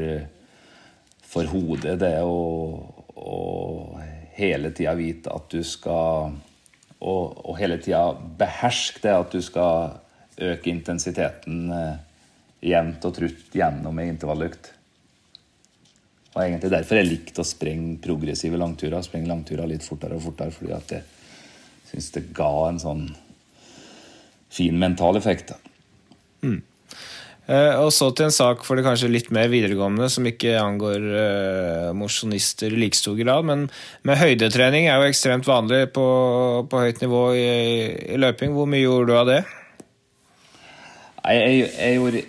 for 1.27 1.51
hodet, 1.51 1.99
det 1.99 2.15
å, 2.23 2.39
å 3.19 3.39
hele 4.35 4.71
tida 4.75 4.93
vite 4.97 5.31
at 5.31 5.49
du 5.51 5.63
skal 5.63 6.35
Og, 7.05 7.45
og 7.45 7.57
hele 7.59 7.75
tida 7.83 8.15
beherske 8.39 9.01
det 9.03 9.11
at 9.13 9.33
du 9.33 9.41
skal 9.43 9.99
øke 10.41 10.69
intensiteten 10.71 11.67
eh, 11.75 11.97
jevnt 12.65 13.03
og 13.05 13.13
trutt 13.13 13.53
gjennom 13.53 13.99
ei 13.99 14.07
intervalløkt. 14.09 14.71
Og 16.33 16.39
egentlig 16.41 16.71
derfor 16.71 16.99
jeg 16.99 17.07
likte 17.07 17.43
å 17.43 17.47
sprenge 17.47 17.99
progressive 18.03 18.57
langturer. 18.57 19.03
Sprenge 19.05 19.29
langturer 19.29 19.69
litt 19.69 19.85
fortere 19.85 20.17
og 20.17 20.23
fortere, 20.23 20.55
fordi 20.55 20.73
at 20.75 20.95
jeg 20.95 21.03
syns 21.91 22.09
det 22.15 22.23
ga 22.35 22.49
en 22.69 22.81
sånn 22.81 23.05
fin 24.55 24.79
mental 24.79 25.19
effekt. 25.19 25.53
Mm. 26.41 26.59
Uh, 27.45 27.77
og 27.83 27.91
så 27.93 28.09
til 28.09 28.25
en 28.25 28.33
sak 28.33 28.63
for 28.65 28.77
det 28.77 28.85
kanskje 28.87 29.11
litt 29.11 29.27
mer 29.35 29.51
videregående, 29.51 30.07
som 30.09 30.25
ikke 30.25 30.55
angår 30.57 31.03
uh, 31.13 31.89
mosjonister 31.97 32.73
i 32.73 32.79
like 32.81 32.97
stor 32.97 33.17
grad. 33.19 33.45
Men 33.45 33.67
med 34.07 34.17
høydetrening 34.21 34.89
er 34.89 35.01
jo 35.01 35.11
ekstremt 35.11 35.45
vanlig 35.49 35.83
på, 35.93 36.05
på 36.71 36.85
høyt 36.85 37.03
nivå 37.05 37.25
i, 37.37 37.49
i, 38.15 38.21
løping. 38.21 38.55
Hvor 38.57 38.69
mye 38.71 38.81
gjorde 38.81 39.11
du 39.11 39.19
av 39.19 39.29
det? 39.29 39.43
Jeg, 41.25 41.37
jeg, 41.41 41.69
jeg, 41.73 41.99
gjorde 41.99 42.25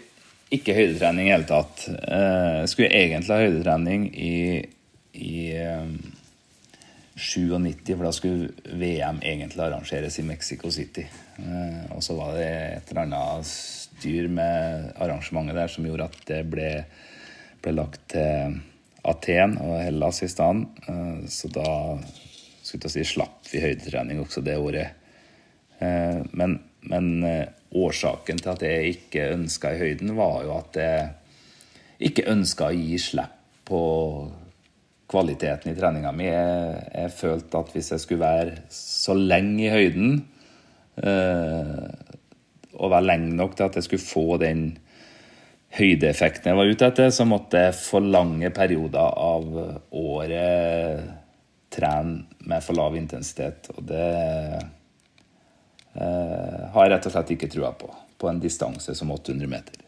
ikke 0.55 0.77
høydetrening 0.77 1.29
i 1.29 1.33
hele 1.35 1.49
tatt. 1.49 1.87
Eh, 1.91 2.53
jeg 2.63 2.71
skulle 2.73 2.93
egentlig 2.95 3.35
ha 3.35 3.43
høydetrening 3.43 4.07
i, 4.13 4.37
i 5.19 5.41
eh, 5.59 5.89
97, 7.17 7.95
for 7.95 8.05
da 8.07 8.13
skulle 8.15 8.77
VM 8.79 9.23
egentlig 9.25 9.65
arrangeres 9.65 10.21
i 10.21 10.27
Mexico 10.27 10.71
City. 10.71 11.07
Eh, 11.41 11.83
og 11.97 12.05
så 12.05 12.17
var 12.19 12.37
det 12.37 12.47
et 12.77 12.93
eller 12.93 13.07
annet 13.07 13.55
styr 14.07 14.29
med 14.31 14.93
arrangementet 15.03 15.59
der 15.59 15.73
som 15.73 15.87
gjorde 15.87 16.07
at 16.07 16.23
det 16.29 16.45
ble, 16.51 16.71
ble 17.63 17.75
lagt 17.75 18.13
til 18.15 18.61
Aten 19.07 19.57
og 19.63 19.81
Hellas 19.83 20.23
i 20.23 20.31
stedet. 20.31 20.87
Eh, 20.87 21.27
så 21.31 21.51
da 21.51 21.99
skulle 22.63 22.87
jeg 22.87 22.95
si, 22.95 23.05
slapp 23.17 23.51
vi 23.51 23.63
høydetrening 23.65 24.23
også 24.23 24.45
det 24.47 24.57
året. 24.59 24.95
Eh, 25.83 26.23
men, 26.39 26.59
men 26.87 27.13
eh, 27.27 27.51
årsaken 27.75 28.39
til 28.43 28.53
at 28.55 28.65
jeg 28.67 28.97
ikke 28.97 29.31
ønska 29.35 29.75
i 29.75 29.83
høyden, 29.83 30.15
var 30.19 30.43
jo 30.47 30.55
at 30.61 30.79
jeg 30.81 32.11
ikke 32.11 32.29
ønska 32.31 32.71
å 32.71 32.77
gi 32.77 32.99
slipp 33.03 33.35
på 33.67 33.83
kvaliteten 35.11 35.73
i 35.73 35.79
treninga 35.79 36.13
mi. 36.15 36.29
Jeg, 36.31 36.83
jeg, 36.95 37.15
følte 37.19 37.63
at 37.63 37.75
hvis 37.75 37.93
jeg 37.95 38.03
skulle 38.03 38.27
være 38.27 38.59
så 38.75 39.15
lenge 39.19 39.67
i 39.67 39.73
høyden, 39.75 40.21
og 42.77 42.93
være 42.93 43.09
lenge 43.11 43.37
nok 43.37 43.57
til 43.57 43.69
at 43.69 43.79
jeg 43.79 43.87
skulle 43.87 44.05
få 44.05 44.37
den 44.43 44.67
høydeeffekten 45.77 46.51
jeg 46.51 46.59
var 46.59 46.71
ute 46.71 46.89
etter, 46.89 47.11
så 47.13 47.27
måtte 47.29 47.61
jeg 47.67 47.77
for 47.77 48.05
lange 48.05 48.51
perioder 48.55 49.07
av 49.21 49.49
året 49.97 51.03
trene 51.77 52.25
med 52.49 52.65
for 52.65 52.79
lav 52.79 52.97
intensitet. 52.97 53.71
Og 53.77 53.83
det 53.91 54.07
eh, 55.97 56.61
har 56.73 56.87
jeg 56.87 56.93
rett 56.95 57.09
og 57.09 57.17
slett 57.17 57.35
ikke 57.37 57.51
trua 57.53 57.73
på, 57.77 57.91
på 58.17 58.31
en 58.31 58.41
distanse 58.43 58.95
som 58.97 59.13
800 59.13 59.51
meter. 59.51 59.83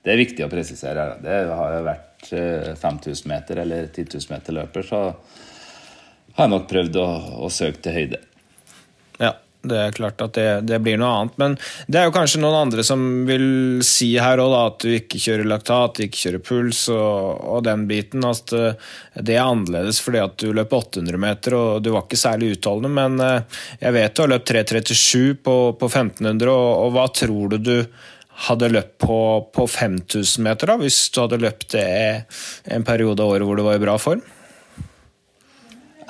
Det 0.00 0.14
er 0.14 0.22
viktig 0.22 0.46
å 0.46 0.50
presisere. 0.52 1.18
Det 1.20 1.42
har 1.52 1.74
jeg 1.76 1.86
vært 1.86 2.32
5000 2.80 3.12
eh, 3.12 3.28
meter 3.34 3.62
eller 3.66 3.90
10 3.92 4.16
000 4.16 4.32
meter 4.32 4.56
løper, 4.56 4.86
så 4.86 5.04
har 6.36 6.46
jeg 6.46 6.54
nok 6.54 6.68
prøvd 6.70 7.00
å, 7.02 7.08
å 7.44 7.52
søke 7.52 7.84
til 7.84 7.96
høyde. 7.98 8.20
Det 9.60 9.76
er 9.76 9.92
klart 9.92 10.22
at 10.24 10.32
det, 10.38 10.46
det, 10.70 10.78
blir 10.80 10.96
noe 11.00 11.10
annet. 11.18 11.34
Men 11.40 11.56
det 11.86 12.00
er 12.00 12.08
jo 12.08 12.14
kanskje 12.14 12.40
noen 12.40 12.62
andre 12.62 12.84
som 12.86 13.02
vil 13.28 13.82
si 13.84 14.14
her 14.16 14.40
òg 14.40 14.54
at 14.56 14.78
du 14.86 14.94
ikke 14.96 15.20
kjører 15.20 15.50
laktat, 15.50 16.00
ikke 16.06 16.22
kjører 16.22 16.44
puls 16.46 16.86
og, 16.94 17.42
og 17.56 17.64
den 17.68 17.84
biten. 17.90 18.24
Eh, 18.24 18.88
det 19.20 19.36
er 19.36 19.44
annerledes 19.44 20.00
fordi 20.04 20.22
at 20.24 20.38
du 20.40 20.54
løp 20.56 20.72
800 20.72 21.20
meter 21.20 21.58
og 21.58 21.84
du 21.84 21.92
var 21.92 22.06
ikke 22.06 22.22
særlig 22.22 22.54
utholdende. 22.56 22.94
Men 22.96 23.20
eh, 23.26 23.60
jeg 23.84 23.96
vet 23.98 24.16
du 24.16 24.24
har 24.24 24.32
løpt 24.32 24.54
3.37 24.54 25.36
på, 25.44 25.58
på 25.76 25.92
1500, 25.92 26.48
og, 26.48 26.72
og, 26.86 26.96
hva 26.96 27.06
tror 27.20 27.52
du 27.52 27.60
du 27.60 27.76
hadde 28.48 28.70
løpt 28.72 28.96
på, 29.04 29.20
på 29.52 29.66
5000 29.68 30.44
meter, 30.46 30.70
da, 30.70 30.80
hvis 30.80 31.02
du 31.12 31.20
hadde 31.20 31.42
løpt 31.42 31.74
det 31.74 31.88
en 32.72 32.86
periode 32.88 33.20
av 33.20 33.34
året 33.34 33.44
hvor 33.44 33.58
du 33.58 33.66
var 33.66 33.76
i 33.76 33.82
bra 33.82 34.00
form? 34.00 34.24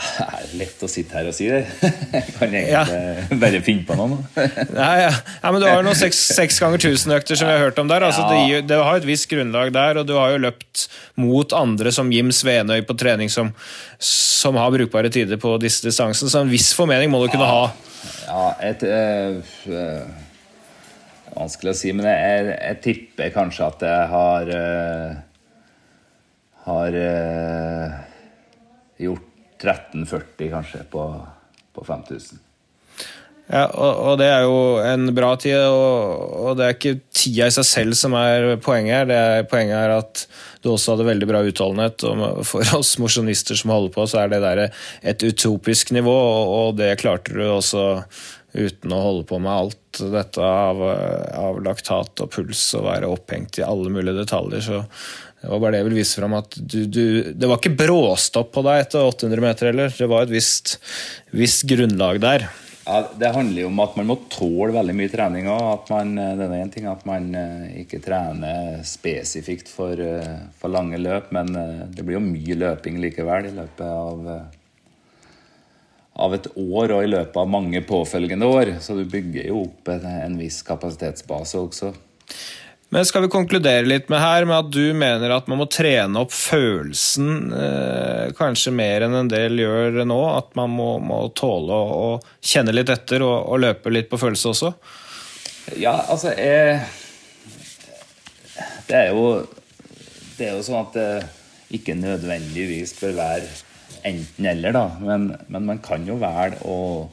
Det 0.21 0.27
er 0.27 0.53
lett 0.61 0.83
å 0.85 0.89
sitte 0.91 1.17
her 1.19 1.29
og 1.29 1.35
si 1.37 1.49
det. 1.51 1.61
Jeg 2.15 2.35
kan 2.37 2.55
egentlig 2.55 2.73
ja. 2.73 3.39
bare 3.43 3.61
finne 3.65 3.85
på 3.89 3.97
noe. 3.99 4.21
Nei, 4.73 4.95
ja. 5.05 5.13
ja, 5.13 5.53
men 5.53 5.61
Du 5.61 5.67
har 5.69 5.79
jo 5.81 5.85
noen 5.87 5.99
seks, 5.99 6.61
ganger 6.63 6.83
tusen-økter 6.83 7.39
som 7.39 7.51
vi 7.51 7.57
har 7.57 7.65
hørt 7.67 7.81
om 7.83 7.91
der. 7.91 8.07
Altså, 8.09 8.25
det, 8.31 8.63
det, 8.71 8.81
har 8.81 9.01
et 9.01 9.09
visst 9.09 9.29
grunnlag 9.31 9.73
der, 9.77 10.01
og 10.01 10.09
du 10.09 10.17
har 10.17 10.35
jo 10.35 10.43
løpt 10.47 10.87
mot 11.21 11.55
andre 11.57 11.93
som 11.95 12.11
Jim 12.15 12.33
Svenøy 12.35 12.83
på 12.89 12.97
trening 13.01 13.33
som, 13.33 13.53
som 14.01 14.59
har 14.61 14.73
brukbare 14.75 15.13
tider 15.13 15.41
på 15.41 15.55
disse 15.63 15.85
distansene, 15.87 16.33
så 16.33 16.45
en 16.45 16.53
viss 16.53 16.73
formening 16.77 17.13
må 17.13 17.23
du 17.25 17.31
kunne 17.35 17.49
ha. 17.51 17.71
Ja, 18.25 18.45
et, 18.71 18.85
øh, 18.87 19.41
Vanskelig 21.31 21.71
å 21.71 21.79
si, 21.79 21.93
men 21.95 22.09
jeg, 22.09 22.47
jeg, 22.57 22.79
tipper 22.83 23.35
kanskje 23.35 23.67
at 23.69 23.85
jeg 23.87 24.07
har 24.11 24.49
øh, 24.51 25.19
har 26.65 26.97
øh, 27.01 27.91
gjort 27.91 28.10
1340 29.61 30.53
kanskje 30.53 30.85
på, 30.93 31.09
på 31.77 31.85
5000. 31.85 32.41
Ja, 33.51 33.65
og, 33.67 33.97
og, 33.99 34.13
det 34.21 34.29
er 34.31 34.45
jo 34.47 34.59
en 34.79 35.11
bra 35.15 35.33
tid, 35.41 35.59
og, 35.59 36.35
og, 36.39 36.51
det 36.59 36.67
er 36.67 36.77
ikke 36.77 37.01
tida 37.11 37.49
i 37.51 37.55
seg 37.55 37.67
selv 37.67 37.97
som 37.99 38.15
er 38.15 38.53
poenget 38.63 38.95
her. 38.95 39.09
Det 39.11 39.17
er 39.19 39.49
poenget 39.51 39.75
er 39.75 39.95
at 39.97 40.23
du 40.63 40.71
også 40.71 40.95
hadde 40.95 41.09
veldig 41.09 41.29
bra 41.33 41.41
utholdenhet. 41.43 42.05
Og 42.07 42.45
for 42.47 42.75
oss 42.79 42.95
mosjonister 43.03 43.59
som 43.59 43.75
holder 43.75 43.95
på, 43.97 44.07
så 44.07 44.23
er 44.23 44.31
det 44.31 44.43
der 44.45 44.63
et 45.03 45.25
utopisk 45.27 45.91
nivå, 45.97 46.15
og, 46.15 46.53
og 46.61 46.79
det 46.79 46.95
klarte 47.03 47.35
du 47.35 47.43
også 47.49 48.05
uten 48.55 48.95
å 48.95 49.03
holde 49.03 49.27
på 49.31 49.39
med 49.43 49.51
alt 49.51 50.01
dette 50.11 50.43
av, 50.43 50.81
av 51.39 51.59
laktat 51.63 52.23
og 52.23 52.31
puls 52.35 52.63
og 52.79 52.87
være 52.87 53.11
opphengt 53.11 53.59
i 53.61 53.67
alle 53.67 53.91
mulige 53.93 54.23
detaljer. 54.23 54.63
Så 54.63 54.81
det 55.41 55.49
var 55.49 55.61
bare 55.61 55.73
det 55.73 55.79
jeg 55.81 55.87
ville 55.89 56.01
vise 56.03 56.19
fram. 56.21 56.35
at 56.37 56.57
du, 56.57 56.81
du, 56.85 57.05
Det 57.33 57.49
var 57.49 57.61
ikke 57.61 57.79
bråstopp 57.79 58.51
på 58.53 58.65
deg 58.67 58.83
etter 58.85 59.07
800 59.09 59.45
meter 59.45 59.71
heller. 59.71 59.95
Det 59.97 60.09
var 60.11 60.27
et 60.27 60.35
visst, 60.35 60.77
visst 61.33 61.65
grunnlag 61.69 62.21
der. 62.21 62.45
Ja, 62.85 63.07
Det 63.17 63.33
handler 63.33 63.63
jo 63.63 63.71
om 63.71 63.81
at 63.81 63.97
man 63.97 64.09
må 64.11 64.17
tåle 64.33 64.75
veldig 64.75 64.97
mye 64.99 65.13
trening 65.13 65.49
òg. 65.53 65.89
Det 65.89 66.47
er 66.47 66.55
en 66.59 66.73
ting 66.75 66.89
at 66.91 67.05
man 67.09 67.29
eh, 67.39 67.67
ikke 67.85 68.03
trener 68.05 68.81
spesifikt 68.85 69.69
for, 69.73 70.01
eh, 70.01 70.39
for, 70.61 70.73
lange 70.73 71.01
løp, 71.01 71.31
men 71.33 71.55
eh, 71.57 71.83
det 71.89 72.05
blir 72.05 72.19
jo 72.19 72.25
mye 72.25 72.57
løping 72.61 73.01
likevel 73.01 73.49
i 73.49 73.57
løpet 73.57 73.85
av, 73.87 74.31
av 76.27 76.37
et 76.37 76.51
år 76.57 76.97
og 76.97 77.05
i 77.05 77.13
løpet 77.15 77.41
av 77.41 77.53
mange 77.53 77.85
påfølgende 77.87 78.49
år. 78.49 78.75
Så 78.85 78.99
du 78.99 79.07
bygger 79.09 79.53
jo 79.53 79.65
opp 79.69 79.93
en, 79.95 80.09
en 80.29 80.41
viss 80.41 80.61
kapasitetsbase 80.67 81.65
også. 81.65 81.95
Men 82.93 83.07
skal 83.07 83.23
vi 83.23 83.29
konkludere 83.31 83.87
litt 83.87 84.09
med 84.11 84.19
her 84.19 84.45
med 84.51 84.57
at 84.57 84.71
du 84.75 84.95
mener 84.99 85.31
at 85.31 85.47
man 85.51 85.61
må 85.61 85.67
trene 85.71 86.25
opp 86.25 86.33
følelsen 86.35 87.53
eh, 87.55 88.33
kanskje 88.35 88.73
mer 88.75 89.07
enn 89.07 89.15
en 89.15 89.31
del 89.31 89.63
gjør 89.63 90.01
nå? 90.11 90.19
At 90.35 90.57
man 90.59 90.75
må, 90.75 90.89
må 90.99 91.21
tåle 91.39 91.71
å, 91.71 91.95
å, 91.95 92.43
kjenne 92.43 92.75
litt 92.75 92.91
etter 92.91 93.23
og, 93.23 93.37
og, 93.45 93.63
løpe 93.63 93.95
litt 93.95 94.11
på 94.11 94.19
følelse 94.19 94.51
også? 94.51 94.73
Ja, 95.79 95.95
altså 96.11 96.35
jeg, 96.35 96.81
Det 98.91 98.99
er 98.99 99.15
jo 99.15 99.25
Det 100.35 100.49
er 100.49 100.57
jo 100.57 100.67
sånn 100.67 100.83
at 100.83 100.99
det 100.99 101.09
ikke 101.79 101.95
nødvendigvis 101.95 102.97
bør 102.99 103.15
være 103.21 103.51
enten-eller, 104.09 104.75
da. 104.75 104.87
Men, 104.99 105.31
men, 105.47 105.67
man 105.69 105.79
kan 105.85 106.03
jo 106.09 106.17
velge 106.19 106.59
å, 106.67 107.07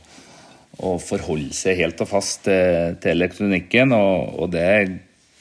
å 0.82 0.98
forholde 0.98 1.54
seg 1.54 1.78
helt 1.84 2.02
og 2.02 2.10
fast 2.10 2.48
til, 2.48 2.96
til 3.04 3.14
elektronikken, 3.14 3.94
og, 3.94 4.40
og 4.42 4.50
det 4.56 4.66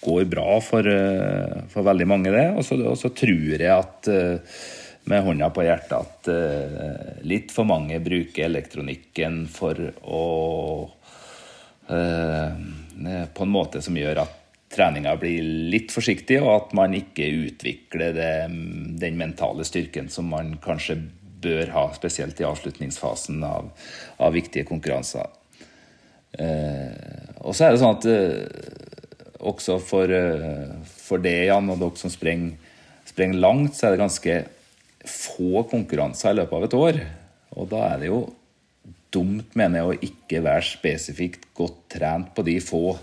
går 0.01 0.25
bra 0.25 0.61
for, 0.61 0.87
eh, 0.87 1.63
for 1.69 1.83
veldig 1.83 2.07
mange, 2.07 2.31
det. 2.31 2.49
Og 2.57 2.65
så, 2.65 3.09
tror 3.09 3.61
jeg 3.61 3.73
at 3.73 4.09
eh, 4.13 4.59
med 5.07 5.23
hånda 5.23 5.51
på 5.55 5.63
hjertet 5.63 5.95
at 5.95 6.29
uh, 6.35 7.23
litt 7.23 7.53
for 7.55 7.69
mange 7.69 8.01
bruker 8.03 8.49
elektronikken 8.49 9.45
for 9.47 9.79
å 10.03 10.25
På 11.87 13.45
en 13.45 13.53
måte 13.53 13.79
som 13.79 13.95
gjør 13.95 14.19
at 14.25 14.33
treninga 14.75 15.13
blir 15.21 15.45
litt 15.71 15.93
forsiktig, 15.95 16.41
og 16.43 16.51
at 16.51 16.73
man 16.75 16.97
ikke 16.99 17.29
utvikler 17.47 18.17
det, 18.17 18.33
den 18.99 19.21
mentale 19.21 19.63
styrken 19.63 20.11
som 20.11 20.27
man 20.35 20.57
kanskje 20.65 20.97
bør 21.47 21.71
ha, 21.71 21.85
spesielt 21.95 22.43
i 22.43 22.49
avslutningsfasen 22.49 23.45
av, 23.47 23.71
av 24.19 24.35
viktige 24.35 24.67
konkurranser. 24.67 25.31
Uh, 26.35 26.91
og 27.47 27.55
så 27.55 27.69
er 27.69 27.77
det 27.77 27.85
sånn 27.85 28.01
at 28.01 28.11
også 29.47 29.79
for, 29.83 30.11
eh, 30.11 30.75
for 30.87 31.23
det, 31.23 31.47
Jan, 31.49 31.71
og 31.73 31.81
dere 31.83 32.01
som 32.01 32.13
sprenger, 32.13 32.57
sprenger 33.07 33.43
langt, 33.43 33.77
så 33.77 33.87
er 33.87 33.95
det 33.95 34.03
ganske 34.03 34.39
få 35.07 35.63
konkurranser 35.71 36.35
i 36.35 36.41
løpet 36.41 36.59
av 36.59 36.67
et 36.67 36.79
år. 36.81 37.01
Og 37.57 37.69
da 37.71 37.83
er 37.93 38.03
det 38.03 38.11
jo 38.11 38.23
dumt, 39.15 39.55
mener 39.57 39.81
jeg, 39.81 39.87
å 39.87 40.09
ikke 40.11 40.43
være 40.45 40.67
spesifikt 40.67 41.47
godt 41.57 41.85
trent 41.97 42.35
på 42.37 42.45
de 42.47 42.59
få 42.61 42.97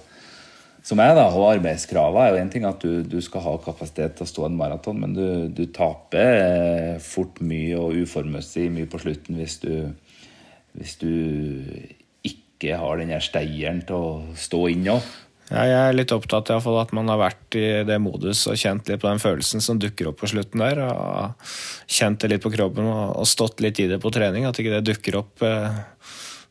som 0.84 1.00
er. 1.00 1.16
da, 1.16 1.30
Og 1.32 1.50
arbeidskravene 1.54 2.28
er 2.28 2.36
jo 2.36 2.44
én 2.44 2.52
ting 2.54 2.68
at 2.68 2.84
du, 2.84 3.02
du, 3.08 3.20
skal 3.24 3.46
ha 3.46 3.56
kapasitet 3.64 4.18
til 4.18 4.28
å 4.28 4.32
stå 4.34 4.48
en 4.50 4.60
maraton, 4.60 5.00
men 5.00 5.16
du, 5.16 5.26
du 5.48 5.66
taper 5.74 6.40
eh, 6.44 7.02
fort 7.04 7.42
mye 7.42 7.80
og 7.80 8.04
uformessig 8.04 8.70
mye 8.74 8.90
på 8.92 9.02
slutten 9.02 9.40
hvis 9.40 9.60
du, 9.64 9.74
hvis 10.78 10.98
du 11.02 11.14
ikke 12.28 12.78
har 12.80 13.00
den 13.00 13.12
der 13.12 13.24
steieren 13.24 13.84
til 13.88 13.96
å 13.96 14.36
stå 14.40 14.68
inn 14.72 14.92
òg. 14.94 15.14
Ja, 15.52 15.64
jeg 15.68 15.80
er 15.80 15.96
litt 15.96 16.12
opptatt 16.16 16.50
av 16.54 16.66
at 16.80 16.94
man 16.96 17.10
har 17.12 17.20
vært 17.20 17.58
i 17.60 17.66
det 17.86 17.98
modus 18.02 18.46
og 18.48 18.60
kjent 18.60 18.88
litt 18.90 19.02
på 19.02 19.10
den 19.10 19.22
følelsen 19.22 19.64
som 19.64 19.80
dukker 19.82 20.10
opp 20.10 20.22
på 20.22 20.30
slutten 20.32 20.64
der. 20.64 20.80
og 20.88 21.50
Kjent 21.92 22.24
det 22.24 22.32
litt 22.32 22.46
på 22.46 22.54
kroppen 22.54 22.88
og 22.88 23.28
stått 23.30 23.64
litt 23.64 23.82
i 23.84 23.90
det 23.92 24.00
på 24.02 24.12
trening. 24.14 24.48
At 24.48 24.60
ikke 24.60 24.78
det 24.78 24.86
dukker 24.88 25.20
opp 25.20 25.44
eh, 25.46 25.82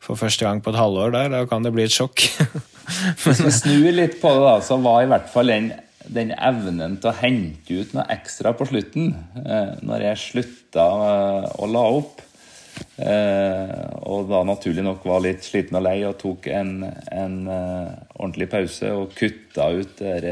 for 0.03 0.19
første 0.19 0.45
gang 0.45 0.61
på 0.63 0.73
et 0.73 0.79
halvår 0.79 1.15
der. 1.15 1.31
Da 1.33 1.41
kan 1.49 1.65
det 1.65 1.73
bli 1.75 1.87
et 1.87 1.95
sjokk. 1.95 2.21
Hvis 3.23 3.41
vi 3.41 3.55
snur 3.55 3.89
litt 3.95 4.19
på 4.21 4.35
det, 4.35 4.43
da, 4.45 4.57
så 4.63 4.77
var 4.83 5.01
i 5.01 5.09
hvert 5.09 5.31
fall 5.33 5.49
den, 5.49 5.71
den 6.13 6.35
evnen 6.37 6.99
til 7.01 7.11
å 7.11 7.17
hente 7.17 7.79
ut 7.81 7.97
noe 7.97 8.05
ekstra 8.13 8.53
på 8.55 8.69
slutten, 8.69 9.15
eh, 9.41 9.73
når 9.81 10.11
jeg 10.11 10.23
slutta 10.27 10.85
eh, 11.09 11.49
å 11.57 11.71
la 11.71 11.87
opp 11.97 12.21
Eh, 12.21 12.32
og 12.93 14.27
da 14.29 14.43
naturlig 14.45 14.83
nok 14.85 15.05
var 15.09 15.23
litt 15.25 15.41
sliten 15.41 15.79
og 15.79 15.85
lei 15.87 15.95
og 16.05 16.19
tok 16.21 16.45
en, 16.53 16.75
en 16.85 17.37
eh, 17.49 17.87
ordentlig 18.19 18.49
pause 18.51 18.91
og 18.93 19.15
kutta 19.17 19.71
ut 19.73 19.95
der, 19.97 20.27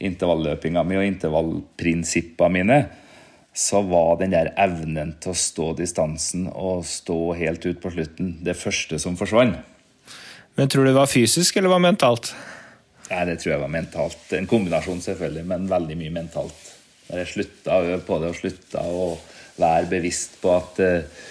intervalløpinga 0.00 0.84
mi 0.84 0.98
og 1.00 1.06
intervallprinsippene 1.08 2.52
mine, 2.56 2.78
så 3.56 3.80
var 3.82 4.20
den 4.20 4.32
der 4.32 4.52
evnen 4.60 5.16
til 5.20 5.32
å 5.32 5.40
stå 5.40 5.72
distansen 5.80 6.46
og 6.52 6.84
stå 6.88 7.18
helt 7.40 7.64
ut 7.66 7.80
på 7.82 7.92
slutten 7.92 8.36
det 8.44 8.56
første 8.56 9.00
som 9.02 9.18
forsvant. 9.20 9.58
Men 10.56 10.68
tror 10.68 10.84
du 10.84 10.90
det 10.90 10.98
var 10.98 11.10
fysisk, 11.10 11.56
eller 11.56 11.72
var 11.72 11.82
mentalt? 11.82 12.32
Nei, 13.10 13.24
Det 13.26 13.40
tror 13.40 13.54
jeg 13.54 13.62
var 13.62 13.72
mentalt. 13.72 14.32
En 14.36 14.46
kombinasjon, 14.46 15.00
selvfølgelig, 15.02 15.44
men 15.46 15.68
veldig 15.70 15.96
mye 15.98 16.14
mentalt. 16.14 16.66
Når 17.08 17.22
jeg 17.22 17.32
slutta 17.32 17.76
å 17.76 17.86
øve 17.88 18.00
på 18.06 18.18
det, 18.22 18.30
og 18.30 18.38
slutta 18.38 18.84
å 18.86 19.06
være 19.60 19.90
bevisst 19.90 20.38
på 20.42 20.52
at 20.54 20.80
eh, 20.84 21.22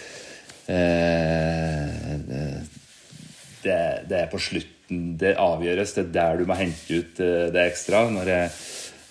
det, 3.64 3.80
det, 4.10 4.18
er 4.20 4.30
på 4.32 4.42
slutten 4.42 5.16
det 5.20 5.36
avgjøres. 5.42 5.96
Det 5.96 6.04
er 6.06 6.14
der 6.16 6.40
du 6.40 6.46
må 6.50 6.58
hente 6.60 7.00
ut 7.02 7.22
eh, 7.24 7.48
det 7.54 7.66
ekstra. 7.66 8.06
Når 8.14 8.32
jeg, 8.34 8.52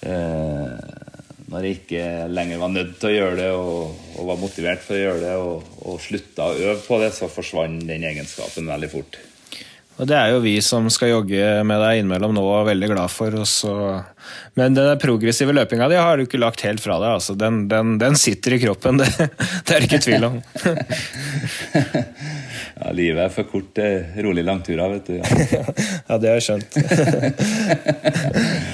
eh, 0.09 0.69
når 1.49 1.67
jeg 1.67 1.79
ikke 1.81 2.05
lenger 2.33 2.63
var 2.63 2.75
nødt 2.75 2.95
til 3.01 3.11
å 3.11 3.17
gjøre 3.17 3.41
det, 3.41 3.51
og, 3.57 4.05
og 4.19 4.31
var 4.33 4.43
motivert 4.43 4.85
for 4.85 4.99
å 4.99 5.03
gjøre 5.03 5.25
det, 5.25 5.35
og, 5.43 5.73
og 5.85 6.05
slutta 6.05 6.51
å 6.51 6.59
øve 6.59 6.79
på 6.85 7.01
det, 7.03 7.11
så 7.17 7.31
forsvant 7.33 7.87
den 7.89 8.07
egenskapen 8.11 8.71
veldig 8.71 8.93
fort. 8.93 9.21
Og 9.99 10.07
det 10.07 10.15
er 10.15 10.31
jo 10.31 10.43
vi 10.45 10.55
som 10.63 10.87
skal 10.95 11.11
jogge 11.11 11.47
med 11.67 11.81
deg 11.83 12.01
innimellom 12.01 12.35
nå, 12.37 12.43
og 12.47 12.69
veldig 12.69 12.89
glad 12.93 13.11
for. 13.11 13.35
Også. 13.43 13.73
Men 14.59 14.77
den 14.77 14.93
progressive 15.03 15.55
løpinga 15.57 15.89
di 15.91 15.99
har 15.99 16.19
du 16.19 16.27
ikke 16.27 16.39
lagt 16.39 16.63
helt 16.67 16.83
fra 16.83 17.01
deg. 17.03 17.17
Altså. 17.19 17.35
Den, 17.39 17.65
den, 17.71 17.97
den, 17.99 18.19
sitter 18.19 18.55
i 18.55 18.61
kroppen, 18.63 18.99
det, 19.03 19.11
det 19.19 19.75
er 19.75 19.83
det 19.83 19.89
ikke 19.91 20.03
tvil 20.07 20.29
om. 20.31 20.39
ja, 22.79 22.95
livet 22.95 23.25
er 23.25 23.35
for 23.35 23.51
kort 23.51 23.75
til 23.75 24.23
rolig 24.29 24.47
langturer, 24.47 24.95
vet 24.95 25.11
du. 25.11 25.19
Ja, 25.19 25.67
ja 26.13 26.23
det 26.23 26.31
har 26.31 26.39
jeg 26.39 26.47
skjønt. 26.47 26.79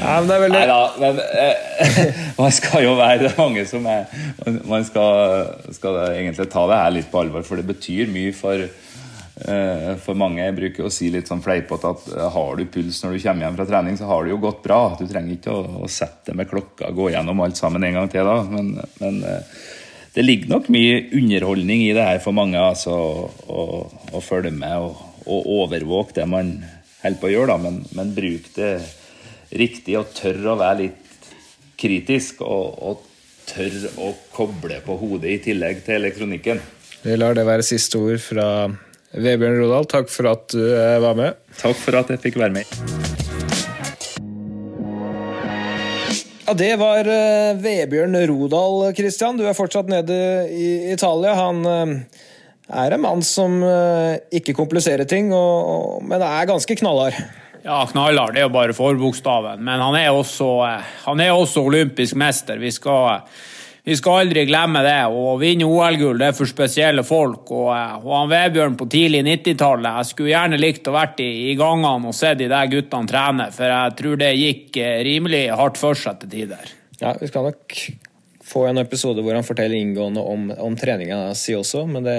ja, 0.05 0.15
men 0.21 0.29
det 0.29 0.37
er 0.37 0.45
veldig... 0.45 0.61
Nei 0.61 0.69
da, 0.69 0.81
men 1.01 1.25
eh, 1.25 2.25
man 2.37 2.53
skal 2.61 2.85
jo 2.85 2.97
være 3.01 3.23
det 3.25 3.35
mange 3.41 3.65
som 3.69 3.87
er 3.89 4.05
Man 4.69 4.85
skal, 4.85 5.55
skal 5.73 6.03
egentlig 6.11 6.53
ta 6.53 6.69
det 6.69 6.83
her 6.85 6.99
litt 7.01 7.09
på 7.09 7.25
alvor, 7.25 7.49
for 7.49 7.57
det 7.57 7.65
betyr 7.73 8.13
mye 8.13 8.37
for 8.37 8.61
Eh, 8.61 8.84
for 9.99 10.15
mange 10.15 10.45
bruker 10.55 10.87
å 10.87 10.93
si 10.95 11.09
litt 11.11 11.27
sånn 11.27 11.43
fleipete 11.43 11.91
at 11.91 12.05
eh, 12.13 12.27
har 12.37 12.59
du 12.59 12.69
puls 12.71 13.01
når 13.03 13.17
du 13.17 13.23
kommer 13.25 13.47
hjem 13.47 13.57
fra 13.59 13.67
trening, 13.67 13.97
så 13.99 14.07
har 14.07 14.23
det 14.23 14.31
jo 14.31 14.43
gått 14.45 14.61
bra. 14.63 14.81
Du 14.99 15.07
trenger 15.11 15.35
ikke 15.35 15.55
å, 15.55 15.89
sette 15.91 16.15
sette 16.25 16.37
med 16.39 16.49
klokka 16.51 16.91
og 16.91 17.01
gå 17.01 17.09
gjennom 17.15 17.43
alt 17.43 17.59
sammen 17.59 17.85
en 17.85 17.99
gang 17.99 18.13
til 18.13 18.29
da. 18.29 18.37
Men, 18.47 18.71
men 19.01 19.19
eh, 19.27 19.57
det 20.15 20.23
ligger 20.23 20.53
nok 20.55 20.71
mye 20.71 21.01
underholdning 21.19 21.83
i 21.89 21.95
det 21.97 22.07
her 22.07 22.21
for 22.23 22.37
mange. 22.37 22.61
altså 22.61 22.95
Å 22.95 24.23
følge 24.23 24.55
med 24.55 24.77
og, 24.79 25.03
og 25.27 25.51
overvåke 25.59 26.15
det 26.21 26.29
man 26.31 26.55
holder 27.03 27.21
på 27.21 27.29
å 27.29 27.35
gjøre, 27.35 27.57
da. 27.57 27.59
Men, 27.67 27.83
men 27.99 28.15
bruk 28.15 28.47
det 28.55 28.77
riktig 29.55 29.99
og 29.99 30.15
tør 30.15 30.55
å 30.55 30.57
være 30.63 30.85
litt 30.85 31.29
kritisk. 31.81 32.47
Og, 32.47 32.79
og 32.79 33.11
tør 33.51 33.91
å 34.01 34.15
koble 34.33 34.79
på 34.87 34.97
hodet 35.03 35.35
i 35.35 35.43
tillegg 35.51 35.83
til 35.85 35.99
elektronikken. 35.99 36.63
Vi 37.05 37.19
lar 37.19 37.35
det 37.37 37.45
være 37.45 37.67
siste 37.67 37.99
ord 38.01 38.23
fra 38.25 38.47
Vebjørn 39.15 39.61
Rodal, 39.63 39.87
takk 39.87 40.09
for 40.11 40.27
at 40.33 40.49
du 40.51 40.63
eh, 40.75 40.99
var 41.03 41.15
med. 41.19 41.37
Takk 41.61 41.79
for 41.79 41.95
at 42.01 42.11
jeg 42.11 42.21
fikk 42.23 42.39
være 42.41 42.55
med. 42.57 42.67
Ja, 46.45 46.53
Det 46.59 46.73
var 46.81 47.07
uh, 47.09 47.63
Vebjørn 47.63 48.19
Rodal, 48.29 48.91
Christian. 48.99 49.39
Du 49.39 49.47
er 49.47 49.57
fortsatt 49.57 49.89
nede 49.89 50.19
i 50.51 50.93
Italia. 50.93 51.37
Han 51.39 51.63
uh, 51.63 52.27
er 52.75 52.97
en 52.97 53.05
mann 53.05 53.23
som 53.25 53.63
ikke 54.35 54.57
kompliserer 54.57 55.07
ting, 55.09 55.31
men 55.31 56.23
er 56.25 56.49
ganske 56.49 56.77
knallhard. 56.81 57.19
Ja, 57.65 57.83
knallhard 57.89 58.37
er 58.37 58.47
jo 58.47 58.53
bare 58.53 58.77
forbokstaven, 58.77 59.61
men 59.65 59.81
han 59.85 59.97
er 59.97 60.11
også, 60.13 60.49
han 61.05 61.21
er 61.21 61.37
også 61.37 61.63
olympisk 61.65 62.17
mester. 62.17 62.57
Vi 62.61 62.73
skal 62.73 63.21
vi 63.85 63.97
skal 63.97 64.23
aldri 64.23 64.47
glemme 64.49 64.81
det. 64.85 65.01
Å 65.13 65.35
vinne 65.37 65.67
OL-gull 65.69 66.21
det 66.21 66.31
er 66.31 66.37
for 66.37 66.49
spesielle 66.49 67.05
folk. 67.05 67.51
Og, 67.53 67.69
eh, 67.77 67.99
og 68.01 68.15
han 68.17 68.33
Vebjørn 68.33 68.79
på 68.81 68.89
tidlig 68.89 69.21
90-tallet 69.27 70.01
Jeg 70.01 70.11
skulle 70.11 70.33
gjerne 70.33 70.61
likt 70.61 70.89
å 70.89 70.97
vært 70.97 71.21
i, 71.21 71.29
i 71.51 71.59
gangene 71.61 72.09
og 72.09 72.17
sett 72.17 72.41
de 72.41 72.49
der 72.49 72.71
guttene 72.73 73.11
trene, 73.11 73.51
for 73.53 73.69
jeg 73.69 73.99
tror 74.01 74.19
det 74.23 74.33
gikk 74.41 74.81
eh, 74.81 74.97
rimelig 75.05 75.45
hardt 75.53 75.81
for 75.81 76.01
seg 76.01 76.23
til 76.23 76.33
tider. 76.33 76.75
Ja, 77.03 77.13
vi 77.21 77.29
skal 77.29 77.51
nok 77.51 77.79
få 78.45 78.67
en 78.69 78.81
episode 78.81 79.25
hvor 79.25 79.37
han 79.37 79.45
forteller 79.45 79.77
inngående 79.77 80.25
om, 80.33 80.49
om 80.65 80.77
treninga 80.81 81.19
si 81.37 81.57
også, 81.57 81.85
men 81.89 82.05
det 82.07 82.19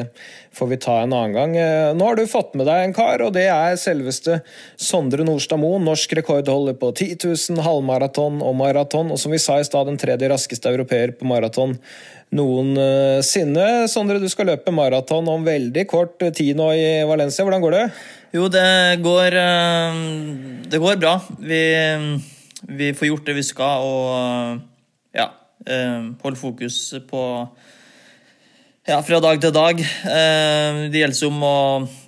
får 0.56 0.70
vi 0.72 0.78
ta 0.82 0.96
en 1.02 1.14
annen 1.14 1.36
gang. 1.36 1.56
Eh, 1.60 1.92
nå 1.98 2.08
har 2.08 2.18
du 2.18 2.24
fått 2.32 2.56
med 2.58 2.68
deg 2.70 2.84
en 2.86 2.96
kar, 2.96 3.22
og 3.26 3.34
det 3.36 3.46
er 3.52 3.78
selveste 3.80 4.40
Sondre 4.80 5.26
Nordstad 5.28 5.60
Moen. 5.62 5.86
Norsk 5.88 6.16
rekordholder 6.20 6.78
på 6.80 6.92
10 6.94 7.18
000, 7.24 7.62
halvmaraton 7.66 8.42
og 8.46 8.58
maraton, 8.60 9.14
og 9.14 9.22
som 9.22 9.36
vi 9.36 9.42
sa 9.42 9.60
i 9.60 9.68
stad, 9.68 9.90
den 9.90 10.00
tredje 10.02 10.30
raskeste 10.32 10.72
europeer 10.72 11.16
på 11.16 11.28
maraton 11.30 11.78
noensinne. 12.36 13.70
Sondre, 13.92 14.20
du 14.24 14.28
skal 14.32 14.50
løpe 14.52 14.74
maraton 14.76 15.28
om 15.32 15.46
veldig 15.46 15.86
kort 15.92 16.24
tid 16.36 16.56
nå 16.60 16.72
i 16.76 16.86
Valencia. 17.08 17.46
Hvordan 17.46 17.64
går 17.64 17.78
det? 17.78 17.86
Jo, 18.36 18.50
det 18.52 18.68
går, 19.06 19.40
eh, 19.46 20.04
det 20.72 20.84
går 20.84 21.02
bra. 21.04 21.18
Vi, 21.40 21.64
vi 22.72 22.94
får 22.96 23.12
gjort 23.12 23.28
det 23.32 23.42
vi 23.44 23.50
skal, 23.54 23.90
og 23.90 24.64
ja 25.16 25.32
Eh, 25.66 26.02
holde 26.22 26.38
fokus 26.38 26.94
på 27.10 27.22
ja, 28.86 29.00
fra 29.06 29.20
dag 29.24 29.40
til 29.42 29.54
dag. 29.56 29.80
Eh, 29.82 30.80
det 30.94 31.02
gjelder 31.02 31.28
om 31.30 31.46
å 31.46 31.58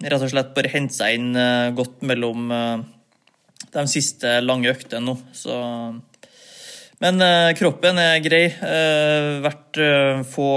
rett 0.04 0.26
og 0.26 0.32
slett 0.32 0.54
bare 0.56 0.72
hente 0.74 0.96
seg 0.96 1.18
inn 1.18 1.32
eh, 1.38 1.72
godt 1.78 2.04
mellom 2.06 2.52
de 3.74 3.86
siste 3.90 4.38
lange 4.46 4.70
øktene 4.72 5.06
nå. 5.06 5.16
Så 5.34 5.56
Men 7.02 7.22
kroppen 7.58 8.00
er 8.02 8.22
grei. 8.26 8.46
Vært 9.44 9.78
få 10.32 10.52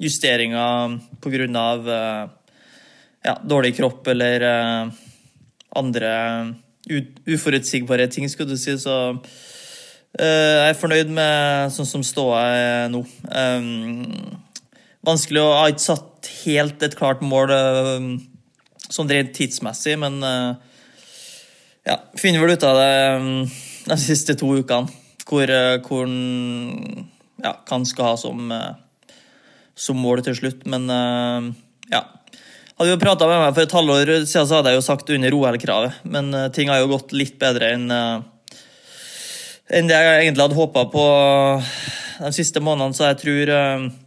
justeringer 0.00 0.94
pga. 1.20 1.74
Ja, 3.24 3.34
dårlig 3.44 3.74
kropp 3.76 4.08
eller 4.12 4.46
andre 5.76 6.14
uforutsigbare 6.88 8.08
ting, 8.08 8.28
skulle 8.28 8.56
du 8.56 8.60
si. 8.60 8.78
Så 8.80 8.96
Eh, 10.14 10.56
jeg 10.62 10.70
er 10.70 10.76
fornøyd 10.78 11.08
med 11.10 11.72
sånn 11.74 11.88
som 11.88 12.02
ståa 12.06 12.42
er 12.54 12.90
nå. 12.92 13.00
Vanskelig 15.06 15.42
å 15.42 15.52
ha 15.58 15.66
ikke 15.70 15.84
satt 15.84 16.30
helt 16.44 16.82
et 16.84 16.96
klart 16.98 17.22
mål 17.24 17.52
sånn 18.92 19.10
rent 19.10 19.32
tidsmessig, 19.36 19.96
men 20.00 20.18
eh, 20.24 20.50
ja, 21.88 21.98
finner 22.20 22.42
vel 22.42 22.56
ut 22.56 22.66
av 22.66 22.78
det 22.80 22.92
de 23.88 23.98
siste 24.00 24.36
to 24.40 24.54
ukene. 24.60 25.00
Hvor, 25.24 25.48
hvor 25.86 26.08
ja, 27.40 27.52
han 27.70 27.86
skal 27.88 28.10
ha 28.10 28.16
som, 28.20 28.50
som 29.72 29.96
mål 29.96 30.20
til 30.26 30.36
slutt. 30.36 30.66
Men 30.68 30.84
ja. 31.88 32.02
Hadde 32.76 32.90
jo 32.90 33.00
prata 33.00 33.28
med 33.30 33.40
meg 33.40 33.54
for 33.56 33.64
et 33.64 33.76
halvår 33.76 34.12
siden, 34.26 34.28
så 34.44 34.58
hadde 34.58 34.74
jeg 34.74 34.78
jo 34.82 34.84
sagt 34.84 35.12
under 35.16 35.36
OL-kravet. 35.38 36.04
Men 36.04 36.28
ting 36.52 36.68
har 36.68 36.82
jo 36.82 36.92
gått 36.92 37.16
litt 37.16 37.38
bedre 37.40 37.72
enn 37.72 37.88
enn 39.72 39.88
det 39.88 39.96
jeg 39.96 40.24
egentlig 40.24 40.44
hadde 40.44 40.58
håpa 40.58 40.84
på 40.92 41.04
de 42.20 42.32
siste 42.36 42.60
månedene, 42.62 42.96
så 42.96 43.10
jeg 43.10 43.20
tror 43.22 43.52
eh, 43.54 43.86
eh 43.86 44.03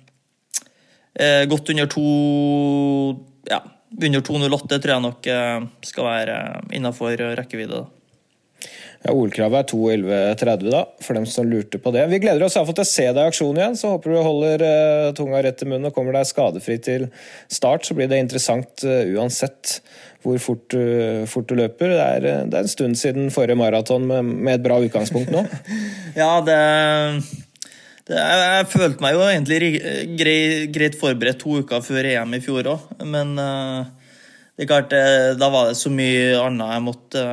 godt 1.49 1.73
under 1.73 1.89
to 1.89 2.07
Ja, 3.49 3.61
under 3.97 4.21
2,08 4.21 4.79
tror 4.81 4.93
jeg 4.93 5.05
nok 5.05 5.29
eh, 5.31 5.61
skal 5.89 6.09
være 6.09 6.39
innafor 6.75 7.15
rekkevidde. 7.39 7.85
Ja, 9.05 9.13
OL-kravet 9.13 9.61
er 9.61 9.67
2.11,30, 9.69 10.71
da, 10.73 10.81
for 11.05 11.15
dem 11.15 11.27
som 11.29 11.47
lurte 11.47 11.79
på 11.79 11.93
det. 11.93 12.07
Vi 12.11 12.19
gleder 12.19 12.43
oss 12.43 12.57
iallfall 12.57 12.79
til 12.79 12.83
å 12.83 12.89
se 12.89 13.05
deg 13.05 13.21
i 13.21 13.31
aksjon 13.31 13.59
igjen, 13.59 13.77
så 13.77 13.93
håper 13.93 14.11
du 14.11 14.17
holder 14.25 14.63
tunga 15.15 15.43
rett 15.45 15.61
i 15.63 15.67
munnen 15.69 15.91
og 15.91 15.95
kommer 15.95 16.17
deg 16.17 16.27
skadefri 16.27 16.79
til 16.83 17.05
start. 17.45 17.85
Så 17.85 17.95
blir 17.95 18.09
det 18.09 18.19
interessant 18.23 18.83
uansett 18.83 19.77
hvor 20.25 20.41
fort, 20.41 20.73
fort, 21.29 21.47
du 21.47 21.61
løper. 21.61 21.93
Det 21.93 22.01
er, 22.03 22.25
det 22.49 22.57
er, 22.57 22.65
en 22.65 22.73
stund 22.73 22.97
siden 22.99 23.29
forrige 23.31 23.59
maraton 23.61 24.09
med, 24.09 24.33
med, 24.33 24.57
et 24.57 24.65
bra 24.65 24.81
utgangspunkt 24.83 25.31
nå. 25.31 25.45
ja, 26.21 26.31
det, 26.43 26.57
det 28.07 28.17
Jeg 28.17 28.67
følte 28.71 29.03
meg 29.03 29.15
jo 29.17 29.23
egentlig 29.27 29.71
grei, 30.19 30.39
greit 30.71 30.99
forberedt 30.99 31.41
to 31.43 31.61
uker 31.61 31.83
før 31.83 32.07
EM 32.07 32.37
i 32.37 32.43
fjor 32.43 32.69
òg, 32.71 32.91
men 33.03 33.35
det 33.37 34.63
er 34.63 34.69
klart, 34.69 34.93
da 35.37 35.49
var 35.53 35.69
det 35.69 35.77
så 35.77 35.91
mye 35.93 36.37
annet 36.39 36.71
jeg 36.71 36.85
måtte 36.87 37.25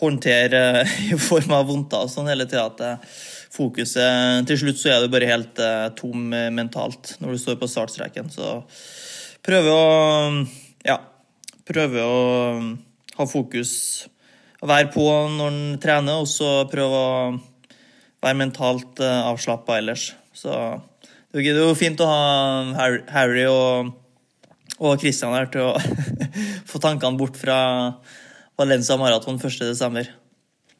håndtere 0.00 0.86
i 1.12 1.18
form 1.20 1.54
av 1.54 1.68
vondter 1.68 2.06
og 2.06 2.12
sånn 2.12 2.30
hele 2.30 2.46
tida 2.48 2.66
at 2.70 2.82
eh, 2.84 3.18
fokuset 3.50 4.46
Til 4.48 4.60
slutt 4.62 4.80
så 4.80 4.94
er 4.94 5.02
du 5.02 5.12
bare 5.12 5.28
helt 5.28 5.58
uh, 5.58 5.90
tom 5.98 6.30
mentalt 6.30 7.16
når 7.20 7.34
du 7.34 7.40
står 7.42 7.56
på 7.58 7.68
startstreken. 7.68 8.30
Så 8.32 8.60
prøve 9.44 9.74
å 9.74 9.86
Ja. 10.86 11.00
Prøve 11.70 12.02
å 12.02 12.20
ha 13.14 13.24
fokus, 13.30 13.72
være 14.58 14.88
på 14.90 15.04
når 15.36 15.50
en 15.50 15.76
trener, 15.82 16.22
og 16.22 16.26
så 16.26 16.64
prøve 16.70 16.98
å 16.98 17.10
være 18.20 18.38
mentalt 18.38 19.00
uh, 19.02 19.30
avslappa 19.30 19.78
ellers. 19.80 20.10
Så 20.36 20.52
det 21.32 21.46
er 21.46 21.62
jo 21.62 21.74
fint 21.78 22.00
å 22.02 22.08
ha 22.10 22.20
Harry 23.14 23.46
og 23.48 23.96
og 24.80 25.02
Christian 25.02 25.34
her 25.36 25.50
til 25.52 25.68
å 25.68 25.74
få 26.70 26.80
tankene 26.82 27.20
bort 27.20 27.36
fra 27.36 27.58
Valencia 28.60 28.96
Marathon 29.00 29.38
1.12. 29.40 30.08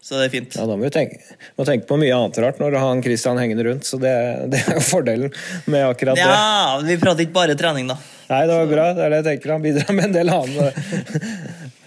Så 0.01 0.16
det 0.16 0.26
er 0.26 0.32
fint. 0.32 0.55
Ja, 0.57 0.64
Da 0.64 0.76
må 0.78 0.86
vi 0.86 0.93
tenke, 0.95 1.18
må 1.61 1.66
tenke 1.68 1.84
på 1.88 1.99
mye 2.01 2.14
annet 2.16 2.38
rart 2.41 2.61
når 2.62 2.72
du 2.72 2.78
har 2.80 3.03
Christian 3.05 3.41
hengende 3.41 3.66
rundt. 3.68 3.84
Så 3.84 4.01
det, 4.01 4.12
det 4.53 4.62
er 4.62 4.78
jo 4.78 4.84
fordelen 4.86 5.34
med 5.68 5.84
akkurat 5.84 6.16
det. 6.16 6.24
Ja, 6.24 6.78
vi 6.86 6.97
prater 7.03 7.26
ikke 7.26 7.36
bare 7.36 7.59
trening, 7.61 7.91
da. 7.93 7.99
Nei, 8.30 8.41
det 8.49 8.57
var 8.57 8.70
bra. 8.70 8.86
Det 8.97 9.05
er 9.05 9.12
det 9.12 9.20
jeg 9.20 9.28
tenker. 9.28 9.53
Han 9.53 9.66
bidrar 9.66 9.99
med 9.99 10.09
en 10.09 10.16
del 10.16 10.32
annen 10.32 10.70
eh, 10.70 11.68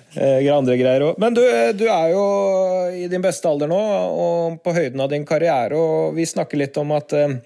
andre 0.53 0.77
greier 0.77 1.05
òg. 1.07 1.19
Men 1.21 1.35
du, 1.37 1.41
du, 1.77 1.85
er 1.89 2.13
jo 2.13 2.23
i 2.93 3.07
din 3.11 3.23
beste 3.23 3.49
alder 3.49 3.69
nå, 3.71 3.79
og 3.79 4.59
på 4.63 4.73
høyden 4.75 5.01
av 5.01 5.11
din 5.13 5.25
karriere. 5.25 5.77
Og 5.77 6.17
vi 6.17 6.27
snakker 6.29 6.59
litt 6.61 6.77
om 6.81 6.93
at 6.95 7.15
eh, 7.17 7.37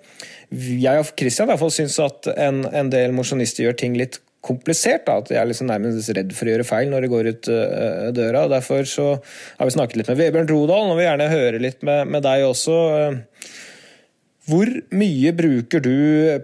jeg 0.51 1.03
og 1.03 1.11
Christian 1.19 1.51
i 1.51 1.71
syns 1.73 1.99
at 2.03 2.31
en, 2.35 2.65
en 2.67 2.91
del 2.93 3.15
mosjonister 3.15 3.67
gjør 3.67 3.77
ting 3.79 3.95
litt 3.99 4.19
komplisert. 4.47 5.05
Da, 5.07 5.19
at 5.21 5.31
jeg 5.31 5.41
er 5.41 5.49
liksom 5.49 5.71
nærmest 5.71 6.11
redd 6.15 6.35
for 6.35 6.47
å 6.47 6.55
gjøre 6.55 6.67
feil 6.67 6.91
når 6.91 7.05
de 7.05 7.11
går 7.13 7.31
ut 7.31 7.51
døra. 8.15 8.45
og 8.45 8.53
Derfor 8.55 8.87
så 8.89 9.07
har 9.19 9.69
vi 9.69 9.75
snakket 9.75 10.01
litt 10.01 10.11
med 10.11 10.19
Vebjørn 10.21 10.51
Rodal, 10.51 10.91
og 10.91 10.99
vil 10.99 11.09
gjerne 11.09 11.31
høre 11.33 11.63
litt 11.63 11.87
med, 11.87 12.11
med 12.15 12.25
deg 12.27 12.47
også. 12.47 12.81
Hvor 14.47 14.69
mye 14.95 15.33
bruker 15.35 15.83
du 15.83 15.95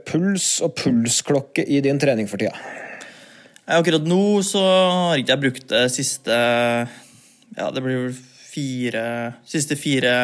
puls 0.03 0.57
og 0.65 0.73
pulsklokke 0.75 1.63
i 1.63 1.79
din 1.85 2.01
trening 2.03 2.27
for 2.27 2.41
tida? 2.41 2.82
Akkurat 3.63 4.03
nå 4.03 4.41
så 4.43 4.59
har 4.59 5.19
ikke 5.21 5.31
jeg 5.31 5.41
brukt 5.45 5.69
det 5.71 5.85
siste 5.93 6.35
Ja, 6.35 7.69
det 7.71 7.83
blir 7.83 8.09
vel 8.09 8.17
fire 8.17 9.03
Siste 9.47 9.77
fire 9.79 10.15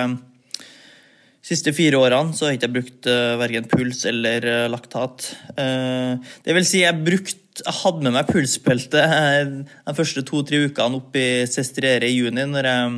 siste 1.49 1.71
fire 1.73 1.97
årene 1.97 2.35
så 2.35 2.45
har 2.45 2.51
jeg 2.51 2.59
ikke 2.59 2.75
brukt 2.75 3.07
uh, 3.09 3.39
verken 3.39 3.65
puls 3.71 4.03
eller 4.05 4.43
uh, 4.45 4.65
laktat. 4.69 5.31
Uh, 5.55 6.19
det 6.45 6.53
vil 6.53 6.67
si, 6.67 6.83
jeg 6.83 6.99
brukt, 7.01 7.63
jeg 7.63 7.75
hadde 7.79 8.05
med 8.05 8.13
meg 8.13 8.27
pulsbelte 8.29 9.05
de 9.07 9.95
første 9.97 10.21
to-tre 10.27 10.59
ukene 10.67 10.99
opp 10.99 11.15
i 11.17 11.47
Sestriere 11.49 12.05
i 12.05 12.19
juni, 12.19 12.43
når 12.51 12.69
jeg 12.69 12.91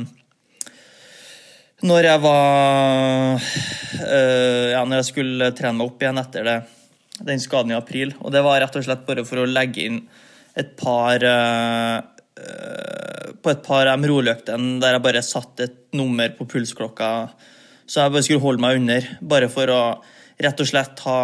når 1.88 2.10
jeg 2.10 2.22
var 2.26 3.46
Ja, 4.02 4.82
når 4.84 4.98
jeg 4.98 5.08
skulle 5.08 5.48
trene 5.56 5.78
meg 5.78 5.88
opp 5.88 6.04
igjen 6.04 6.20
etter 6.20 6.44
det, 6.46 6.58
den 7.30 7.40
skaden 7.40 7.72
i 7.72 7.78
april. 7.78 8.12
Og 8.20 8.34
det 8.34 8.44
var 8.44 8.60
rett 8.60 8.76
og 8.76 8.84
slett 8.84 9.06
bare 9.08 9.24
for 9.26 9.40
å 9.40 9.48
legge 9.48 9.86
inn 9.88 10.02
et 10.58 10.74
par 10.76 11.22
På 13.42 13.50
et 13.52 13.62
par 13.64 13.88
MRO-løktene 13.96 14.80
der 14.82 14.96
jeg 14.96 15.04
bare 15.04 15.22
satte 15.24 15.64
et 15.64 15.78
nummer 15.96 16.28
på 16.36 16.46
pulsklokka 16.50 17.08
så 17.92 18.06
jeg 18.06 18.14
bare 18.14 18.24
skulle 18.24 18.42
holde 18.42 18.62
meg 18.62 18.78
under, 18.80 19.08
bare 19.20 19.48
for 19.52 19.68
å 19.72 19.82
rett 20.42 20.64
og 20.64 20.68
slett 20.68 21.04
ha 21.06 21.18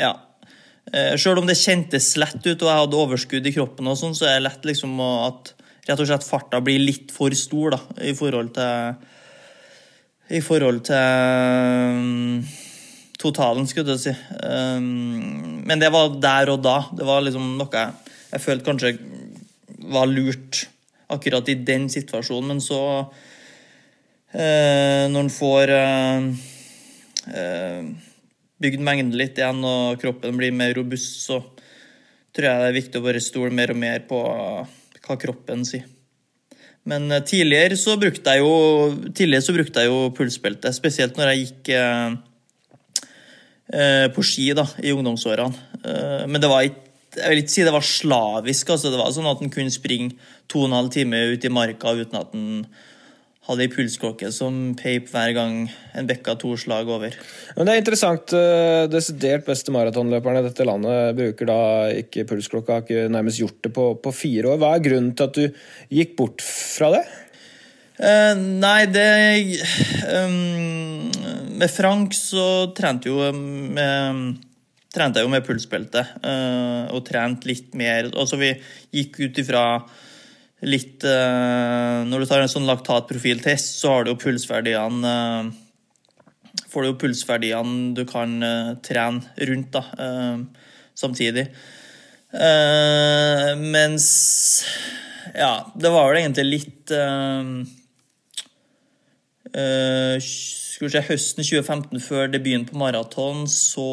Ja. 0.00 0.14
Eh, 0.92 1.16
Sjøl 1.18 1.40
om 1.40 1.48
det 1.48 1.58
kjentes 1.58 2.14
lett 2.20 2.38
ut 2.46 2.62
og 2.62 2.68
jeg 2.68 2.80
hadde 2.80 3.00
overskudd 3.00 3.46
i 3.48 3.52
kroppen, 3.52 3.88
og 3.90 3.98
sånn, 3.98 4.14
så 4.14 4.28
er 4.28 4.36
det 4.36 4.46
lett 4.46 4.68
liksom 4.70 4.94
at 5.02 5.52
rett 5.88 6.00
og 6.00 6.08
slett 6.08 6.26
farta 6.26 6.60
blir 6.62 6.78
litt 6.78 7.12
for 7.14 7.34
stor 7.34 7.74
da, 7.74 7.80
i 8.06 8.14
forhold 8.14 8.54
til 8.56 8.96
I 10.36 10.40
forhold 10.42 10.80
til 10.86 10.96
um, 11.94 12.40
totalen, 13.18 13.66
skulle 13.70 13.94
jeg 13.94 14.02
si. 14.08 14.14
Um, 14.42 15.62
men 15.66 15.78
det 15.78 15.92
var 15.94 16.16
der 16.18 16.50
og 16.50 16.64
da. 16.64 16.80
Det 16.90 17.06
var 17.06 17.22
liksom 17.22 17.52
noe 17.60 17.70
jeg, 17.70 18.05
jeg 18.36 18.44
følte 18.44 18.68
kanskje 18.68 18.92
var 19.90 20.06
lurt 20.10 20.66
akkurat 21.12 21.48
i 21.48 21.56
den 21.66 21.88
situasjonen, 21.92 22.54
men 22.54 22.62
så 22.62 22.80
Eh, 24.36 25.06
når 25.08 25.22
en 25.22 25.30
får 25.32 25.70
eh, 25.72 26.24
eh, 27.40 27.84
bygd 28.60 28.82
mengden 28.84 29.14
litt 29.16 29.38
igjen 29.38 29.62
og 29.64 30.00
kroppen 30.02 30.36
blir 30.36 30.52
mer 30.52 30.74
robust, 30.76 31.22
så 31.24 31.40
tror 32.36 32.48
jeg 32.50 32.60
det 32.60 32.68
er 32.68 32.76
viktig 32.76 33.00
å 33.00 33.06
bare 33.06 33.22
stole 33.24 33.54
mer 33.54 33.72
og 33.72 33.78
mer 33.80 34.02
på 34.08 34.18
hva 35.06 35.16
kroppen 35.22 35.64
sier. 35.64 35.86
Men 36.86 37.08
tidligere 37.26 37.78
så 37.80 37.96
brukte 37.98 38.34
jeg 38.34 38.44
jo, 38.44 38.52
tidligere 39.08 39.46
så 39.46 39.54
brukte 39.56 39.82
jeg 39.82 39.90
jo 39.90 40.12
pulsbelte, 40.14 40.70
spesielt 40.74 41.16
når 41.18 41.32
jeg 41.32 41.40
gikk 41.40 41.70
eh, 41.74 42.10
på 44.14 44.26
ski 44.26 44.52
da, 44.58 44.66
i 44.84 44.92
ungdomsårene. 44.94 45.80
Eh, 45.80 46.24
men 46.28 46.42
det 46.42 46.50
var 46.50 46.66
ikke 46.66 46.85
jeg 47.16 47.32
vil 47.32 47.42
ikke 47.42 47.54
si 47.54 47.64
det 47.66 47.74
var 47.74 47.86
slavisk. 47.86 48.74
altså 48.74 48.92
Det 48.92 49.00
var 49.00 49.14
sånn 49.14 49.30
at 49.30 49.40
han 49.42 49.52
kunne 49.52 49.72
springe 49.72 50.16
to 50.50 50.62
og 50.64 50.70
en 50.70 50.78
halv 50.78 50.92
time 50.94 51.22
ut 51.32 51.44
i 51.44 51.52
marka 51.52 51.96
uten 51.96 52.20
at 52.20 52.34
han 52.34 52.66
hadde 53.46 53.62
ei 53.62 53.70
pulsklokke 53.70 54.28
som 54.34 54.72
peip 54.78 55.06
hver 55.12 55.30
gang 55.36 55.58
en 55.96 56.08
bekka 56.08 56.34
to 56.40 56.56
slag 56.58 56.88
over. 56.90 57.14
Men 57.56 57.68
Det 57.68 57.74
er 57.74 57.82
interessant. 57.82 58.34
Eh, 58.34 58.86
desidert 58.90 59.46
beste 59.46 59.74
maratonløperne 59.74 60.42
i 60.42 60.48
dette 60.48 60.66
landet 60.66 61.14
bruker 61.18 61.50
da 61.50 61.60
ikke 61.94 62.26
pulsklokka, 62.26 62.80
har 62.80 62.82
ikke 62.82 63.06
nærmest 63.12 63.42
gjort 63.42 63.60
det 63.62 63.72
på, 63.76 63.92
på, 64.02 64.14
fire 64.14 64.50
år. 64.50 64.58
Hva 64.62 64.72
er 64.74 64.82
grunnen 64.88 65.14
til 65.14 65.30
at 65.30 65.38
du 65.38 65.94
gikk 65.94 66.16
bort 66.18 66.42
fra 66.42 66.90
det? 66.96 67.04
Uh, 67.96 68.34
nei, 68.36 68.82
det 68.92 69.06
um, 70.12 71.06
Med 71.56 71.70
Frank 71.72 72.12
så 72.12 72.74
trente 72.76 73.08
jo 73.08 73.30
med 73.32 74.34
trente 74.96 75.20
jeg 75.20 75.26
jo 75.26 75.32
med 75.32 75.44
pulsbelte 75.46 76.02
uh, 76.24 76.88
og 76.94 77.04
trente 77.06 77.48
litt 77.50 77.74
mer. 77.78 78.10
Altså 78.16 78.38
vi 78.40 78.52
gikk 78.96 79.20
ut 79.26 79.40
ifra 79.42 79.66
litt 80.66 81.04
uh, 81.04 82.02
Når 82.08 82.22
du 82.22 82.26
tar 82.30 82.40
en 82.42 82.50
sånn 82.50 82.68
laktatprofiltest, 82.68 83.76
så 83.82 83.92
har 83.92 84.04
du 84.04 84.14
jo 84.14 84.20
pulsverdiene 84.24 85.00
uh, 85.04 85.44
Får 86.72 86.82
du 86.82 86.88
jo 86.88 87.00
pulsverdiene 87.00 87.92
du 87.96 88.04
kan 88.08 88.30
trene 88.84 89.44
rundt 89.48 89.74
da, 89.74 89.82
samtidig. 90.96 91.44
mens 93.60 94.06
Ja, 95.36 95.68
det 95.76 95.92
var 95.92 96.08
vel 96.08 96.22
egentlig 96.22 96.46
litt 96.48 96.94
Skal 99.52 100.86
vi 100.86 100.92
se, 100.96 101.04
høsten 101.10 101.44
2015, 101.44 102.00
før 102.08 102.32
debuten 102.32 102.64
på 102.68 102.80
maraton, 102.80 103.44
så 103.52 103.86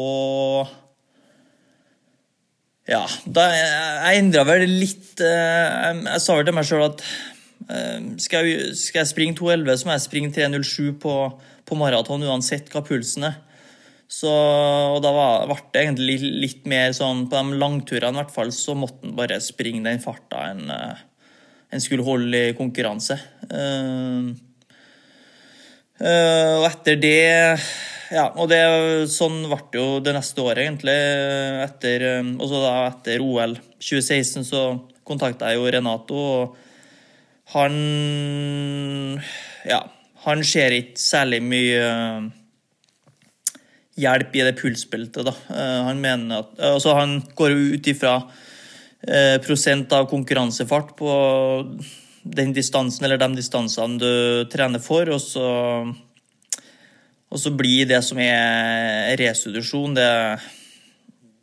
ja, 2.84 3.00
da, 3.24 3.46
jeg 3.48 4.20
endra 4.20 4.42
vel 4.44 4.66
litt 4.68 5.20
eh, 5.24 6.02
Jeg 6.04 6.20
sa 6.20 6.34
vel 6.36 6.44
til 6.44 6.56
meg 6.56 6.66
sjøl 6.68 6.84
at 6.84 7.00
eh, 7.72 8.10
skal 8.20 8.44
jeg, 8.44 8.74
skal 8.76 9.00
jeg 9.00 9.08
springe 9.08 9.38
2,11, 9.38 9.70
så 9.80 9.88
må 9.88 9.94
jeg 9.94 10.04
springe 10.04 10.34
3,07 10.36 10.90
på, 11.00 11.14
på 11.64 11.78
maraton 11.80 12.26
uansett 12.28 12.68
hva 12.72 12.84
pulsen 12.84 13.24
er. 13.30 13.40
Så, 14.04 14.28
og 14.28 15.00
da 15.02 15.14
var, 15.16 15.46
ble 15.48 15.56
det 15.72 15.80
egentlig 15.80 16.18
litt 16.44 16.66
mer 16.68 16.92
sånn 16.94 17.24
På 17.32 17.40
de 17.40 17.56
langturene 17.58 18.12
i 18.12 18.20
hvert 18.20 18.34
fall, 18.34 18.52
så 18.52 18.76
måtte 18.76 19.08
en 19.08 19.16
bare 19.16 19.40
springe 19.42 19.88
den 19.88 20.02
farta 20.04 20.44
en, 20.52 20.68
eh, 20.70 21.00
en 21.72 21.82
skulle 21.82 22.04
holde 22.04 22.50
i 22.50 22.54
konkurranse. 22.58 23.16
og 26.04 26.68
etter 26.68 27.00
det 27.00 27.24
ja, 28.14 28.28
og 28.38 28.46
det, 28.50 28.60
sånn 29.10 29.42
ble 29.48 29.58
det 29.72 29.80
jo 29.80 29.86
det 30.04 30.14
neste 30.14 30.42
året, 30.44 30.62
egentlig. 30.64 30.94
Etter, 31.64 32.04
um, 32.20 32.36
da 32.38 32.74
etter 32.86 33.24
OL 33.24 33.56
2016 33.82 34.46
så 34.46 34.62
kontakta 35.06 35.50
jeg 35.50 35.58
jo 35.58 35.72
Renato, 35.74 36.20
og 36.20 36.60
han 37.54 37.74
Ja, 39.68 39.82
han 40.24 40.44
ser 40.46 40.72
ikke 40.72 41.00
særlig 41.00 41.42
mye 41.44 41.82
uh, 41.82 42.30
hjelp 44.00 44.38
i 44.38 44.46
det 44.46 44.54
pulsbeltet, 44.62 45.26
da. 45.26 45.34
Uh, 45.50 45.82
han 45.90 46.00
mener 46.00 46.44
at 46.44 46.64
Altså, 46.70 46.94
han 46.96 47.18
går 47.36 47.52
jo 47.52 47.68
ut 47.74 47.92
ifra 47.92 48.16
uh, 48.22 49.36
prosent 49.44 49.92
av 49.92 50.08
konkurransefart 50.12 50.94
på 50.96 51.12
den 52.24 52.54
distansen 52.56 53.04
eller 53.04 53.20
de 53.20 53.34
distansene 53.36 54.00
du 54.00 54.48
trener 54.52 54.80
for, 54.80 55.10
og 55.12 55.20
så 55.20 55.48
og 57.34 57.40
så 57.42 57.50
blir 57.50 57.88
det 57.90 57.98
som 58.06 58.20
er 58.22 59.16
restitusjon, 59.18 59.96
det 59.98 60.10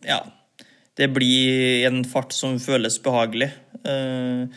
Ja. 0.08 0.24
Det 0.96 1.08
blir 1.08 1.88
en 1.88 2.04
fart 2.04 2.34
som 2.36 2.60
føles 2.60 2.98
behagelig. 3.02 3.52
Eh, 3.86 4.48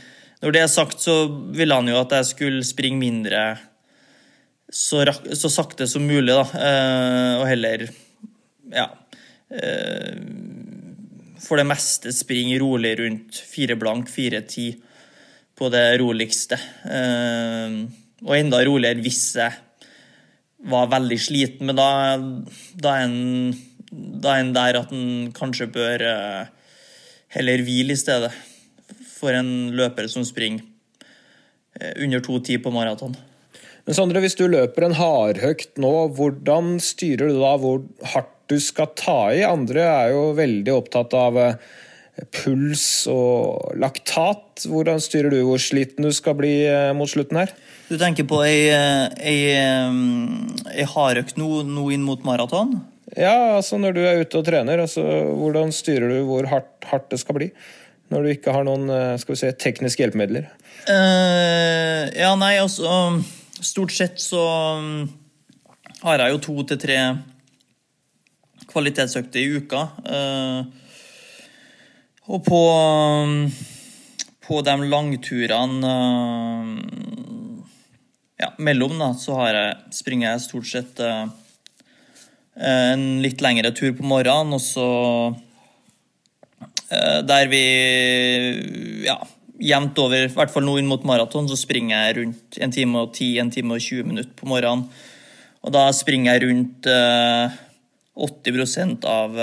når 0.43 0.53
det 0.53 0.61
er 0.61 0.69
sagt, 0.69 1.01
så 1.01 1.29
ville 1.55 1.75
han 1.75 1.89
jo 1.89 2.01
at 2.01 2.11
jeg 2.11 2.27
skulle 2.27 2.67
springe 2.67 2.99
mindre 2.99 3.59
så, 4.69 5.05
så 5.07 5.49
sakte 5.49 5.87
som 5.87 6.03
mulig, 6.03 6.35
da. 6.35 6.45
Eh, 6.59 7.35
og 7.41 7.47
heller 7.49 7.87
Ja. 8.73 8.89
Eh, 9.51 10.19
for 11.45 11.61
det 11.61 11.69
meste 11.69 12.13
springe 12.13 12.59
rolig 12.59 12.97
rundt 12.99 13.37
fire 13.37 13.77
blank, 13.77 14.09
fire 14.09 14.41
ti 14.49 14.73
på 15.55 15.69
det 15.71 16.01
roligste. 16.01 16.57
Og 18.25 18.33
enda 18.37 18.63
roligere 18.65 19.05
hvis 19.05 19.37
jeg 19.37 19.53
var 20.71 20.91
veldig 20.93 21.19
sliten, 21.21 21.69
men 21.69 21.79
da, 21.79 21.89
da, 22.81 22.97
er 22.97 23.09
en, 23.09 23.55
da 23.91 24.37
er 24.37 24.45
en 24.45 24.55
der 24.57 24.81
at 24.81 24.93
en 24.95 25.31
kanskje 25.37 25.69
bør 25.73 26.05
uh, 26.09 26.71
heller 27.37 27.65
hvile 27.67 27.97
i 27.97 28.01
stedet. 28.01 28.33
For 29.15 29.35
en 29.37 29.75
løper 29.77 30.09
som 30.13 30.25
springer 30.27 30.65
under 31.75 32.03
under 32.05 32.21
2,10 32.23 32.61
på 32.63 32.71
maraton. 32.71 33.17
Men 33.85 33.97
Sondre, 33.97 34.21
hvis 34.23 34.37
du 34.39 34.45
løper 34.47 34.87
en 34.87 34.95
hardhøkt 34.95 35.81
nå, 35.83 35.93
hvordan 36.15 36.77
styrer 36.79 37.33
du 37.33 37.41
da 37.41 37.57
hvor 37.59 37.83
hardt 38.15 38.31
du 38.53 38.61
skal 38.63 38.93
ta 38.95 39.19
i? 39.35 39.43
Andre 39.43 39.83
er 39.83 40.13
jo 40.15 40.29
veldig 40.39 40.73
opptatt 40.77 41.17
av 41.19 41.41
uh, 41.41 41.57
puls 42.35 42.85
og 43.11 43.75
laktat. 43.81 44.65
Hvordan 44.71 45.03
styrer 45.03 45.35
du 45.35 45.41
hvor 45.49 45.63
sliten 45.63 46.07
du 46.07 46.13
skal 46.15 46.37
bli 46.39 46.55
eh, 46.69 46.93
mot 46.97 47.11
slutten 47.11 47.41
her? 47.43 47.55
Du 47.91 47.97
tenker 48.01 48.27
på 48.29 48.41
ei, 48.47 48.71
ei, 49.21 49.39
ei 50.73 50.87
hardøkt 50.89 51.39
nå, 51.41 51.65
nå 51.69 51.89
inn 51.95 52.05
mot 52.07 52.23
maraton? 52.27 52.79
Ja, 53.15 53.57
altså 53.59 53.79
når 53.79 53.97
du 53.97 54.03
er 54.03 54.23
ute 54.23 54.41
og 54.41 54.47
trener, 54.47 54.81
altså 54.87 55.03
hvordan 55.37 55.75
styrer 55.75 56.09
du 56.11 56.23
hvor 56.27 56.49
hardt, 56.51 56.73
hardt 56.89 57.11
det 57.13 57.21
skal 57.21 57.37
bli? 57.39 57.51
Når 58.15 58.25
du 58.25 58.31
ikke 58.33 58.55
har 58.55 58.65
noen 58.67 58.89
skal 59.21 59.35
vi 59.35 59.41
si, 59.43 59.53
tekniske 59.61 60.03
hjelpemidler? 60.03 60.49
Uh, 60.89 62.09
ja, 62.13 62.33
nei, 62.37 62.57
altså 62.61 63.21
Stort 63.65 63.95
sett 63.97 64.19
så 64.21 64.41
har 66.05 66.21
jeg 66.21 66.35
jo 66.35 66.41
to 66.45 66.57
til 66.69 66.81
tre 66.83 66.99
kvalitetsøkter 68.69 69.41
i 69.41 69.61
uka. 69.61 69.85
Uh, 70.05 70.84
og 72.25 72.41
på, 72.47 72.61
på 74.47 74.61
de 74.65 74.75
langturene 74.89 75.91
uh, 75.93 76.69
ja, 78.41 78.51
mellom, 78.65 78.97
da, 79.01 79.11
så 79.19 79.37
jeg, 79.51 79.75
springer 79.93 80.31
jeg 80.31 80.45
stort 80.47 80.71
sett 80.71 81.03
uh, 81.05 81.27
en 82.55 83.21
litt 83.21 83.45
lengre 83.45 83.75
tur 83.77 83.93
på 83.99 84.07
morgenen, 84.09 84.55
og 84.57 84.63
så 84.63 84.89
uh, 86.89 87.21
Der 87.29 87.51
vi 87.53 87.65
ja, 89.05 89.19
jevnt 89.61 89.99
over, 90.01 90.25
i 90.25 90.33
hvert 90.33 90.53
fall 90.55 90.65
nå 90.65 90.79
inn 90.81 90.89
mot 90.89 91.05
maraton, 91.05 91.49
så 91.51 91.59
springer 91.61 92.07
jeg 92.07 92.17
rundt 92.23 92.57
en 92.65 92.73
time 92.73 93.05
og 93.05 93.13
ti, 93.19 93.35
en 93.43 93.53
time 93.53 93.77
og 93.77 93.85
20 93.85 94.09
minutter 94.15 94.33
på 94.39 94.49
morgenen. 94.49 94.89
Og 95.65 95.73
da 95.73 95.87
springer 95.97 96.35
jeg 96.35 96.45
rundt 96.45 96.89
80% 98.21 99.07
av 99.09 99.39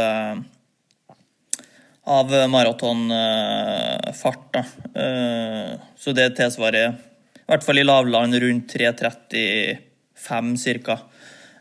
av 2.09 2.31
maratonfart. 2.49 4.55
Uh, 4.95 5.75
så 5.97 6.11
det 6.17 6.35
tilsvarer, 6.37 6.91
i 7.37 7.39
hvert 7.51 7.65
fall 7.65 7.79
i 7.81 7.83
lavland, 7.85 8.35
rundt 8.41 8.73
3.35 8.73 10.85
ca. 10.85 10.95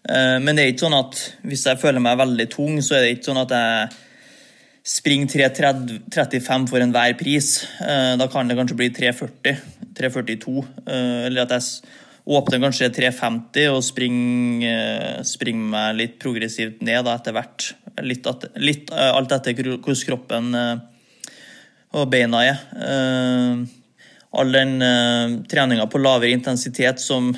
Uh, 0.01 0.39
men 0.41 0.57
det 0.57 0.63
er 0.63 0.69
ikke 0.73 0.87
sånn 0.87 1.01
at 1.01 1.15
hvis 1.45 1.67
jeg 1.69 1.83
føler 1.83 2.01
meg 2.05 2.23
veldig 2.23 2.49
tung, 2.53 2.75
så 2.85 2.93
er 2.97 3.01
det 3.05 3.11
ikke 3.17 3.29
sånn 3.31 3.45
at 3.45 3.53
jeg 3.57 3.73
springer 4.91 5.51
3.35 5.53 6.69
for 6.73 6.79
enhver 6.81 7.13
pris. 7.21 7.49
Uh, 7.83 8.13
da 8.21 8.27
kan 8.33 8.45
det 8.49 8.59
kanskje 8.59 8.81
bli 8.81 8.89
3.40, 8.97 9.55
3.42. 10.01 10.57
Eller 10.89 11.41
at 11.45 11.53
jeg 11.59 11.65
åpner 12.29 12.61
kanskje 12.63 12.91
3.50 12.93 13.71
og 13.73 13.83
springer, 13.85 15.21
springer 15.27 15.73
meg 15.73 15.99
litt 15.99 16.17
progressivt 16.23 16.83
ned 16.85 17.05
da, 17.07 17.17
etter 17.17 17.35
hvert. 17.37 17.71
Litt, 18.05 18.27
litt 18.61 18.93
eh, 18.93 19.11
alt 19.11 19.33
etter 19.35 19.57
hvordan 19.57 20.07
kroppen 20.07 20.55
eh, 20.57 20.75
og 21.97 22.11
beina 22.13 22.45
er. 22.47 22.65
Eh, 22.77 23.63
all 24.31 24.55
den 24.55 24.77
treninga 25.51 25.89
på 25.91 25.99
lavere 25.99 26.31
intensitet 26.31 27.01
som 27.03 27.33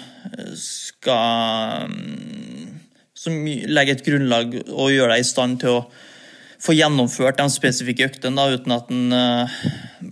skal 0.60 1.88
Som 3.16 3.46
legger 3.46 3.94
et 3.94 4.04
grunnlag 4.04 4.58
og 4.66 4.90
gjør 4.92 5.14
deg 5.14 5.22
i 5.22 5.24
stand 5.24 5.62
til 5.62 5.78
å 5.78 5.86
få 6.60 6.76
gjennomført 6.76 7.40
de 7.40 7.48
spesifikke 7.48 8.10
øktene 8.10 8.44
uten 8.52 8.76
at 8.76 8.92
den 8.92 9.08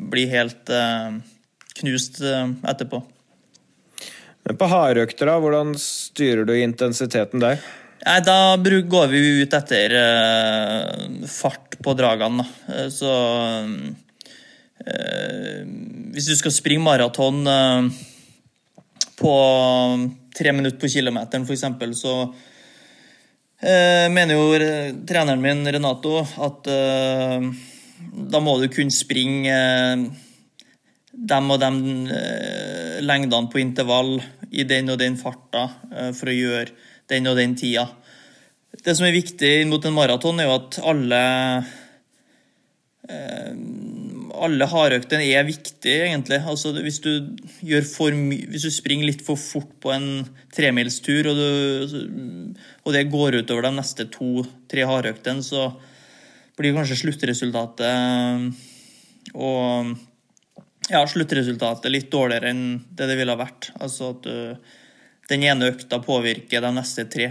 blir 0.09 0.33
helt 0.33 0.73
knust 1.83 2.23
etterpå. 2.25 3.03
Men 4.47 4.59
på 4.59 4.68
hardøkter, 4.70 5.30
hvordan 5.43 5.74
styrer 5.78 6.47
du 6.49 6.55
intensiteten 6.57 7.43
der? 7.43 7.61
Nei, 8.01 8.20
Da 8.24 8.57
går 8.57 9.11
vi 9.12 9.43
ut 9.43 9.57
etter 9.57 9.95
uh, 9.95 11.26
fart 11.28 11.76
på 11.84 11.95
dragene. 11.97 12.47
Da. 12.66 12.86
så 12.93 13.12
uh, 14.86 15.64
Hvis 16.14 16.30
du 16.30 16.36
skal 16.38 16.55
springe 16.57 16.84
maraton 16.84 17.45
på 19.20 19.34
tre 20.36 20.53
minutter 20.57 20.80
på 20.80 20.88
kilometeren, 20.88 21.45
f.eks., 21.45 22.01
så 22.01 22.14
mener 23.61 24.38
jo 24.38 24.57
treneren 25.05 25.43
min, 25.45 25.61
Renato, 25.68 26.22
at 26.24 26.64
da 28.32 28.41
må 28.41 28.55
du 28.62 28.70
kunne 28.72 28.95
springe 28.95 29.59
dem 31.21 31.51
og 31.53 31.61
dem 31.61 31.81
lengdene 33.05 33.51
på 33.53 33.61
intervall 33.61 34.16
i 34.51 34.64
den 34.64 34.89
og 34.93 34.99
den 35.01 35.18
farta 35.21 35.66
for 36.16 36.31
å 36.31 36.37
gjøre 36.37 36.73
den 37.11 37.29
og 37.29 37.37
den 37.37 37.57
tida. 37.59 37.87
Det 38.71 38.95
som 38.97 39.07
er 39.09 39.16
viktig 39.16 39.66
mot 39.68 39.85
en 39.85 39.97
maraton, 39.97 40.41
er 40.41 40.47
jo 40.49 40.57
at 40.57 40.79
alle 40.93 41.23
eh, 43.11 43.55
alle 44.41 44.68
hardøktene 44.71 45.27
er 45.27 45.45
viktige, 45.45 46.07
egentlig. 46.07 46.39
Altså, 46.49 46.73
hvis, 46.79 47.01
du 47.03 47.11
hvis 47.61 48.64
du 48.64 48.71
springer 48.73 49.11
litt 49.11 49.25
for 49.27 49.37
fort 49.41 49.73
på 49.83 49.93
en 49.93 50.27
tremilstur, 50.55 51.29
og, 51.33 51.37
og 52.87 52.95
det 52.95 53.11
går 53.12 53.41
utover 53.43 53.66
de 53.66 53.73
neste 53.77 54.07
to-tre 54.14 54.87
hardøktene, 54.89 55.43
så 55.45 55.73
blir 56.57 56.77
kanskje 56.77 57.01
sluttresultatet 57.03 57.93
og 59.35 59.97
ja, 60.91 61.01
sluttresultatet 61.07 61.93
litt 61.93 62.11
dårligere 62.12 62.53
enn 62.53 62.64
det 62.97 63.09
det 63.11 63.16
ville 63.18 63.34
ha 63.34 63.41
vært. 63.41 63.70
Altså 63.80 64.12
at 64.14 64.28
uh, 64.30 64.76
den 65.30 65.47
ene 65.47 65.70
økta 65.72 66.01
påvirker 66.03 66.64
de 66.64 66.72
neste 66.76 67.07
tre, 67.11 67.30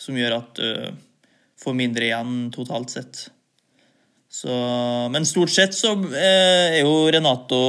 som 0.00 0.16
gjør 0.16 0.38
at 0.40 0.60
du 0.60 0.98
får 1.60 1.76
mindre 1.76 2.08
igjen 2.08 2.48
totalt 2.54 2.92
sett. 2.92 3.26
Så, 4.30 4.52
men 5.10 5.26
stort 5.28 5.52
sett 5.52 5.74
så 5.76 5.94
uh, 5.98 6.12
er 6.16 6.80
jo 6.82 7.08
Renato 7.12 7.62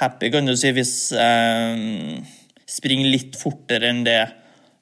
happy, 0.00 0.30
kan 0.32 0.48
du 0.48 0.56
si, 0.56 0.70
hvis 0.72 1.10
jeg 1.12 2.22
springer 2.70 3.10
litt 3.10 3.38
fortere 3.38 3.90
enn 3.90 4.04
det 4.06 4.20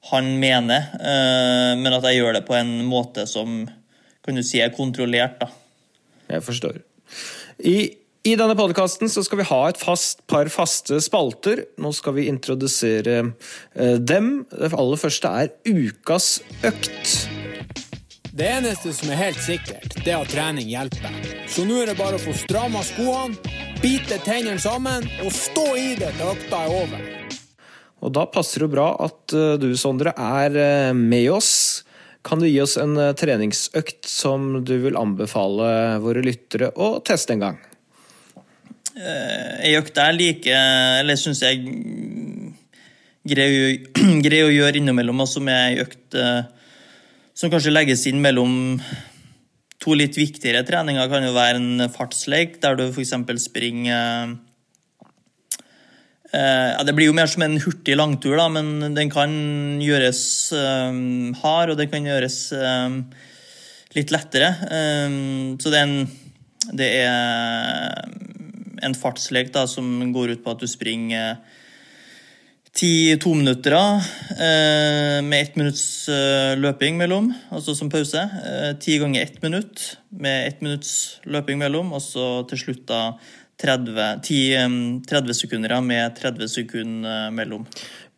han 0.09 0.29
mener, 0.39 0.91
eh, 0.95 1.73
men 1.79 1.93
at 1.93 2.05
jeg 2.07 2.21
gjør 2.21 2.37
det 2.37 2.45
på 2.47 2.55
en 2.57 2.71
måte 2.87 3.25
som 3.29 3.63
kan 4.25 4.37
du 4.37 4.43
si 4.45 4.61
er 4.63 4.71
kontrollert. 4.75 5.39
da. 5.41 5.49
Jeg 6.29 6.45
forstår. 6.45 6.79
I 7.65 7.77
i 8.29 8.35
denne 8.37 8.53
podkasten 8.53 9.09
skal 9.09 9.39
vi 9.39 9.45
ha 9.49 9.59
et 9.69 9.79
fast 9.79 10.19
par 10.29 10.49
faste 10.53 10.99
spalter. 11.01 11.63
Nå 11.81 11.89
skal 11.95 12.13
vi 12.17 12.27
introdusere 12.29 13.15
eh, 13.73 13.95
dem. 13.97 14.43
Det 14.51 14.69
aller 14.69 14.99
første 15.01 15.31
er 15.43 15.53
ukas 15.65 16.27
økt. 16.67 17.13
Det 18.29 18.45
eneste 18.45 18.93
som 18.93 19.09
er 19.09 19.19
helt 19.23 19.39
sikkert, 19.41 19.95
det 20.03 20.13
er 20.13 20.19
at 20.19 20.29
trening 20.31 20.69
hjelper. 20.69 21.15
Så 21.49 21.65
nå 21.67 21.81
er 21.81 21.89
det 21.89 21.97
bare 21.99 22.19
å 22.19 22.21
få 22.21 22.35
stramma 22.37 22.83
skoene, 22.85 23.39
bite 23.81 24.19
tennene 24.23 24.61
sammen 24.61 25.07
og 25.25 25.33
stå 25.33 25.65
i 25.79 25.87
det 25.99 26.11
til 26.19 26.33
økta 26.35 26.61
er 26.67 26.75
over. 26.83 27.07
Og 27.99 28.13
da 28.15 28.27
passer 28.31 28.63
det 28.63 28.71
bra 28.75 28.91
at 29.07 29.35
eh, 29.35 29.55
du, 29.59 29.71
Sondre, 29.79 30.13
er 30.13 30.59
eh, 30.59 30.91
med 30.93 31.31
oss. 31.33 31.53
Kan 32.21 32.43
du 32.43 32.49
gi 32.49 32.59
oss 32.61 32.77
en 32.77 32.93
treningsøkt 33.17 34.05
som 34.11 34.59
du 34.67 34.75
vil 34.83 34.99
anbefale 34.99 35.97
våre 36.03 36.21
lyttere 36.21 36.69
å 36.75 36.97
teste 37.01 37.33
en 37.33 37.47
gang? 37.47 37.59
Ei 38.97 39.73
eh, 39.73 39.77
økt 39.79 39.97
jeg 39.99 40.15
liker, 40.17 40.55
eller 41.03 41.19
syns 41.19 41.43
jeg 41.45 41.61
greier, 43.29 44.47
å 44.47 44.53
gjøre 44.53 44.79
innimellom, 44.79 45.21
og 45.21 45.29
som 45.29 45.47
er 45.51 45.67
ei 45.67 45.83
økt 45.83 46.17
eh, 46.17 46.41
som 47.37 47.51
kanskje 47.51 47.73
legges 47.75 48.07
inn 48.09 48.19
mellom 48.23 48.79
to 49.79 49.95
litt 49.95 50.17
viktigere 50.17 50.65
treninger, 50.67 51.07
kan 51.11 51.23
jo 51.23 51.35
være 51.35 51.59
en 51.61 51.89
fartsleik, 51.93 52.57
der 52.63 52.75
du 52.75 52.87
f.eks. 52.89 53.13
springer 53.45 54.33
eh, 56.33 56.71
ja, 56.73 56.81
Det 56.83 56.95
blir 56.97 57.07
jo 57.11 57.15
mer 57.15 57.29
som 57.31 57.45
en 57.45 57.59
hurtig 57.61 57.95
langtur, 57.95 58.35
da, 58.41 58.49
men 58.51 58.97
den 58.97 59.13
kan 59.13 59.31
gjøres 59.83 60.23
um, 60.57 61.31
hard, 61.43 61.75
og 61.75 61.79
den 61.79 61.93
kan 61.93 62.09
gjøres 62.09 62.41
litt 63.95 64.11
lettere. 64.13 64.51
Så 65.57 65.71
det 65.71 65.79
er, 65.79 65.87
en, 65.87 66.03
det 66.77 66.89
er 66.99 68.19
en 68.83 68.95
fartslek 68.97 69.53
da, 69.55 69.65
som 69.67 70.11
går 70.15 70.35
ut 70.35 70.43
på 70.45 70.53
at 70.53 70.63
du 70.63 70.69
springer 70.69 71.39
ti 72.79 73.17
to 73.21 73.33
minutter 73.33 73.73
eh, 73.73 75.21
med 75.25 75.41
ett 75.41 75.55
minutts 75.55 76.09
eh, 76.09 76.55
løping 76.59 76.97
mellom, 76.97 77.31
altså 77.51 77.75
som 77.75 77.89
pause. 77.89 78.21
Eh, 78.21 78.73
ti 78.79 78.97
ganger 79.01 79.21
ett 79.21 79.41
minutt 79.41 79.97
med 80.09 80.47
ett 80.47 80.61
minutts 80.61 81.19
løping 81.25 81.59
mellom, 81.59 81.93
og 81.93 82.03
så 82.03 82.27
til 82.49 82.61
slutt 82.63 82.85
da 82.89 83.01
30, 83.59 84.21
10, 84.23 85.01
30 85.09 85.35
sekunder 85.41 85.81
med 85.83 86.15
30 86.15 86.51
sekunder 86.53 87.33
mellom. 87.35 87.65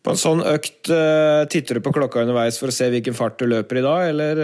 På 0.02 0.12
en 0.12 0.18
sånn 0.18 0.42
økt, 0.42 0.88
titter 1.50 1.78
du 1.78 1.82
på 1.82 1.92
klokka 1.94 2.24
underveis 2.24 2.56
for 2.58 2.70
å 2.70 2.74
se 2.74 2.88
hvilken 2.90 3.14
fart 3.14 3.38
du 3.38 3.46
løper 3.46 3.78
i 3.78 3.84
dag, 3.86 4.06
eller 4.10 4.40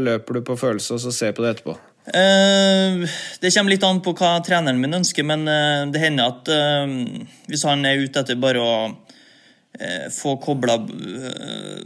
løper 0.00 0.38
du 0.38 0.44
på 0.48 0.56
følelse 0.60 0.96
og 0.96 1.02
så 1.04 1.12
ser 1.12 1.34
på 1.36 1.44
det 1.44 1.50
etterpå? 1.52 1.76
Uh, 2.02 3.06
det 3.38 3.52
kommer 3.54 3.70
litt 3.70 3.84
an 3.86 4.00
på 4.02 4.14
hva 4.18 4.34
treneren 4.42 4.80
min 4.82 4.98
ønsker, 4.98 5.22
men 5.22 5.46
uh, 5.46 5.86
det 5.92 6.02
hender 6.02 6.32
at 6.32 6.50
uh, 6.50 6.96
hvis 7.46 7.62
han 7.68 7.86
er 7.86 8.02
ute 8.02 8.24
etter 8.24 8.40
bare 8.42 8.62
å 8.62 8.74
eh, 9.80 10.10
få 10.12 10.36
kobla 10.36 10.74
eh, 10.74 11.80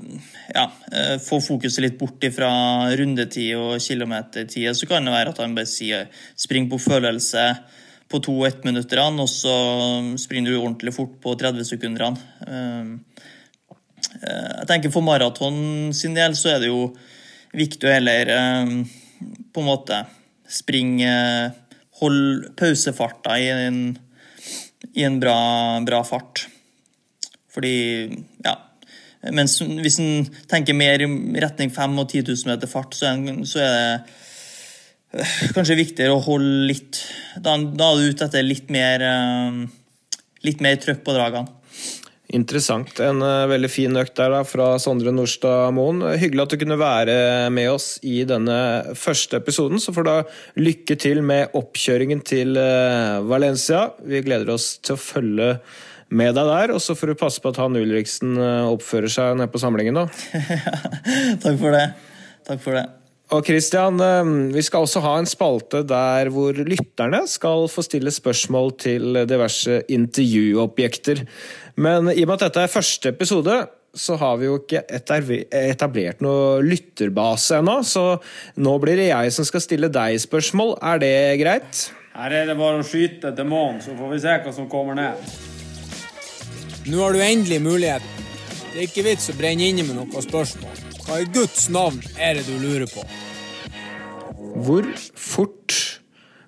Ja, 0.55 0.71
eh, 0.93 1.17
få 1.23 1.41
fokuset 1.41 1.83
litt 1.83 1.99
bort 1.99 2.25
fra 2.35 2.51
rundetid 2.97 3.57
og 3.59 3.81
kilometertid. 3.83 4.71
Så 4.77 4.89
kan 4.89 5.05
det 5.05 5.15
være 5.15 5.35
at 5.35 5.43
han 5.43 5.57
bare 5.57 5.69
sier 5.71 6.07
spring 6.37 6.71
på 6.71 6.81
følelse 6.81 7.49
på 8.07 8.21
to 8.23 8.37
ettminutterne, 8.47 9.25
og 9.25 9.29
så 9.29 9.57
springer 10.23 10.53
du 10.53 10.61
ordentlig 10.61 10.95
fort 10.95 11.17
på 11.23 11.35
30 11.39 11.67
sekunderne. 11.67 12.17
Eh, 12.47 12.93
eh, 14.23 14.53
Jeg 14.61 14.69
tenker 14.71 14.95
For 14.95 15.03
maraton 15.03 15.93
sin 15.93 16.15
del 16.15 16.37
så 16.39 16.55
er 16.55 16.63
det 16.63 16.71
jo 16.71 16.95
viktig 17.57 17.89
å 17.89 17.93
heller 17.93 18.33
eh, 18.33 18.73
på 19.53 19.63
en 19.63 19.71
måte 19.71 20.03
springe 20.49 21.13
Hold 21.97 22.51
pausefarta 22.61 23.39
i 23.41 23.47
en, 23.49 23.79
i 24.93 25.05
en 25.07 25.15
bra, 25.17 25.37
bra 25.81 26.03
fart. 26.05 26.43
Fordi, 27.55 27.77
ja 28.45 28.53
Mens 29.35 29.57
hvis 29.65 29.99
en 30.03 30.27
tenker 30.51 30.77
mer 30.77 31.03
i 31.03 31.09
retning 31.43 31.73
5 31.75 31.99
og 31.99 32.11
10 32.13 32.27
000 32.29 32.53
meter 32.53 32.71
fart, 32.71 32.95
så 32.95 33.09
er, 33.11 33.41
så 33.49 33.63
er 33.65 33.73
det 33.75 35.23
øh, 35.23 35.33
kanskje 35.57 35.79
viktigere 35.81 36.15
å 36.15 36.23
holde 36.23 36.69
litt 36.69 37.01
Da, 37.43 37.57
da 37.57 37.91
er 37.91 37.99
du 37.99 38.13
ute 38.13 38.29
etter 38.29 38.47
litt 38.47 38.71
mer 38.71 39.03
eh, 39.03 39.63
Litt 40.47 40.63
mer 40.63 40.77
trøkk 40.79 41.01
på 41.03 41.15
dragene. 41.17 41.49
Interessant. 42.35 42.91
En 42.99 43.21
eh, 43.23 43.45
veldig 43.47 43.69
fin 43.71 43.99
økt 44.01 44.17
der 44.19 44.33
da, 44.35 44.41
fra 44.47 44.73
Sondre 44.83 45.13
Nordstad 45.15 45.71
Moen. 45.77 46.03
Hyggelig 46.19 46.43
at 46.43 46.55
du 46.55 46.59
kunne 46.59 46.79
være 46.81 47.17
med 47.55 47.71
oss 47.71 48.01
i 48.03 48.25
denne 48.27 48.57
første 48.99 49.39
episoden. 49.39 49.79
Så 49.83 49.95
får 49.95 50.09
du 50.09 50.15
lykke 50.67 50.99
til 50.99 51.23
med 51.27 51.55
oppkjøringen 51.55 52.25
til 52.27 52.59
eh, 52.59 53.23
Valencia. 53.31 53.93
Vi 54.03 54.25
gleder 54.27 54.51
oss 54.57 54.73
til 54.83 54.97
å 54.97 55.03
følge 55.05 55.53
med 56.11 56.35
deg 56.35 56.51
der. 56.51 56.75
Og 56.75 56.83
så 56.83 56.99
får 56.99 57.15
du 57.15 57.21
passe 57.21 57.43
på 57.43 57.55
at 57.55 57.63
han 57.63 57.79
Ulriksen 57.79 58.35
eh, 58.35 58.75
oppfører 58.75 59.13
seg 59.13 59.39
nede 59.39 59.53
på 59.53 59.63
samlingen, 59.63 60.03
da. 60.03 60.09
Takk 61.45 61.61
for 61.63 61.79
det. 61.79 61.89
Takk 62.49 62.63
for 62.65 62.81
det. 62.81 62.89
Og 63.35 63.43
Christian, 63.43 63.99
vi 64.55 64.63
skal 64.63 64.85
også 64.85 65.01
ha 65.03 65.17
en 65.19 65.27
spalte 65.27 65.81
der 65.83 66.29
hvor 66.31 66.55
lytterne 66.55 67.25
skal 67.27 67.65
få 67.67 67.83
stille 67.83 68.13
spørsmål 68.15 68.71
til 68.79 69.19
diverse 69.27 69.81
intervjuobjekter. 69.91 71.25
Men 71.77 72.09
i 72.09 72.23
og 72.25 72.31
med 72.31 72.39
at 72.39 72.47
dette 72.47 72.63
er 72.65 72.73
første 72.73 73.11
episode, 73.13 73.57
så 73.97 74.17
har 74.21 74.37
vi 74.41 74.49
jo 74.49 74.59
ikke 74.61 74.83
etablert 74.93 76.23
noe 76.25 76.61
lytterbase 76.65 77.61
ennå, 77.61 77.79
så 77.85 78.19
nå 78.61 78.75
blir 78.81 78.97
det 79.01 79.11
jeg 79.11 79.33
som 79.37 79.47
skal 79.49 79.65
stille 79.65 79.91
deg 79.93 80.21
spørsmål. 80.21 80.77
Er 80.85 81.01
det 81.01 81.15
greit? 81.41 81.83
Her 82.17 82.33
er 82.33 82.49
det 82.49 82.57
bare 82.57 82.81
å 82.81 82.87
skyte 82.87 83.33
til 83.37 83.49
månen, 83.49 83.83
så 83.85 83.97
får 83.97 84.13
vi 84.15 84.23
se 84.25 84.37
hva 84.45 84.55
som 84.57 84.69
kommer 84.73 84.97
ned. 84.97 85.21
Nå 86.87 87.03
har 87.03 87.17
du 87.17 87.21
endelig 87.21 87.61
muligheten. 87.65 88.25
Det 88.73 88.83
er 88.83 88.89
ikke 88.89 89.07
vits 89.09 89.31
å 89.33 89.37
brenne 89.37 89.69
inne 89.69 89.85
med 89.85 89.97
noen 89.99 90.25
spørsmål. 90.25 90.83
Hva 91.07 91.21
i 91.23 91.29
Guds 91.33 91.69
navn 91.73 92.01
er 92.17 92.39
det 92.39 92.47
du 92.49 92.57
lurer 92.61 92.89
på? 92.91 93.05
Hvor 94.65 94.89
fort 95.13 95.77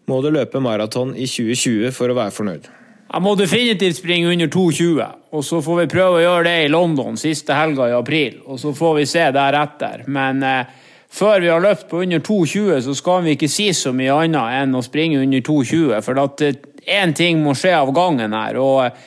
må 0.09 0.23
du 0.25 0.33
løpe 0.33 0.61
maraton 0.65 1.13
i 1.17 1.29
2020 1.29 1.93
for 1.97 2.09
å 2.09 2.17
være 2.17 2.37
fornøyd? 2.37 2.69
Jeg 3.09 3.25
må 3.25 3.33
definitivt 3.41 3.97
springe 3.97 4.29
under 4.29 4.51
2,20, 4.53 4.99
og 5.33 5.45
så 5.45 5.63
får 5.65 5.79
vi 5.81 5.87
prøve 5.95 6.19
å 6.19 6.25
gjøre 6.25 6.45
det 6.45 6.57
i 6.67 6.73
London 6.73 7.17
siste 7.17 7.57
helga 7.57 7.87
i 7.89 7.97
april. 7.97 8.43
Og 8.45 8.61
så 8.61 8.75
får 8.77 8.99
vi 8.99 9.07
se 9.09 9.23
deretter. 9.33 10.03
Men 10.13 10.43
eh, 10.45 10.75
før 11.09 11.41
vi 11.41 11.49
har 11.49 11.65
løpt 11.65 11.87
på 11.89 12.03
under 12.05 12.21
2,20, 12.21 12.83
så 12.85 12.97
skal 12.99 13.25
vi 13.25 13.37
ikke 13.39 13.49
si 13.49 13.71
så 13.73 13.95
mye 13.97 14.13
annet 14.27 14.59
enn 14.61 14.77
å 14.77 14.85
springe 14.85 15.23
under 15.25 15.41
2,20. 15.47 16.03
For 16.05 16.21
at 16.21 16.45
én 16.85 17.17
ting 17.17 17.41
må 17.41 17.57
skje 17.57 17.73
av 17.79 17.95
gangen 17.97 18.37
her. 18.37 18.61
og 18.61 18.83
eh, 18.91 19.07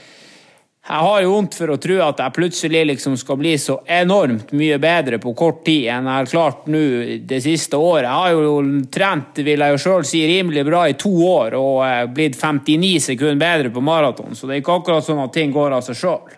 jeg 0.82 1.05
har 1.05 1.21
jo 1.21 1.34
vondt 1.36 1.55
for 1.59 1.69
å 1.69 1.77
tro 1.77 1.99
at 2.01 2.21
jeg 2.23 2.34
plutselig 2.34 2.79
liksom 2.89 3.13
skal 3.19 3.38
bli 3.38 3.51
så 3.61 3.75
enormt 3.86 4.49
mye 4.57 4.79
bedre 4.82 5.19
på 5.21 5.36
kort 5.38 5.61
tid 5.67 5.86
enn 5.93 6.09
jeg 6.09 6.17
har 6.17 6.32
klart 6.32 6.65
nå 6.73 6.82
det 7.29 7.38
siste 7.45 7.77
året. 7.77 8.07
Jeg 8.07 8.17
har 8.17 8.34
jo 8.34 8.55
trent, 8.89 9.43
vil 9.45 9.61
jeg 9.61 9.75
jo 9.75 9.82
sjøl 9.84 10.07
si, 10.09 10.23
rimelig 10.25 10.65
bra 10.65 10.88
i 10.89 10.97
to 10.97 11.13
år 11.27 11.55
og 11.59 11.84
eh, 11.86 12.07
blitt 12.09 12.39
59 12.39 12.95
sekunder 13.11 13.38
bedre 13.43 13.73
på 13.75 13.86
maraton, 13.86 14.34
så 14.34 14.49
det 14.49 14.57
er 14.57 14.63
ikke 14.63 14.79
akkurat 14.82 15.05
sånn 15.05 15.21
at 15.21 15.36
ting 15.38 15.53
går 15.53 15.77
av 15.77 15.86
seg 15.86 16.01
sjøl. 16.01 16.38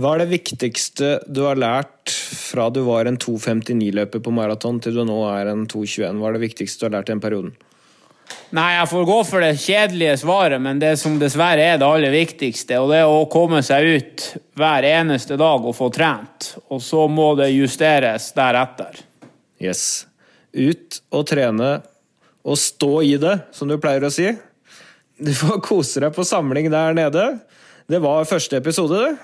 Hva 0.00 0.16
er 0.16 0.24
det 0.24 0.32
viktigste 0.32 1.12
du 1.28 1.44
har 1.44 1.60
lært 1.60 2.10
fra 2.10 2.70
du 2.72 2.80
var 2.88 3.06
en 3.06 3.20
2.59-løper 3.20 4.24
på 4.24 4.32
maraton 4.34 4.80
til 4.82 4.96
du 4.96 5.04
nå 5.06 5.20
er 5.34 5.52
en 5.52 5.68
2.21? 5.68 6.16
Hva 6.16 6.32
er 6.32 6.40
det 6.40 6.46
viktigste 6.48 6.80
du 6.80 6.88
har 6.88 6.96
lært 6.96 7.12
i 7.12 7.14
den 7.14 7.22
perioden? 7.22 7.52
Nei, 8.54 8.76
jeg 8.76 8.90
får 8.92 9.06
gå 9.08 9.16
for 9.26 9.42
det 9.42 9.58
kjedelige 9.58 10.18
svaret, 10.20 10.62
men 10.62 10.78
det 10.78 10.92
som 11.00 11.16
dessverre 11.18 11.64
er 11.72 11.80
det 11.80 11.86
aller 11.86 12.12
viktigste, 12.14 12.78
og 12.78 12.92
det 12.92 13.00
er 13.02 13.10
å 13.10 13.24
komme 13.30 13.58
seg 13.66 13.88
ut 13.96 14.26
hver 14.58 14.86
eneste 14.86 15.38
dag 15.40 15.66
og 15.66 15.74
få 15.74 15.88
trent. 15.94 16.52
Og 16.70 16.78
så 16.84 17.08
må 17.10 17.32
det 17.40 17.50
justeres 17.56 18.30
deretter. 18.36 19.00
Yes. 19.58 20.06
Ut 20.54 21.00
og 21.10 21.26
trene 21.26 21.72
og 22.46 22.58
stå 22.60 22.92
i 23.02 23.16
det, 23.18 23.34
som 23.56 23.66
du 23.66 23.74
pleier 23.82 24.06
å 24.06 24.12
si. 24.14 24.30
Du 25.18 25.32
får 25.34 25.58
kose 25.64 26.04
deg 26.04 26.14
på 26.14 26.24
samling 26.26 26.68
der 26.70 26.94
nede. 26.94 27.24
Det 27.90 27.98
var 28.04 28.28
første 28.30 28.60
episode, 28.60 29.00
det. 29.00 29.16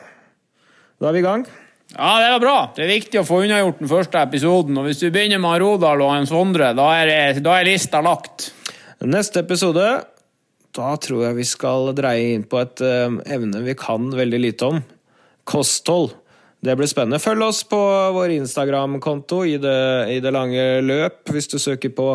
Da 0.98 1.10
er 1.10 1.14
vi 1.14 1.22
i 1.22 1.26
gang. 1.26 1.44
Ja, 1.92 2.16
det 2.22 2.30
var 2.32 2.42
bra. 2.42 2.56
Det 2.74 2.84
er 2.84 2.90
viktig 2.94 3.20
å 3.20 3.26
få 3.28 3.42
unnagjort 3.44 3.82
den 3.82 3.90
første 3.90 4.22
episoden. 4.22 4.78
Og 4.80 4.88
hvis 4.88 5.02
du 5.02 5.10
begynner 5.12 5.42
med 5.42 5.60
Rodal 5.62 6.02
og 6.02 6.14
en 6.14 6.28
Sondre, 6.30 6.72
da 6.74 6.88
er, 7.02 7.38
da 7.44 7.56
er 7.58 7.68
lista 7.68 8.00
lagt. 8.02 8.50
Neste 9.02 9.40
episode, 9.42 9.84
da 10.76 10.88
tror 11.02 11.24
jeg 11.26 11.38
vi 11.40 11.46
skal 11.48 11.90
dreie 11.98 12.36
inn 12.36 12.44
på 12.46 12.60
et 12.62 12.82
eh, 12.86 13.14
evne 13.34 13.62
vi 13.64 13.74
kan 13.78 14.12
veldig 14.14 14.38
lite 14.38 14.68
om. 14.68 14.82
Kosthold. 15.48 16.12
Det 16.62 16.76
blir 16.78 16.86
spennende. 16.86 17.18
Følg 17.18 17.42
oss 17.42 17.64
på 17.66 17.80
vår 18.14 18.36
Instagram-konto 18.36 19.40
i, 19.50 19.56
i 19.58 20.20
det 20.22 20.30
lange 20.30 20.62
løp. 20.86 21.24
Hvis 21.34 21.50
du 21.50 21.58
søker 21.58 21.90
på 21.90 22.12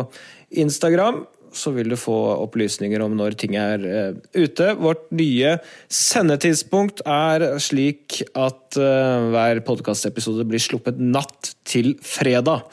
Instagram, 0.56 1.26
så 1.52 1.74
vil 1.76 1.92
du 1.92 1.98
få 2.00 2.16
opplysninger 2.38 3.02
om 3.04 3.18
når 3.18 3.36
ting 3.40 3.58
er 3.60 3.84
uh, 3.84 4.16
ute. 4.32 4.72
Vårt 4.80 5.10
nye 5.12 5.58
sendetidspunkt 5.92 7.04
er 7.04 7.44
slik 7.60 8.22
at 8.32 8.80
uh, 8.80 9.28
hver 9.34 9.60
podkastepisode 9.68 10.48
blir 10.48 10.64
sluppet 10.64 10.96
natt 10.96 11.52
til 11.68 11.98
fredag. 12.00 12.64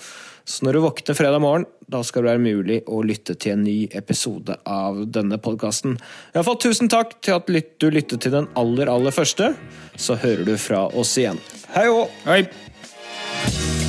Så 0.46 0.66
når 0.66 0.78
du 0.78 0.80
våkner 0.84 1.18
fredag 1.18 1.42
morgen, 1.42 1.66
da 1.90 2.04
skal 2.06 2.22
det 2.22 2.36
være 2.36 2.44
mulig 2.44 2.78
å 2.86 3.02
lytte 3.06 3.34
til 3.34 3.56
en 3.56 3.64
ny 3.66 3.78
episode 3.98 4.60
av 4.70 5.02
denne 5.10 5.40
podkasten. 5.42 5.98
Iallfall 6.36 6.60
tusen 6.62 6.92
takk 6.92 7.18
til 7.26 7.40
at 7.40 7.50
du 7.50 7.90
lyttet 7.90 8.22
til 8.22 8.36
den 8.36 8.50
aller, 8.54 8.92
aller 8.92 9.16
første. 9.16 9.56
Så 9.98 10.20
hører 10.22 10.46
du 10.46 10.54
fra 10.62 10.86
oss 10.94 11.18
igjen. 11.18 11.42
Hei 11.74 11.90
òg! 11.90 12.14
Hei. 12.30 13.85